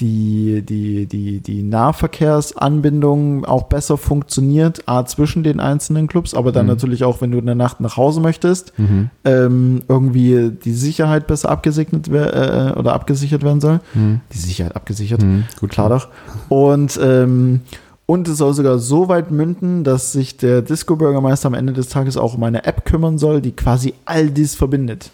[0.00, 6.66] die, die, die, die Nahverkehrsanbindung auch besser funktioniert, A, zwischen den einzelnen Clubs, aber dann
[6.66, 6.72] Mhm.
[6.72, 9.10] natürlich auch, wenn du in der Nacht nach Hause möchtest, Mhm.
[9.24, 13.80] ähm, irgendwie die Sicherheit besser abgesegnet wer- äh, oder abgesichert werden soll.
[13.94, 14.20] Mhm.
[14.32, 15.22] Die Sicherheit abgesichert.
[15.22, 15.44] Mhm.
[15.60, 16.08] Gut, Klar doch.
[16.48, 17.60] Und, ähm,
[18.06, 22.16] und es soll sogar so weit münden, dass sich der Disco-Bürgermeister am Ende des Tages
[22.16, 25.10] auch um eine App kümmern soll, die quasi all dies verbindet.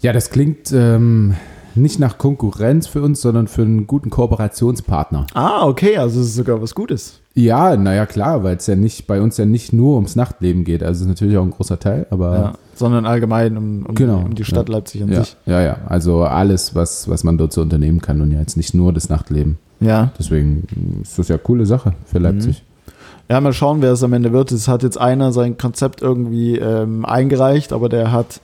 [0.00, 1.34] Ja, das klingt ähm,
[1.74, 5.26] nicht nach Konkurrenz für uns, sondern für einen guten Kooperationspartner.
[5.34, 7.20] Ah, okay, also es ist sogar was Gutes.
[7.34, 10.82] Ja, naja, klar, weil es ja nicht bei uns ja nicht nur ums Nachtleben geht.
[10.82, 14.18] Also es ist natürlich auch ein großer Teil, aber Ja, sondern allgemein um, um, Genau,
[14.18, 14.74] um die Stadt ja.
[14.74, 15.36] Leipzig an ja, sich.
[15.46, 15.76] ja, ja.
[15.86, 19.08] Also alles, was, was man dort so unternehmen kann und ja jetzt nicht nur das
[19.08, 19.58] Nachtleben.
[19.80, 20.10] Ja.
[20.18, 22.62] Deswegen ist das ja eine coole Sache für Leipzig.
[23.30, 24.50] Ja, mal schauen, wer es am Ende wird.
[24.50, 28.40] Es hat jetzt einer sein Konzept irgendwie ähm, eingereicht, aber der hat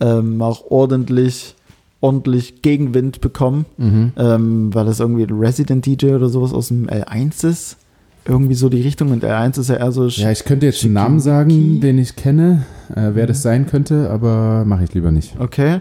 [0.00, 1.56] ähm, auch ordentlich,
[2.00, 4.12] ordentlich Gegenwind bekommen, Mhm.
[4.16, 7.76] ähm, weil das irgendwie Resident DJ oder sowas aus dem L1 ist.
[8.24, 9.10] Irgendwie so die Richtung.
[9.10, 10.06] Und L1 ist ja eher so.
[10.06, 10.92] Ja, ich könnte jetzt einen.
[10.92, 13.28] Namen sagen, den ich kenne, äh, wer Mhm.
[13.28, 15.34] das sein könnte, aber mache ich lieber nicht.
[15.40, 15.80] Okay.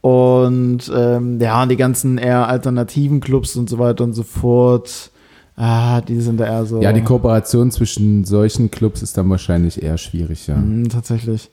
[0.00, 5.10] Und ähm, ja, die ganzen eher alternativen Clubs und so weiter und so fort,
[5.56, 6.82] ah, die sind da eher so.
[6.82, 10.56] Ja, die Kooperation zwischen solchen Clubs ist dann wahrscheinlich eher schwierig, ja.
[10.56, 11.48] Mhm, tatsächlich.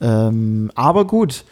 [0.00, 1.44] Ähm, aber gut.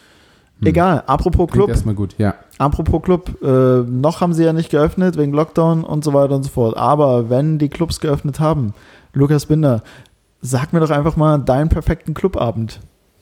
[0.63, 0.67] Hm.
[0.69, 2.35] Egal, apropos Klingt Club, erstmal gut, ja.
[2.57, 6.43] apropos Club, äh, noch haben sie ja nicht geöffnet wegen Lockdown und so weiter und
[6.43, 6.77] so fort.
[6.77, 8.73] Aber wenn die Clubs geöffnet haben,
[9.13, 9.83] Lukas Binder,
[10.41, 12.79] sag mir doch einfach mal deinen perfekten Clubabend.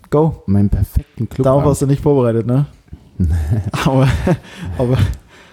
[0.09, 0.43] Go.
[0.45, 1.45] Meinen perfekten Club.
[1.45, 2.65] Darauf hast du nicht vorbereitet, ne?
[3.85, 4.07] aber,
[4.77, 4.97] aber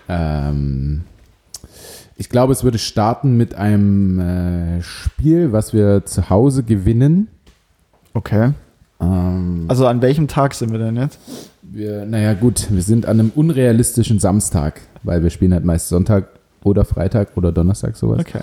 [0.09, 1.03] Ähm,
[2.17, 7.29] ich glaube, es würde starten mit einem äh, Spiel, was wir zu Hause gewinnen.
[8.15, 8.53] okay.
[9.01, 11.21] Ähm, Also an welchem Tag sind wir denn jetzt?
[11.71, 16.29] Wir, naja, gut, wir sind an einem unrealistischen Samstag, weil wir spielen halt meist Sonntag
[16.65, 18.21] oder Freitag oder Donnerstag sowas.
[18.21, 18.41] Okay.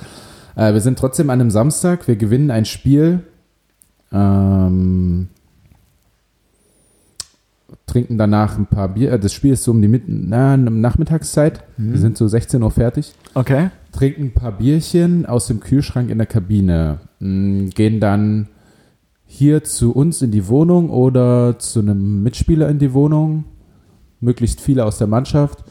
[0.56, 3.22] Äh, wir sind trotzdem an einem Samstag, wir gewinnen ein Spiel,
[4.12, 5.28] ähm,
[7.88, 9.14] trinken danach ein paar Bier.
[9.14, 11.64] Äh, das Spiel ist so um die Mit na, Nachmittagszeit.
[11.78, 13.14] Wir sind so 16 Uhr fertig.
[13.34, 13.70] Okay.
[13.92, 18.48] trinken ein paar Bierchen aus dem Kühlschrank in der Kabine, mh, gehen dann
[19.26, 23.46] hier zu uns in die Wohnung oder zu einem Mitspieler in die Wohnung,
[24.20, 25.64] möglichst viele aus der Mannschaft,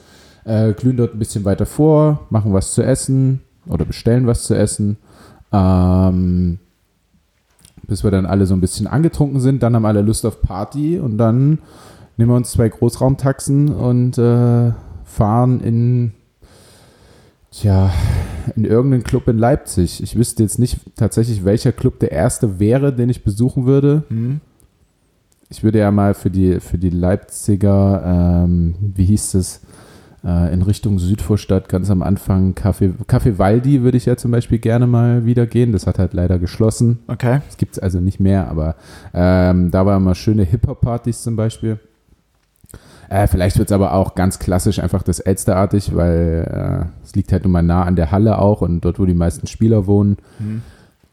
[0.44, 4.54] äh, glühen dort ein bisschen weiter vor, machen was zu essen oder bestellen was zu
[4.54, 4.98] essen,
[5.52, 6.58] ähm,
[7.86, 10.98] bis wir dann alle so ein bisschen angetrunken sind, dann haben alle Lust auf Party
[10.98, 11.58] und dann
[12.16, 14.72] nehmen wir uns zwei Großraumtaxen und äh,
[15.04, 16.12] fahren in
[17.56, 17.92] Tja,
[18.56, 20.02] in irgendeinem Club in Leipzig.
[20.02, 24.04] Ich wüsste jetzt nicht tatsächlich, welcher Club der erste wäre, den ich besuchen würde.
[24.08, 24.40] Hm.
[25.50, 29.60] Ich würde ja mal für die, für die Leipziger, ähm, wie hieß es,
[30.24, 34.58] äh, in Richtung Südvorstadt ganz am Anfang, Café, Café Waldi würde ich ja zum Beispiel
[34.58, 35.72] gerne mal wieder gehen.
[35.72, 37.00] Das hat halt leider geschlossen.
[37.06, 37.40] Okay.
[37.46, 38.76] Das gibt es also nicht mehr, aber
[39.12, 41.78] ähm, da waren mal schöne Hip-Hop-Partys zum Beispiel.
[43.08, 47.32] Äh, vielleicht wird es aber auch ganz klassisch einfach das Elsterartig, weil äh, es liegt
[47.32, 50.16] halt nun mal nah an der Halle auch und dort, wo die meisten Spieler wohnen.
[50.38, 50.62] Hm.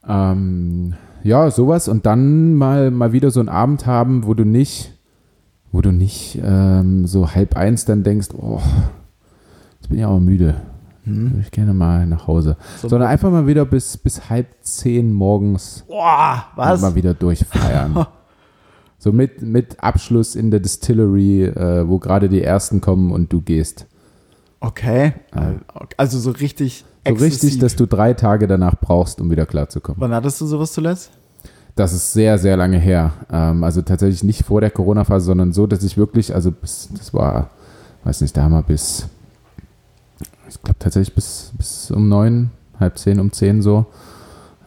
[0.08, 4.94] Ähm, ja, sowas und dann mal, mal wieder so einen Abend haben, wo du nicht,
[5.72, 8.60] wo du nicht ähm, so halb eins dann denkst, oh,
[9.80, 10.56] jetzt bin ich aber müde.
[11.04, 11.32] Hm.
[11.32, 12.58] Würde ich gerne mal nach Hause.
[12.80, 16.82] So- Sondern einfach mal wieder bis, bis halb zehn morgens Boah, was?
[16.82, 18.06] mal wieder durchfeiern.
[19.04, 23.42] so mit, mit Abschluss in der Distillery, äh, wo gerade die ersten kommen und du
[23.42, 23.88] gehst.
[24.60, 25.14] Okay.
[25.36, 25.56] Ja.
[25.98, 27.60] Also so richtig So richtig, exzessiv.
[27.62, 30.00] dass du drei Tage danach brauchst, um wieder klarzukommen.
[30.00, 31.10] Wann hattest du sowas zuletzt?
[31.76, 33.14] Das ist sehr, sehr lange her.
[33.32, 37.12] Ähm, also tatsächlich nicht vor der Corona-Phase, sondern so, dass ich wirklich, also bis, das
[37.12, 37.50] war,
[38.04, 39.08] weiß nicht, da haben wir bis,
[40.48, 43.88] ich glaube tatsächlich bis, bis um neun, halb zehn, um zehn so.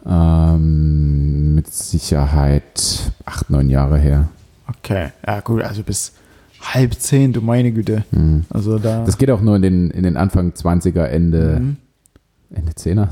[0.07, 4.29] Ähm, mit Sicherheit acht, neun Jahre her.
[4.67, 5.09] Okay.
[5.25, 6.13] Ja, gut, also bis
[6.61, 8.03] halb zehn, du meine Güte.
[8.11, 8.45] Mhm.
[8.49, 9.03] Also da.
[9.05, 11.77] Das geht auch nur in den, in den Anfang 20er, Ende, Mhm.
[12.53, 13.07] Ende 10er.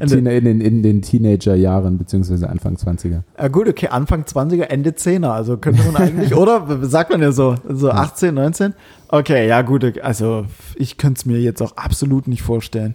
[0.00, 3.22] Ende- Teen- in, den, in den Teenager-Jahren, beziehungsweise Anfang 20er.
[3.38, 5.30] Ja, gut, okay, Anfang 20er, Ende 10er.
[5.30, 6.66] Also könnte man eigentlich, oder?
[6.86, 8.74] Sagt man ja so, so 18, 19?
[9.08, 10.46] Okay, ja, gut, also
[10.76, 12.94] ich könnte es mir jetzt auch absolut nicht vorstellen.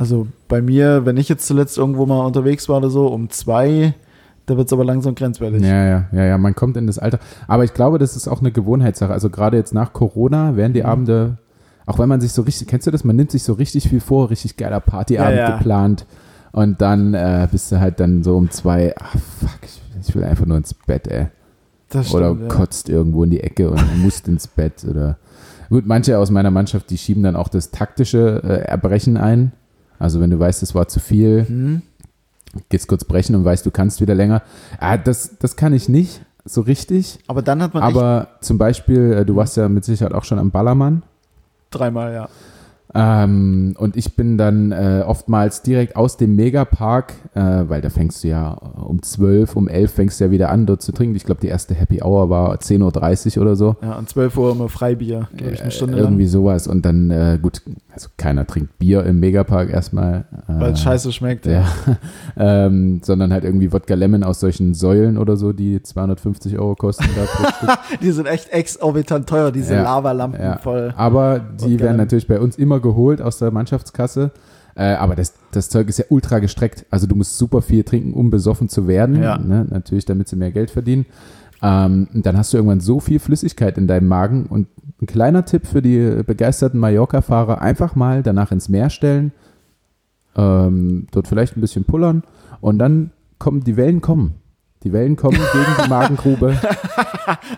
[0.00, 3.92] Also bei mir, wenn ich jetzt zuletzt irgendwo mal unterwegs war oder so, um zwei,
[4.46, 5.60] da wird es aber langsam grenzwertig.
[5.62, 7.18] Ja, ja, ja, ja, man kommt in das Alter.
[7.46, 9.12] Aber ich glaube, das ist auch eine Gewohnheitssache.
[9.12, 10.86] Also gerade jetzt nach Corona werden die Mhm.
[10.86, 11.36] Abende,
[11.84, 13.04] auch wenn man sich so richtig, kennst du das?
[13.04, 15.56] Man nimmt sich so richtig viel vor, richtig geiler Partyabend Ja, ja.
[15.58, 16.06] geplant.
[16.52, 19.58] Und dann äh, bist du halt dann so um zwei, ach fuck,
[20.00, 21.26] ich, will einfach nur ins Bett, ey.
[21.90, 22.56] Das oder stimmt, ja.
[22.56, 24.82] kotzt irgendwo in die Ecke und musst ins Bett.
[24.88, 25.18] Oder
[25.68, 29.52] gut, manche aus meiner Mannschaft, die schieben dann auch das taktische äh, Erbrechen ein.
[30.00, 31.82] Also wenn du weißt, es war zu viel, Hm?
[32.68, 34.42] gehst kurz brechen und weißt, du kannst wieder länger.
[34.80, 37.20] Ah, das, das kann ich nicht so richtig.
[37.28, 40.38] Aber dann hat man Aber zum Beispiel, äh, du warst ja mit Sicherheit auch schon
[40.40, 41.02] am Ballermann.
[41.70, 42.28] dreimal, ja.
[42.92, 48.24] Ähm, und ich bin dann äh, oftmals direkt aus dem Megapark, äh, weil da fängst
[48.24, 51.14] du ja um 12, um 11 fängst du ja wieder an, dort zu trinken.
[51.14, 53.76] Ich glaube, die erste Happy Hour war 10.30 Uhr oder so.
[53.80, 56.30] Ja, und 12 Uhr immer Freibier, glaube ich, eine Äh, Stunde Irgendwie lang.
[56.32, 56.66] sowas.
[56.66, 57.62] Und dann, äh, gut,
[57.94, 60.24] also keiner trinkt Bier im Megapark erstmal.
[60.48, 61.46] Äh, Weil es scheiße schmeckt.
[61.46, 61.64] Ja,
[62.36, 67.04] ähm, sondern halt irgendwie Wodka Lemon aus solchen Säulen oder so, die 250 Euro kosten.
[68.02, 70.58] Die sind echt exorbitant teuer, diese Ja, Lavalampen Ja.
[70.58, 70.92] voll.
[70.96, 74.32] Aber die Wodka werden natürlich bei uns immer geholt aus der Mannschaftskasse.
[74.74, 76.86] Äh, aber das, das Zeug ist ja ultra gestreckt.
[76.90, 79.22] Also du musst super viel trinken, um besoffen zu werden.
[79.22, 79.38] Ja.
[79.38, 79.66] Ne?
[79.68, 81.06] Natürlich, damit sie mehr Geld verdienen.
[81.62, 84.46] Ähm, dann hast du irgendwann so viel Flüssigkeit in deinem Magen.
[84.46, 84.68] Und
[85.00, 89.32] ein kleiner Tipp für die begeisterten Mallorca-Fahrer, einfach mal danach ins Meer stellen,
[90.36, 92.22] ähm, dort vielleicht ein bisschen pullern
[92.60, 94.34] und dann kommen die Wellen kommen.
[94.82, 96.58] Die Wellen kommen gegen die Magengrube.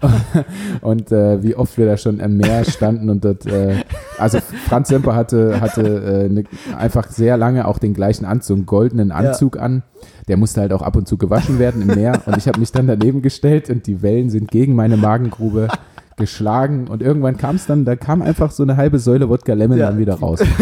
[0.80, 3.76] und äh, wie oft wir da schon am Meer standen und dort, äh,
[4.18, 6.42] also Franz Semper hatte, hatte äh, ne,
[6.76, 9.84] einfach sehr lange auch den gleichen Anzug, einen goldenen Anzug an.
[10.26, 12.22] Der musste halt auch ab und zu gewaschen werden im Meer.
[12.26, 15.68] Und ich habe mich dann daneben gestellt und die Wellen sind gegen meine Magengrube
[16.16, 16.88] geschlagen.
[16.88, 19.90] Und irgendwann kam es dann, da kam einfach so eine halbe Säule Wodka Lemon Ja.
[19.90, 20.40] dann wieder raus.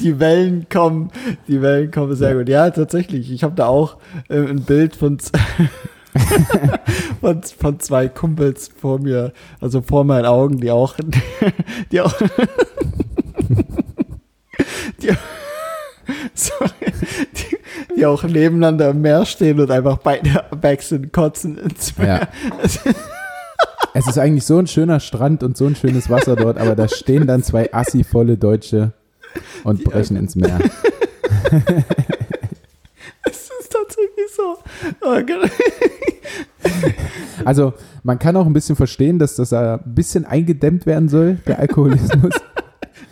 [0.00, 1.10] Die Wellen kommen,
[1.48, 2.48] die Wellen kommen sehr gut.
[2.48, 3.30] Ja, tatsächlich.
[3.30, 3.96] Ich habe da auch
[4.28, 5.18] äh, ein Bild von,
[7.20, 10.96] von, von zwei Kumpels vor mir, also vor meinen Augen, die auch,
[11.92, 12.14] die auch,
[15.02, 15.10] die,
[16.34, 16.70] sorry,
[17.36, 17.58] die,
[17.96, 22.28] die auch nebeneinander im Meer stehen und einfach beide back sind, kotzen ins Meer.
[22.62, 22.92] Ja.
[23.98, 26.86] Es ist eigentlich so ein schöner Strand und so ein schönes Wasser dort, aber da
[26.86, 28.92] stehen dann zwei assivolle Deutsche
[29.64, 30.58] und brechen ins Meer.
[33.28, 34.56] Es ist tatsächlich so.
[35.02, 35.16] Oh.
[37.44, 41.58] Also man kann auch ein bisschen verstehen, dass das ein bisschen eingedämmt werden soll, der
[41.60, 42.34] Alkoholismus.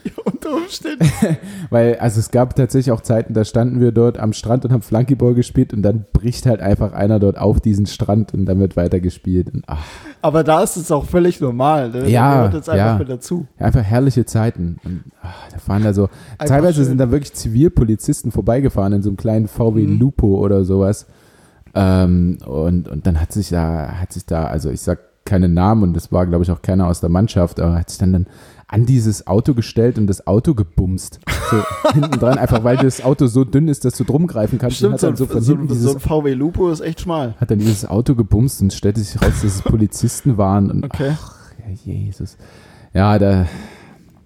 [0.24, 1.06] Unter Umständen.
[1.70, 4.82] Weil, also es gab tatsächlich auch Zeiten, da standen wir dort am Strand und haben
[4.82, 8.76] Flunkyball gespielt und dann bricht halt einfach einer dort auf diesen Strand und dann wird
[8.76, 9.52] weitergespielt.
[9.52, 9.84] Und, ach,
[10.22, 11.90] Aber da ist es auch völlig normal.
[11.90, 12.08] Ne?
[12.10, 12.98] Ja, Da gehört jetzt einfach ja.
[12.98, 13.46] mit dazu.
[13.58, 14.76] einfach herrliche Zeiten.
[14.84, 16.08] Und, ach, da fahren da so,
[16.38, 16.84] Einfach teilweise schön.
[16.84, 19.98] sind da wirklich Zivilpolizisten vorbeigefahren in so einem kleinen VW Mhm.
[19.98, 21.06] Lupo oder sowas.
[21.74, 25.82] Ähm, und, und dann hat sich da, hat sich da, also ich sag keinen Namen
[25.82, 28.26] und das war, glaube ich, auch keiner aus der Mannschaft, aber hat sich dann, dann
[28.68, 31.20] an dieses Auto gestellt und das Auto gebumst.
[31.50, 31.62] So
[31.92, 34.82] hinten dran, einfach weil das Auto so dünn ist, dass du drum greifen kannst.
[34.82, 36.80] und Stimmt, hat so, dann so von so, hinten so dieses ein VW Lupo ist
[36.80, 37.34] echt schmal.
[37.38, 40.70] hat dann dieses Auto gebumst und stellte sich raus, dass es Polizisten waren.
[40.70, 41.12] Und Okay.
[41.14, 41.34] ach,
[41.84, 42.36] Jesus.
[42.92, 43.46] Ja, da,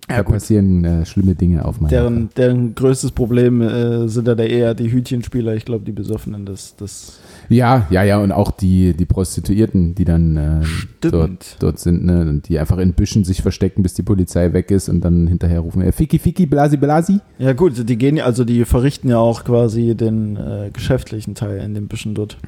[0.09, 0.35] da gut.
[0.35, 4.91] passieren äh, schlimme Dinge auf meinem Deren, deren größtes Problem äh, sind dann eher die
[4.91, 5.55] Hütchenspieler.
[5.55, 7.19] Ich glaube, die Besoffenen, das, das
[7.49, 10.61] Ja, ja, ja, und auch die, die Prostituierten, die dann äh,
[11.01, 14.71] dort, dort sind, ne, und die einfach in Büschen sich verstecken, bis die Polizei weg
[14.71, 17.21] ist und dann hinterher rufen, äh, Fiki, Fiki, Blasi, Blasi.
[17.39, 21.75] Ja gut, die gehen also die verrichten ja auch quasi den äh, geschäftlichen Teil in
[21.75, 22.39] den Büschen dort.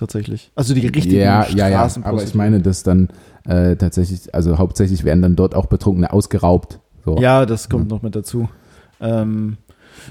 [0.00, 0.50] Tatsächlich.
[0.54, 3.08] Also die richtigen Ja, ja, ja, aber ich meine, dass dann
[3.44, 6.79] äh, tatsächlich, also hauptsächlich werden dann dort auch Betrunkene ausgeraubt.
[7.04, 7.18] So.
[7.18, 8.48] Ja, das kommt noch mit dazu.
[9.00, 9.56] Ähm,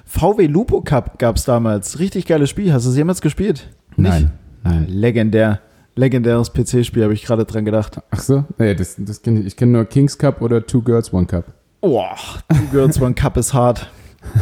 [0.05, 1.99] VW Lupo Cup gab es damals.
[1.99, 2.73] Richtig geiles Spiel.
[2.73, 3.69] Hast du es jemals gespielt?
[3.95, 4.31] Nein,
[4.63, 4.85] nein.
[4.87, 5.59] Legendär.
[5.95, 7.99] Legendäres PC-Spiel, habe ich gerade dran gedacht.
[8.09, 8.45] Ach so?
[8.57, 9.47] Nee, das, das kenn ich.
[9.47, 11.45] Ich kenne nur Kings Cup oder Two Girls, One Cup.
[11.81, 12.03] Oh,
[12.49, 13.89] Two Girls One Cup ist hart.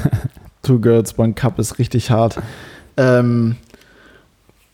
[0.61, 2.39] Two Girls One Cup ist richtig hart.
[2.95, 3.55] Ähm,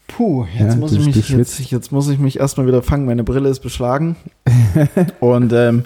[0.07, 3.05] puh, jetzt, Ja, muss ich mich, jetzt, jetzt muss ich mich erstmal wieder fangen.
[3.05, 4.17] Meine Brille ist beschlagen.
[5.21, 5.83] Und ähm,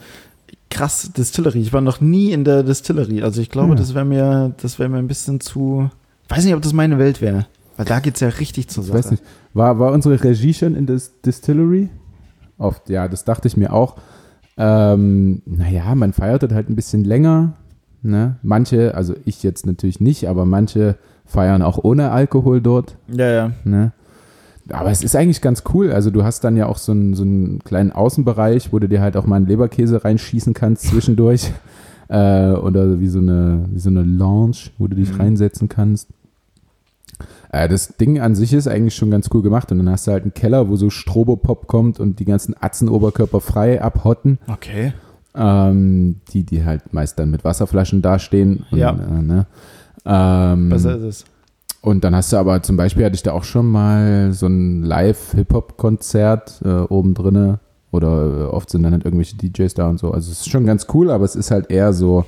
[0.70, 1.60] krass, Distillery.
[1.62, 3.22] Ich war noch nie in der Distillery.
[3.24, 3.76] Also ich glaube, Ja.
[3.76, 5.90] das wäre mir, das wäre mir ein bisschen zu.
[6.30, 7.46] Ich weiß nicht, ob das meine Welt wäre.
[7.78, 8.98] Weil da geht es ja richtig zur Ich Sache.
[9.00, 9.24] weiß nicht.
[9.54, 11.90] War, war unsere Regie schon in das Distillery?
[12.58, 13.96] Oft, ja, das dachte ich mir auch.
[14.58, 17.54] Ähm, naja, man feiert das halt ein bisschen länger.
[18.02, 18.38] Ne?
[18.42, 22.98] Manche, also ich jetzt natürlich nicht, aber manche feiern auch ohne Alkohol dort.
[23.08, 23.52] Ja, ja.
[23.64, 23.92] Ne?
[24.72, 25.92] Aber es ist eigentlich ganz cool.
[25.92, 29.02] Also du hast dann ja auch so einen, so einen kleinen Außenbereich, wo du dir
[29.02, 31.52] halt auch mal einen Leberkäse reinschießen kannst zwischendurch.
[32.10, 35.22] äh, oder wie so, eine, wie so eine Lounge, wo du dich Mhm.
[35.22, 36.08] reinsetzen kannst.
[37.52, 39.72] Äh, das Ding an sich ist eigentlich schon ganz cool gemacht.
[39.72, 42.90] Und dann hast du halt einen Keller, wo so Strobopop kommt und die ganzen Atzen
[42.90, 44.38] Oberkörper frei abhotten.
[44.48, 44.94] Okay.
[45.36, 48.66] Ähm, die, die halt meist dann mit Wasserflaschen dastehen.
[48.72, 48.92] Und, Ja.
[48.92, 49.46] Äh, ne?
[50.06, 51.26] ähm, Besser ist es.
[51.88, 54.84] Und dann hast du aber zum Beispiel hatte ich da auch schon mal so ein
[54.84, 57.60] Live-Hip-Hop-Konzert äh, oben drinne
[57.92, 60.12] oder äh, oft sind dann halt irgendwelche DJs da und so.
[60.12, 62.26] Also es ist schon ganz cool, aber es ist halt eher so,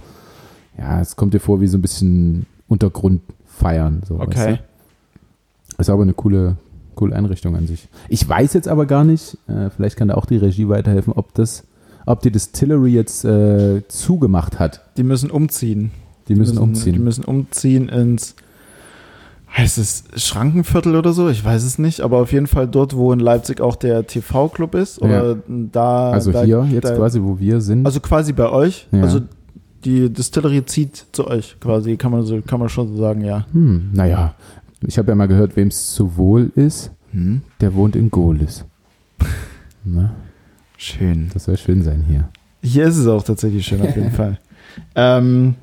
[0.77, 4.03] ja, es kommt dir vor wie so ein bisschen Untergrundfeiern.
[4.07, 4.59] So, weißt Okay.
[5.75, 5.81] du?
[5.81, 6.55] Ist aber eine coole,
[6.95, 7.89] coole Einrichtung an sich.
[8.07, 11.33] Ich weiß jetzt aber gar nicht, äh, vielleicht kann da auch die Regie weiterhelfen, ob
[11.33, 11.65] das,
[12.05, 14.85] ob die Distillery jetzt äh, zugemacht hat.
[14.95, 15.91] Die müssen umziehen.
[16.29, 16.93] Die müssen, umziehen.
[16.93, 18.35] Die müssen umziehen ins,
[19.55, 21.29] heißt es Schrankenviertel oder so?
[21.29, 24.75] Ich weiß es nicht, aber auf jeden Fall dort, wo in Leipzig auch der TV-Club
[24.75, 25.01] ist.
[25.01, 26.11] Oder da.
[26.11, 27.85] also da, hier jetzt da, quasi, wo wir sind.
[27.85, 28.87] Also quasi bei euch.
[28.91, 29.01] Ja.
[29.01, 29.21] Also
[29.85, 33.45] die Distillery zieht zu euch quasi, kann man, so, kann man schon so sagen, ja.
[33.53, 34.35] Hm, naja,
[34.85, 36.91] ich habe ja mal gehört, wem es zu wohl ist,
[37.61, 38.65] der wohnt in Gohlis.
[39.85, 40.11] Ne?
[40.75, 41.29] Schön.
[41.33, 42.29] Das soll schön sein hier.
[42.61, 44.37] Hier ist es auch tatsächlich schön, auf jeden Fall.
[44.93, 45.55] Ähm,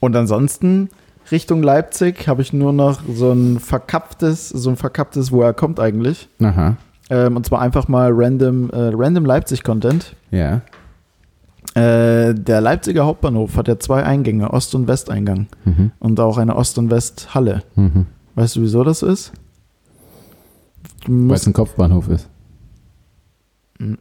[0.00, 0.90] und ansonsten
[1.30, 5.80] Richtung Leipzig habe ich nur noch so ein verkapptes, so ein verkapptes, wo er kommt
[5.80, 6.28] eigentlich.
[6.40, 6.76] Aha.
[7.10, 10.14] Ähm, und zwar einfach mal random, äh, random Leipzig-Content.
[10.30, 10.62] Ja.
[11.74, 15.46] Äh, der Leipziger Hauptbahnhof hat ja zwei Eingänge, Ost- und Westeingang.
[15.64, 15.92] Mhm.
[15.98, 17.62] Und auch eine Ost- und Westhalle.
[17.76, 18.06] Mhm.
[18.34, 19.32] Weißt du, wieso das ist?
[21.06, 22.28] Weil es ein Kopfbahnhof ist.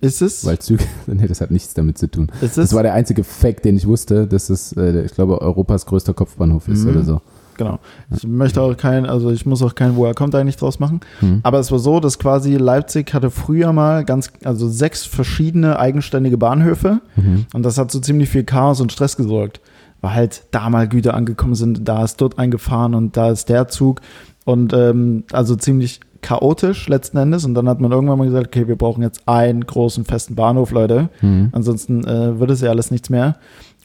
[0.01, 0.45] Ist es?
[0.45, 2.31] Weil Züge, nee, das hat nichts damit zu tun.
[2.41, 2.73] ist Das es?
[2.73, 6.67] war der einzige Fact, den ich wusste, dass es, äh, ich glaube, Europas größter Kopfbahnhof
[6.67, 6.89] ist Mhm.
[6.91, 7.21] oder so.
[7.57, 7.79] Genau.
[8.15, 10.99] Ich möchte auch kein, also ich muss auch kein, wo er kommt, eigentlich draus machen.
[11.21, 11.39] Mhm.
[11.41, 16.37] Aber es war so, dass quasi Leipzig hatte früher mal ganz, also sechs verschiedene eigenständige
[16.37, 17.47] Bahnhöfe Mhm.
[17.53, 19.59] und das hat so ziemlich viel Chaos und Stress gesorgt.
[20.01, 23.67] Weil halt da mal Güter angekommen sind, da ist dort eingefahren und da ist der
[23.67, 24.01] Zug
[24.45, 28.67] und ähm, also ziemlich chaotisch letzten Endes und dann hat man irgendwann mal gesagt, okay,
[28.67, 31.07] wir brauchen jetzt einen großen festen Bahnhof, Leute.
[31.21, 31.51] Mhm.
[31.53, 33.37] Ansonsten äh, wird es ja alles nichts mehr.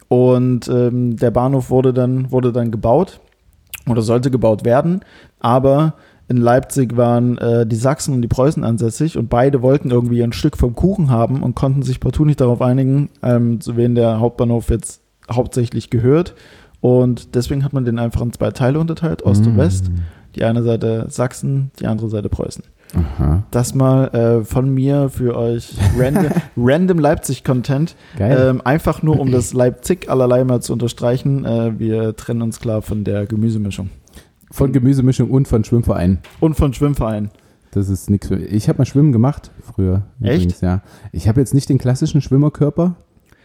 [0.08, 3.20] Und ähm, der Bahnhof wurde dann, wurde dann gebaut
[3.88, 5.02] oder sollte gebaut werden,
[5.38, 5.94] aber
[6.26, 10.32] in Leipzig waren äh, die Sachsen und die Preußen ansässig und beide wollten irgendwie ein
[10.32, 14.18] Stück vom Kuchen haben und konnten sich partout nicht darauf einigen, ähm, zu wen der
[14.18, 15.00] Hauptbahnhof jetzt
[15.30, 16.34] hauptsächlich gehört.
[16.80, 19.92] Und deswegen hat man den einfach in zwei Teile unterteilt, Ost und West.
[20.34, 22.64] Die eine Seite Sachsen, die andere Seite Preußen.
[22.94, 23.44] Aha.
[23.50, 26.26] Das mal äh, von mir für euch random,
[26.56, 27.96] random Leipzig-Content.
[28.18, 31.44] Ähm, einfach nur, um das Leipzig allerlei mal zu unterstreichen.
[31.44, 33.90] Äh, wir trennen uns klar von der Gemüsemischung.
[34.50, 36.18] Von Gemüsemischung und von Schwimmverein.
[36.40, 37.30] Und von Schwimmverein.
[37.70, 40.02] Das ist nichts Ich habe mal Schwimmen gemacht früher.
[40.20, 40.60] Echt?
[40.60, 40.82] ja.
[41.10, 42.96] Ich habe jetzt nicht den klassischen Schwimmerkörper.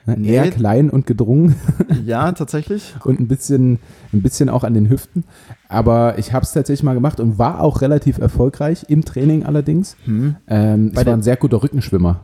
[0.08, 0.30] Ne, Nee.
[0.34, 1.56] Eher klein und gedrungen
[2.06, 2.96] Ja, tatsächlich.
[3.04, 3.78] und ein bisschen,
[4.14, 5.26] ein bisschen auch an den Hüften.
[5.70, 9.98] Aber ich habe es tatsächlich mal gemacht und war auch relativ erfolgreich im Training allerdings.
[10.06, 10.36] Hm.
[10.48, 12.22] Ähm, ich war ein sehr guter Rückenschwimmer.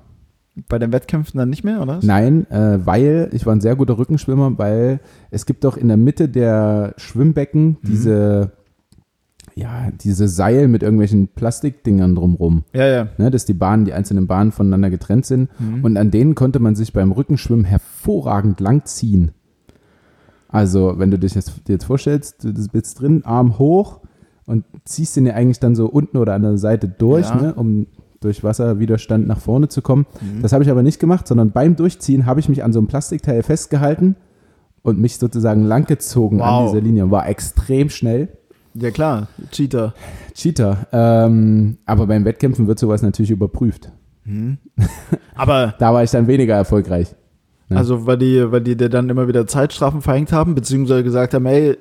[0.70, 2.00] Bei den Wettkämpfen dann nicht mehr, oder?
[2.04, 5.00] Nein, äh, weil ich war ein sehr guter Rückenschwimmer, weil
[5.32, 7.78] es gibt doch in der Mitte der Schwimmbecken Mhm.
[7.88, 8.52] diese,
[9.56, 12.64] ja, diese Seil mit irgendwelchen Plastikdingern drumrum.
[12.74, 13.08] Ja, ja.
[13.18, 15.50] Ne, dass die Bahnen, die einzelnen Bahnen voneinander getrennt sind.
[15.60, 15.84] Mhm.
[15.84, 19.32] Und an denen konnte man sich beim Rückenschwimmen hervorragend langziehen.
[20.50, 24.02] Also, wenn du dich jetzt, dir jetzt vorstellst, du bist drin, Arm hoch
[24.46, 27.36] und ziehst den ja eigentlich dann so unten oder an der Seite durch, Ja.
[27.42, 27.88] ne, um
[28.22, 30.06] durch Wasserwiderstand nach vorne zu kommen.
[30.22, 30.42] Mhm.
[30.42, 32.88] Das habe ich aber nicht gemacht, sondern beim Durchziehen habe ich mich an so einem
[32.88, 34.16] Plastikteil festgehalten
[34.82, 36.72] und mich sozusagen langgezogen an Wow.
[36.72, 37.10] dieser Linie.
[37.12, 38.30] War extrem schnell.
[38.76, 39.28] Ja, klar.
[39.52, 39.94] Cheater.
[40.34, 40.88] Cheater.
[40.92, 43.92] Ähm, aber beim Wettkämpfen wird sowas natürlich überprüft.
[44.26, 44.58] Hm.
[45.36, 47.14] Aber, Da war ich dann weniger erfolgreich.
[47.70, 47.78] Ja.
[47.78, 51.46] also, weil die, weil die dir dann immer wieder Zeitstrafen verhängt haben, beziehungsweise gesagt haben,
[51.46, 51.78] hey, äh,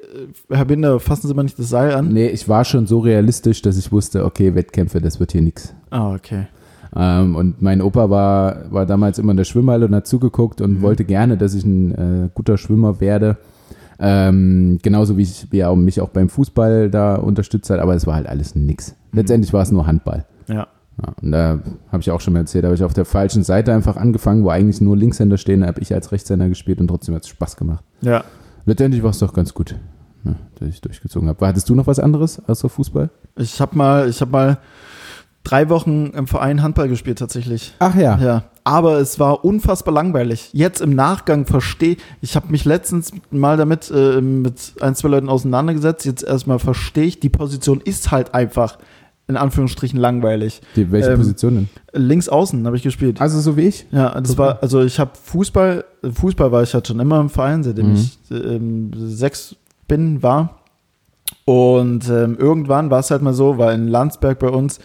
[0.50, 2.08] Herr Binder, fassen Sie mal nicht das Seil an.
[2.08, 5.74] Nee, ich war schon so realistisch, dass ich wusste, okay, Wettkämpfe, das wird hier nichts.
[5.90, 6.46] Ah, okay.
[6.94, 10.82] Ähm, und mein Opa war, war damals immer in der Schwimmhalle und hat zugeguckt und
[10.82, 13.38] wollte gerne, dass ich ein äh, guter Schwimmer werde.
[14.04, 18.04] Ähm, genauso wie, ich, wie er mich auch beim Fußball da unterstützt hat, aber es
[18.04, 18.96] war halt alles nix.
[19.12, 20.26] Letztendlich war es nur Handball.
[20.48, 20.66] Ja.
[21.00, 21.60] Ja, und da
[21.90, 24.44] habe ich auch schon mal erzählt, da habe ich auf der falschen Seite einfach angefangen,
[24.44, 27.28] wo eigentlich nur Linkshänder stehen, da habe ich als Rechtshänder gespielt und trotzdem hat es
[27.28, 27.84] Spaß gemacht.
[28.02, 28.24] Ja.
[28.66, 29.76] Letztendlich war es doch ganz gut,
[30.24, 31.46] ja, dass ich durchgezogen habe.
[31.46, 33.08] Hattest du noch was anderes außer Fußball?
[33.36, 34.58] Ich habe mal, ich habe mal
[35.44, 37.74] drei Wochen im Verein Handball gespielt tatsächlich.
[37.78, 38.16] Ach ja.
[38.18, 40.50] Ja, aber es war unfassbar langweilig.
[40.52, 45.28] Jetzt im Nachgang verstehe ich, habe mich letztens mal damit äh, mit ein, zwei Leuten
[45.28, 46.04] auseinandergesetzt.
[46.06, 48.78] Jetzt erstmal verstehe ich, die Position ist halt einfach
[49.28, 50.60] in Anführungsstrichen langweilig.
[50.76, 51.68] Die, welche Ähm, Position denn?
[52.08, 53.20] Links außen habe ich gespielt.
[53.20, 53.86] Also so wie ich?
[53.90, 54.38] Ja, das Okay.
[54.38, 57.94] war, also ich habe Fußball, Fußball war ich halt schon immer im Verein, seitdem Mhm.
[57.94, 59.56] ich ähm, sechs
[59.88, 60.58] bin, war.
[61.44, 64.78] Und ähm, irgendwann war es halt mal so, weil in Landsberg bei uns,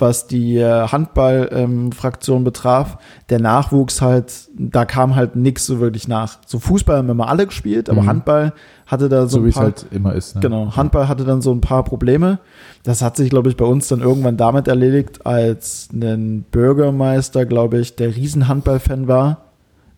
[0.00, 2.98] was die äh, Handball-Fraktion betraf,
[3.28, 6.38] der Nachwuchs halt, da kam halt nichts so wirklich nach.
[6.46, 8.06] So Fußball haben wir mal alle gespielt, aber Mhm.
[8.08, 8.52] Handball
[8.86, 10.34] hatte da so, So, wie es halt immer ist.
[10.34, 10.40] Ne?
[10.40, 12.38] Genau, Handball hatte dann so ein paar Probleme.
[12.82, 17.78] Das hat sich, glaube ich, bei uns dann irgendwann damit erledigt, als ein Bürgermeister, glaube
[17.78, 19.42] ich, der Riesen-Handball-Fan war,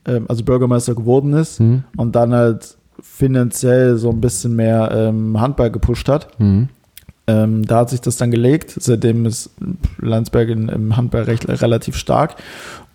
[0.07, 1.85] ähm, also Bürgermeister geworden ist Hm?
[1.97, 6.29] und dann halt finanziell so ein bisschen mehr ähm, Handball gepusht hat.
[6.39, 6.69] Hm?
[7.27, 8.75] Ähm, da hat sich das dann gelegt.
[8.79, 9.51] Seitdem ist
[10.01, 12.37] Landsberg in, im Handball recht, relativ stark.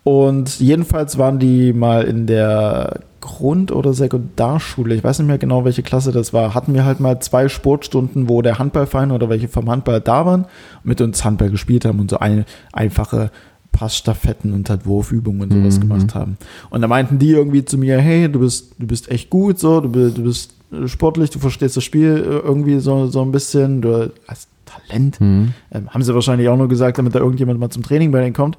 [0.04, 5.64] Und jedenfalls waren die mal in der Grund- oder Sekundarschule, ich weiß nicht mehr genau,
[5.64, 9.48] welche Klasse das war, hatten wir halt mal zwei Sportstunden, wo der Handballverein oder welche
[9.48, 10.46] vom Handball da waren,
[10.84, 13.30] mit uns Handball gespielt haben und so eine einfache
[13.72, 15.80] Passstaffetten und halt Wurfübungen und sowas Mhm.
[15.80, 16.38] gemacht haben.
[16.70, 19.80] Und da meinten die irgendwie zu mir, hey, du bist, du bist echt gut, so,
[19.80, 20.54] du, bi- du bist
[20.86, 25.18] sportlich, du verstehst das Spiel äh, irgendwie so, so ein bisschen, du hast Talent.
[25.20, 25.54] Hm?
[25.72, 28.34] Ähm, haben sie wahrscheinlich auch nur gesagt, damit da irgendjemand mal zum Training bei denen
[28.34, 28.58] kommt.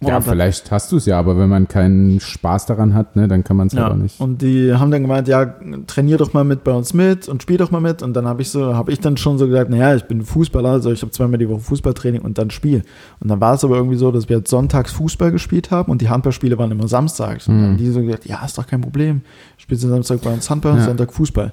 [0.00, 3.42] Ja, vielleicht hast du es ja, aber wenn man keinen Spaß daran hat, ne, dann
[3.44, 4.20] kann man es Ja, halt auch nicht.
[4.20, 5.54] und die haben dann gemeint, ja,
[5.86, 8.02] trainier doch mal mit bei uns mit und spiel doch mal mit.
[8.02, 10.68] Und dann habe ich so, habe ich dann schon so gesagt, naja, ich bin Fußballer,
[10.70, 12.82] also ich habe zweimal die Woche Fußballtraining und dann Spiel.
[13.20, 16.02] Und dann war es aber irgendwie so, dass wir halt sonntags Fußball gespielt haben und
[16.02, 17.48] die Handballspiele waren immer samstags.
[17.48, 17.68] Und dann Mhm.
[17.70, 19.22] haben die so gesagt, ja, ist doch kein Problem.
[19.56, 20.84] Spielst du Samstag bei uns Handball, Ja.
[20.84, 21.52] Sonntag Fußball.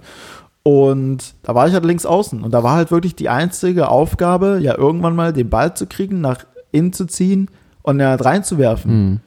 [0.63, 2.43] Und da war ich halt links außen.
[2.43, 6.21] Und da war halt wirklich die einzige Aufgabe, ja, irgendwann mal den Ball zu kriegen,
[6.21, 7.49] nach innen zu ziehen
[7.83, 8.91] und halt reinzuwerfen.
[9.11, 9.19] Mhm.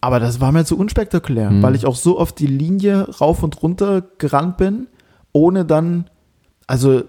[0.00, 1.62] Aber das war mir zu unspektakulär, Mhm.
[1.62, 4.86] weil ich auch so auf die Linie rauf und runter gerannt bin,
[5.32, 6.06] ohne dann,
[6.66, 7.02] also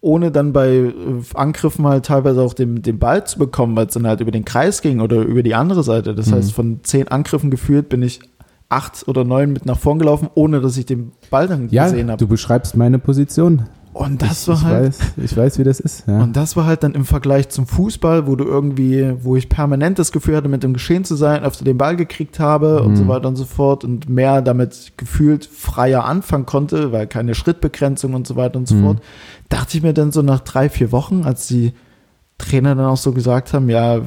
[0.00, 0.92] ohne dann bei äh,
[1.34, 4.44] Angriffen halt teilweise auch den, den Ball zu bekommen, weil es dann halt über den
[4.44, 6.14] Kreis ging oder über die andere Seite.
[6.14, 6.34] Das Mhm.
[6.34, 8.20] heißt, von zehn Angriffen gefühlt bin ich
[8.68, 12.10] acht oder neun mit nach vorn gelaufen, ohne dass ich den Ball dann Ja, gesehen
[12.10, 12.18] habe.
[12.18, 13.62] du beschreibst meine Position.
[13.98, 14.86] Und das ich, war ich halt.
[14.86, 16.06] Weiß, ich weiß, wie das ist.
[16.06, 16.20] Ja.
[16.22, 19.98] Und das war halt dann im Vergleich zum Fußball, wo du irgendwie, wo ich permanent
[19.98, 22.96] das Gefühl hatte, mit dem Geschehen zu sein, öfter den Ball gekriegt habe und Mhm.
[22.96, 28.12] so weiter und so fort und mehr damit gefühlt freier anfangen konnte, weil keine Schrittbegrenzung
[28.12, 28.84] und so weiter und so Mhm.
[28.84, 28.98] fort,
[29.48, 31.72] dachte ich mir dann so nach drei, vier Wochen, als die
[32.38, 34.00] Trainer dann auch so gesagt haben, ja,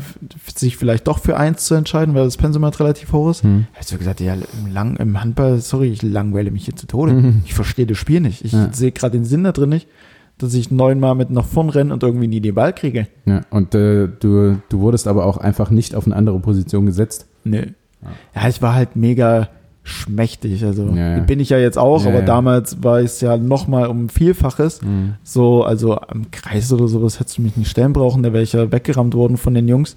[0.55, 3.65] sich vielleicht doch für eins zu entscheiden, weil das Pensum halt relativ hoch ist, Hm.
[3.79, 7.13] ich so gesagt, ja, im, Lang im Handball, sorry, ich langweile mich hier zu Tode.
[7.13, 7.41] Mhm.
[7.45, 8.45] Ich verstehe das Spiel nicht.
[8.45, 8.69] Ich Ja.
[8.71, 9.87] sehe gerade den Sinn da drin nicht,
[10.37, 13.07] dass ich neunmal mit nach vorn renne und irgendwie nie den Ball kriege.
[13.25, 17.25] Ja, und äh, du, du wurdest aber auch einfach nicht auf eine andere Position gesetzt.
[17.43, 17.65] Nö.
[18.35, 19.49] Ja, ich war halt mega
[19.89, 20.63] schmächtig.
[20.63, 21.19] Also Ja, ja.
[21.19, 24.79] bin ich ja jetzt auch, Ja, aber damals war es ja noch mal um Vielfaches.
[25.23, 28.53] So, also am Kreis oder sowas hättest du mich nicht stellen brauchen, da wäre ich
[28.53, 29.95] ja weggerammt worden von den Jungs.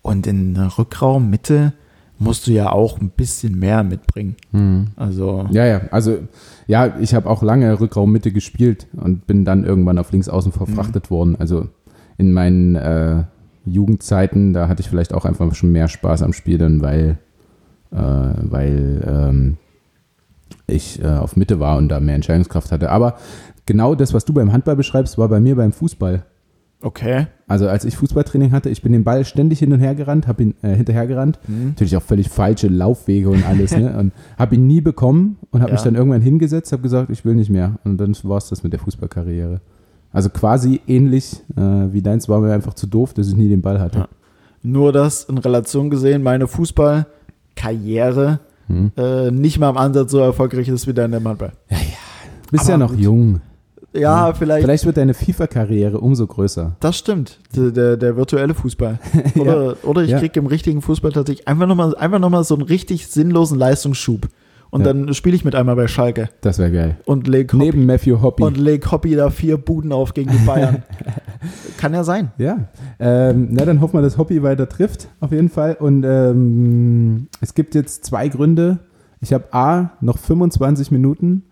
[0.00, 1.72] Und in der Rückraum, Mitte,
[2.18, 4.36] musst du ja auch ein bisschen mehr mitbringen.
[4.52, 4.88] Hm.
[4.96, 6.18] Also, Ja, ja, also
[6.66, 11.10] ja, ich habe auch lange Rückraummitte gespielt und bin dann irgendwann auf links außen verfrachtet
[11.10, 11.36] worden.
[11.38, 11.68] Also
[12.18, 13.24] in meinen äh,
[13.64, 17.18] Jugendzeiten, da hatte ich vielleicht auch einfach schon mehr Spaß am Spiel, dann weil,
[17.92, 19.56] äh, weil ähm,
[20.66, 22.90] ich äh, auf Mitte war und da mehr Entscheidungskraft hatte.
[22.90, 23.16] Aber
[23.66, 26.24] genau das, was du beim Handball beschreibst, war bei mir beim Fußball.
[26.82, 27.26] okay.
[27.46, 30.42] Also als ich Fußballtraining hatte, ich bin den Ball ständig hin und her gerannt, habe
[30.42, 31.38] ihn äh, hinterhergerannt.
[31.46, 31.68] Hm.
[31.68, 33.76] Natürlich auch völlig falsche Laufwege und alles.
[33.76, 33.94] ne?
[33.98, 35.74] Und habe ihn nie bekommen und habe Ja.
[35.74, 37.78] mich dann irgendwann hingesetzt, habe gesagt, ich will nicht mehr.
[37.84, 39.60] Und dann war es das mit der Fußballkarriere.
[40.12, 41.60] Also quasi ähnlich äh,
[41.92, 43.98] wie deins war mir einfach zu doof, dass ich nie den Ball hatte.
[43.98, 44.08] Ja.
[44.62, 46.46] Nur das in Relation gesehen, meine
[47.56, 48.92] Fußballkarriere Hm.
[48.96, 51.52] äh, nicht mal im Ansatz so erfolgreich ist wie deine Handball.
[52.52, 53.00] Bist ja Aber noch gut.
[53.00, 53.40] jung.
[53.92, 54.62] Ja, vielleicht.
[54.64, 56.76] Vielleicht wird deine FIFA-Karriere umso größer.
[56.80, 58.98] Das stimmt, der, der, der virtuelle Fußball.
[59.38, 60.18] Oder, oder ich Ja.
[60.18, 64.28] kriege im richtigen Fußball tatsächlich einfach nochmal einfach noch mal so einen richtig sinnlosen Leistungsschub.
[64.72, 64.92] Und Ja.
[64.94, 66.96] dann spiele ich mit einmal bei Schalke Das wäre geil.
[67.04, 68.42] und leg Neben Matthew Hoppy.
[68.42, 70.82] und leg Hoppi da vier Buden auf gegen die Bayern.
[71.76, 72.32] Kann ja sein.
[72.38, 72.68] Ja,
[72.98, 75.74] ähm, na dann hoffen wir, dass Hoppy weiter trifft, auf jeden Fall.
[75.78, 78.78] Und ähm, es gibt jetzt zwei Gründe.
[79.20, 81.42] Ich habe A, noch 25 Minuten,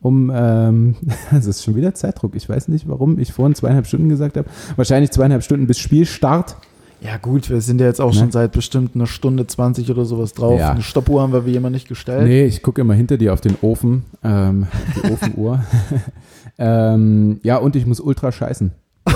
[0.00, 0.94] um, ähm,
[1.32, 2.36] das ist schon wieder Zeitdruck.
[2.36, 4.48] Ich weiß nicht, warum ich vorhin zweieinhalb Stunden gesagt habe.
[4.76, 6.56] Wahrscheinlich zweieinhalb Stunden bis Spielstart.
[7.00, 8.18] Ja gut, wir sind ja jetzt auch Ne?
[8.18, 10.58] schon seit bestimmt einer Stunde 20 oder sowas drauf.
[10.58, 10.72] Ja.
[10.72, 12.24] Eine Stoppuhr haben wir wie immer nicht gestellt.
[12.24, 14.66] Nee, ich gucke immer hinter dir auf den Ofen, ähm,
[14.96, 15.64] die Ofenuhr.
[16.58, 18.72] ähm, ja, und ich muss ultra scheißen.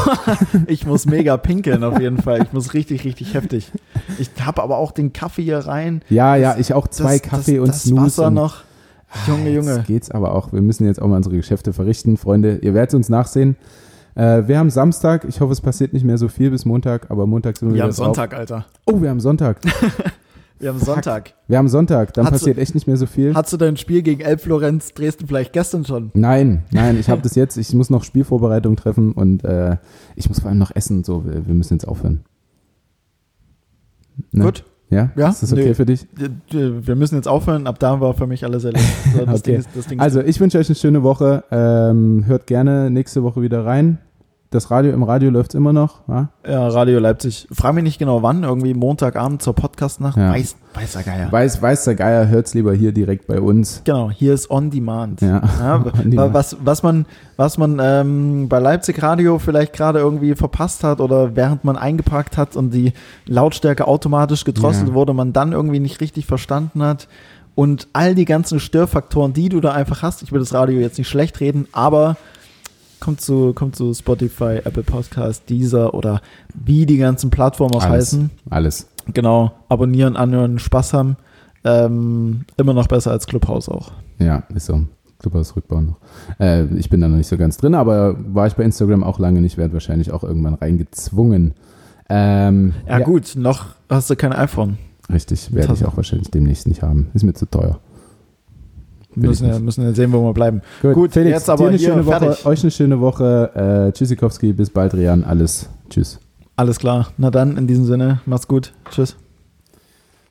[0.67, 2.43] Ich muss mega pinkeln auf jeden Fall.
[2.43, 3.71] Ich muss richtig, richtig heftig.
[4.19, 6.03] Ich habe aber auch den Kaffee hier rein.
[6.09, 8.03] Ja, ja, ich auch zwei das, Kaffee das, und das Snooze.
[8.03, 8.63] Wasser und, noch.
[9.29, 9.77] Junge, Junge.
[9.77, 10.53] Jetzt geht's aber auch.
[10.53, 12.59] Wir müssen jetzt auch mal unsere Geschäfte verrichten, Freunde.
[12.63, 13.57] Ihr werdet uns nachsehen.
[14.15, 15.25] Äh, wir haben Samstag.
[15.29, 17.75] Ich hoffe, es passiert nicht mehr so viel bis Montag, aber Montag sind wir, Wir
[17.77, 18.05] wieder haben drauf.
[18.07, 18.67] Sonntag, Alter.
[18.87, 19.59] Oh, wir haben Sonntag.
[20.61, 21.35] Wir haben Sonntag.
[21.49, 22.15] Wir haben Sonntag.
[22.15, 23.35] Dann Hast du- passiert echt nicht mehr so viel.
[23.35, 26.11] Hast du dein Spiel gegen Elbflorenz Dresden vielleicht gestern schon?
[26.15, 27.57] Nein, nein, ich habe das jetzt.
[27.59, 29.77] Ich muss noch Spielvorbereitung treffen und äh,
[30.15, 31.03] ich muss vor allem noch essen.
[31.03, 32.25] So, wir, wir müssen jetzt aufhören.
[34.31, 34.45] Ne?
[34.45, 34.65] Gut.
[34.91, 35.11] Ja?
[35.17, 35.31] Ja?
[35.31, 35.75] Ist das okay Nee.
[35.75, 36.07] für dich?
[36.51, 37.67] Wir müssen jetzt aufhören.
[37.67, 38.89] Ab da war für mich alles erledigt.
[39.13, 39.41] So, Okay.
[39.45, 41.45] Ding ist, Ding Also, ich wünsche euch eine schöne Woche.
[41.51, 43.99] Ähm, hört gerne nächste Woche wieder rein.
[44.55, 46.03] Das Radio, im Radio läuft immer noch.
[46.07, 46.29] Ja?
[46.47, 47.49] ja, Radio Leipzig.
[47.51, 48.45] Frag mich nicht genau wann.
[48.45, 50.17] Irgendwie Montagabend zur Podcastnacht.
[50.17, 50.33] Ja.
[50.33, 51.33] Weiß, weiß er Geier.
[51.33, 53.83] Weiß, weiß der Geier, hört's lieber hier direkt bei uns.
[53.83, 55.21] Genau, hier ist On Demand.
[55.23, 55.43] Ja.
[55.59, 56.35] Ja, On Demand.
[56.35, 57.05] was, was man,
[57.37, 62.37] was man ähm, bei Leipzig Radio vielleicht gerade irgendwie verpasst hat oder während man eingepackt
[62.37, 62.93] hat und die
[63.27, 67.09] Lautstärke automatisch gedrosselt wurde, man dann irgendwie nicht richtig verstanden hat.
[67.57, 70.99] Und all die ganzen Störfaktoren, die du da einfach hast, ich will das Radio jetzt
[70.99, 72.17] nicht schlecht reden, aber
[73.05, 76.21] kommt zu, kommt zu Spotify, Apple Podcast, Deezer oder
[76.55, 78.13] wie die ganzen Plattformen auch Alles.
[78.13, 78.31] heißen.
[78.51, 78.89] Alles.
[79.13, 81.17] Genau, abonnieren, anhören, Spaß haben.
[81.65, 83.93] Ähm, immer noch besser als Clubhouse auch.
[84.19, 84.83] Ja, ist so.
[85.19, 85.97] Clubhaus Rückbau noch.
[86.39, 89.19] Äh, ich bin da noch nicht so ganz drin, aber war ich bei Instagram auch
[89.19, 91.55] lange nicht, werde wahrscheinlich auch irgendwann reingezwungen.
[92.11, 94.77] Ähm, Ja, gut, noch hast du kein iPhone.
[95.13, 97.09] Richtig, werde ich auch wahrscheinlich demnächst nicht haben.
[97.15, 97.79] Ist mir zu teuer.
[99.17, 100.63] Müssen ja, müssen ja sehen, wo wir bleiben.
[100.83, 102.47] Gut, Gut, Felix, jetzt aber eine hier schöne Woche, fertig.
[102.47, 103.87] euch eine schöne Woche.
[103.89, 105.25] Äh, Tschüssikowski, bis bald, Rian.
[105.25, 105.69] Alles.
[105.91, 106.19] Tschüss.
[106.57, 107.09] Alles klar.
[107.17, 108.73] Na dann, in diesem Sinne, mach's gut.
[108.91, 109.17] Tschüss.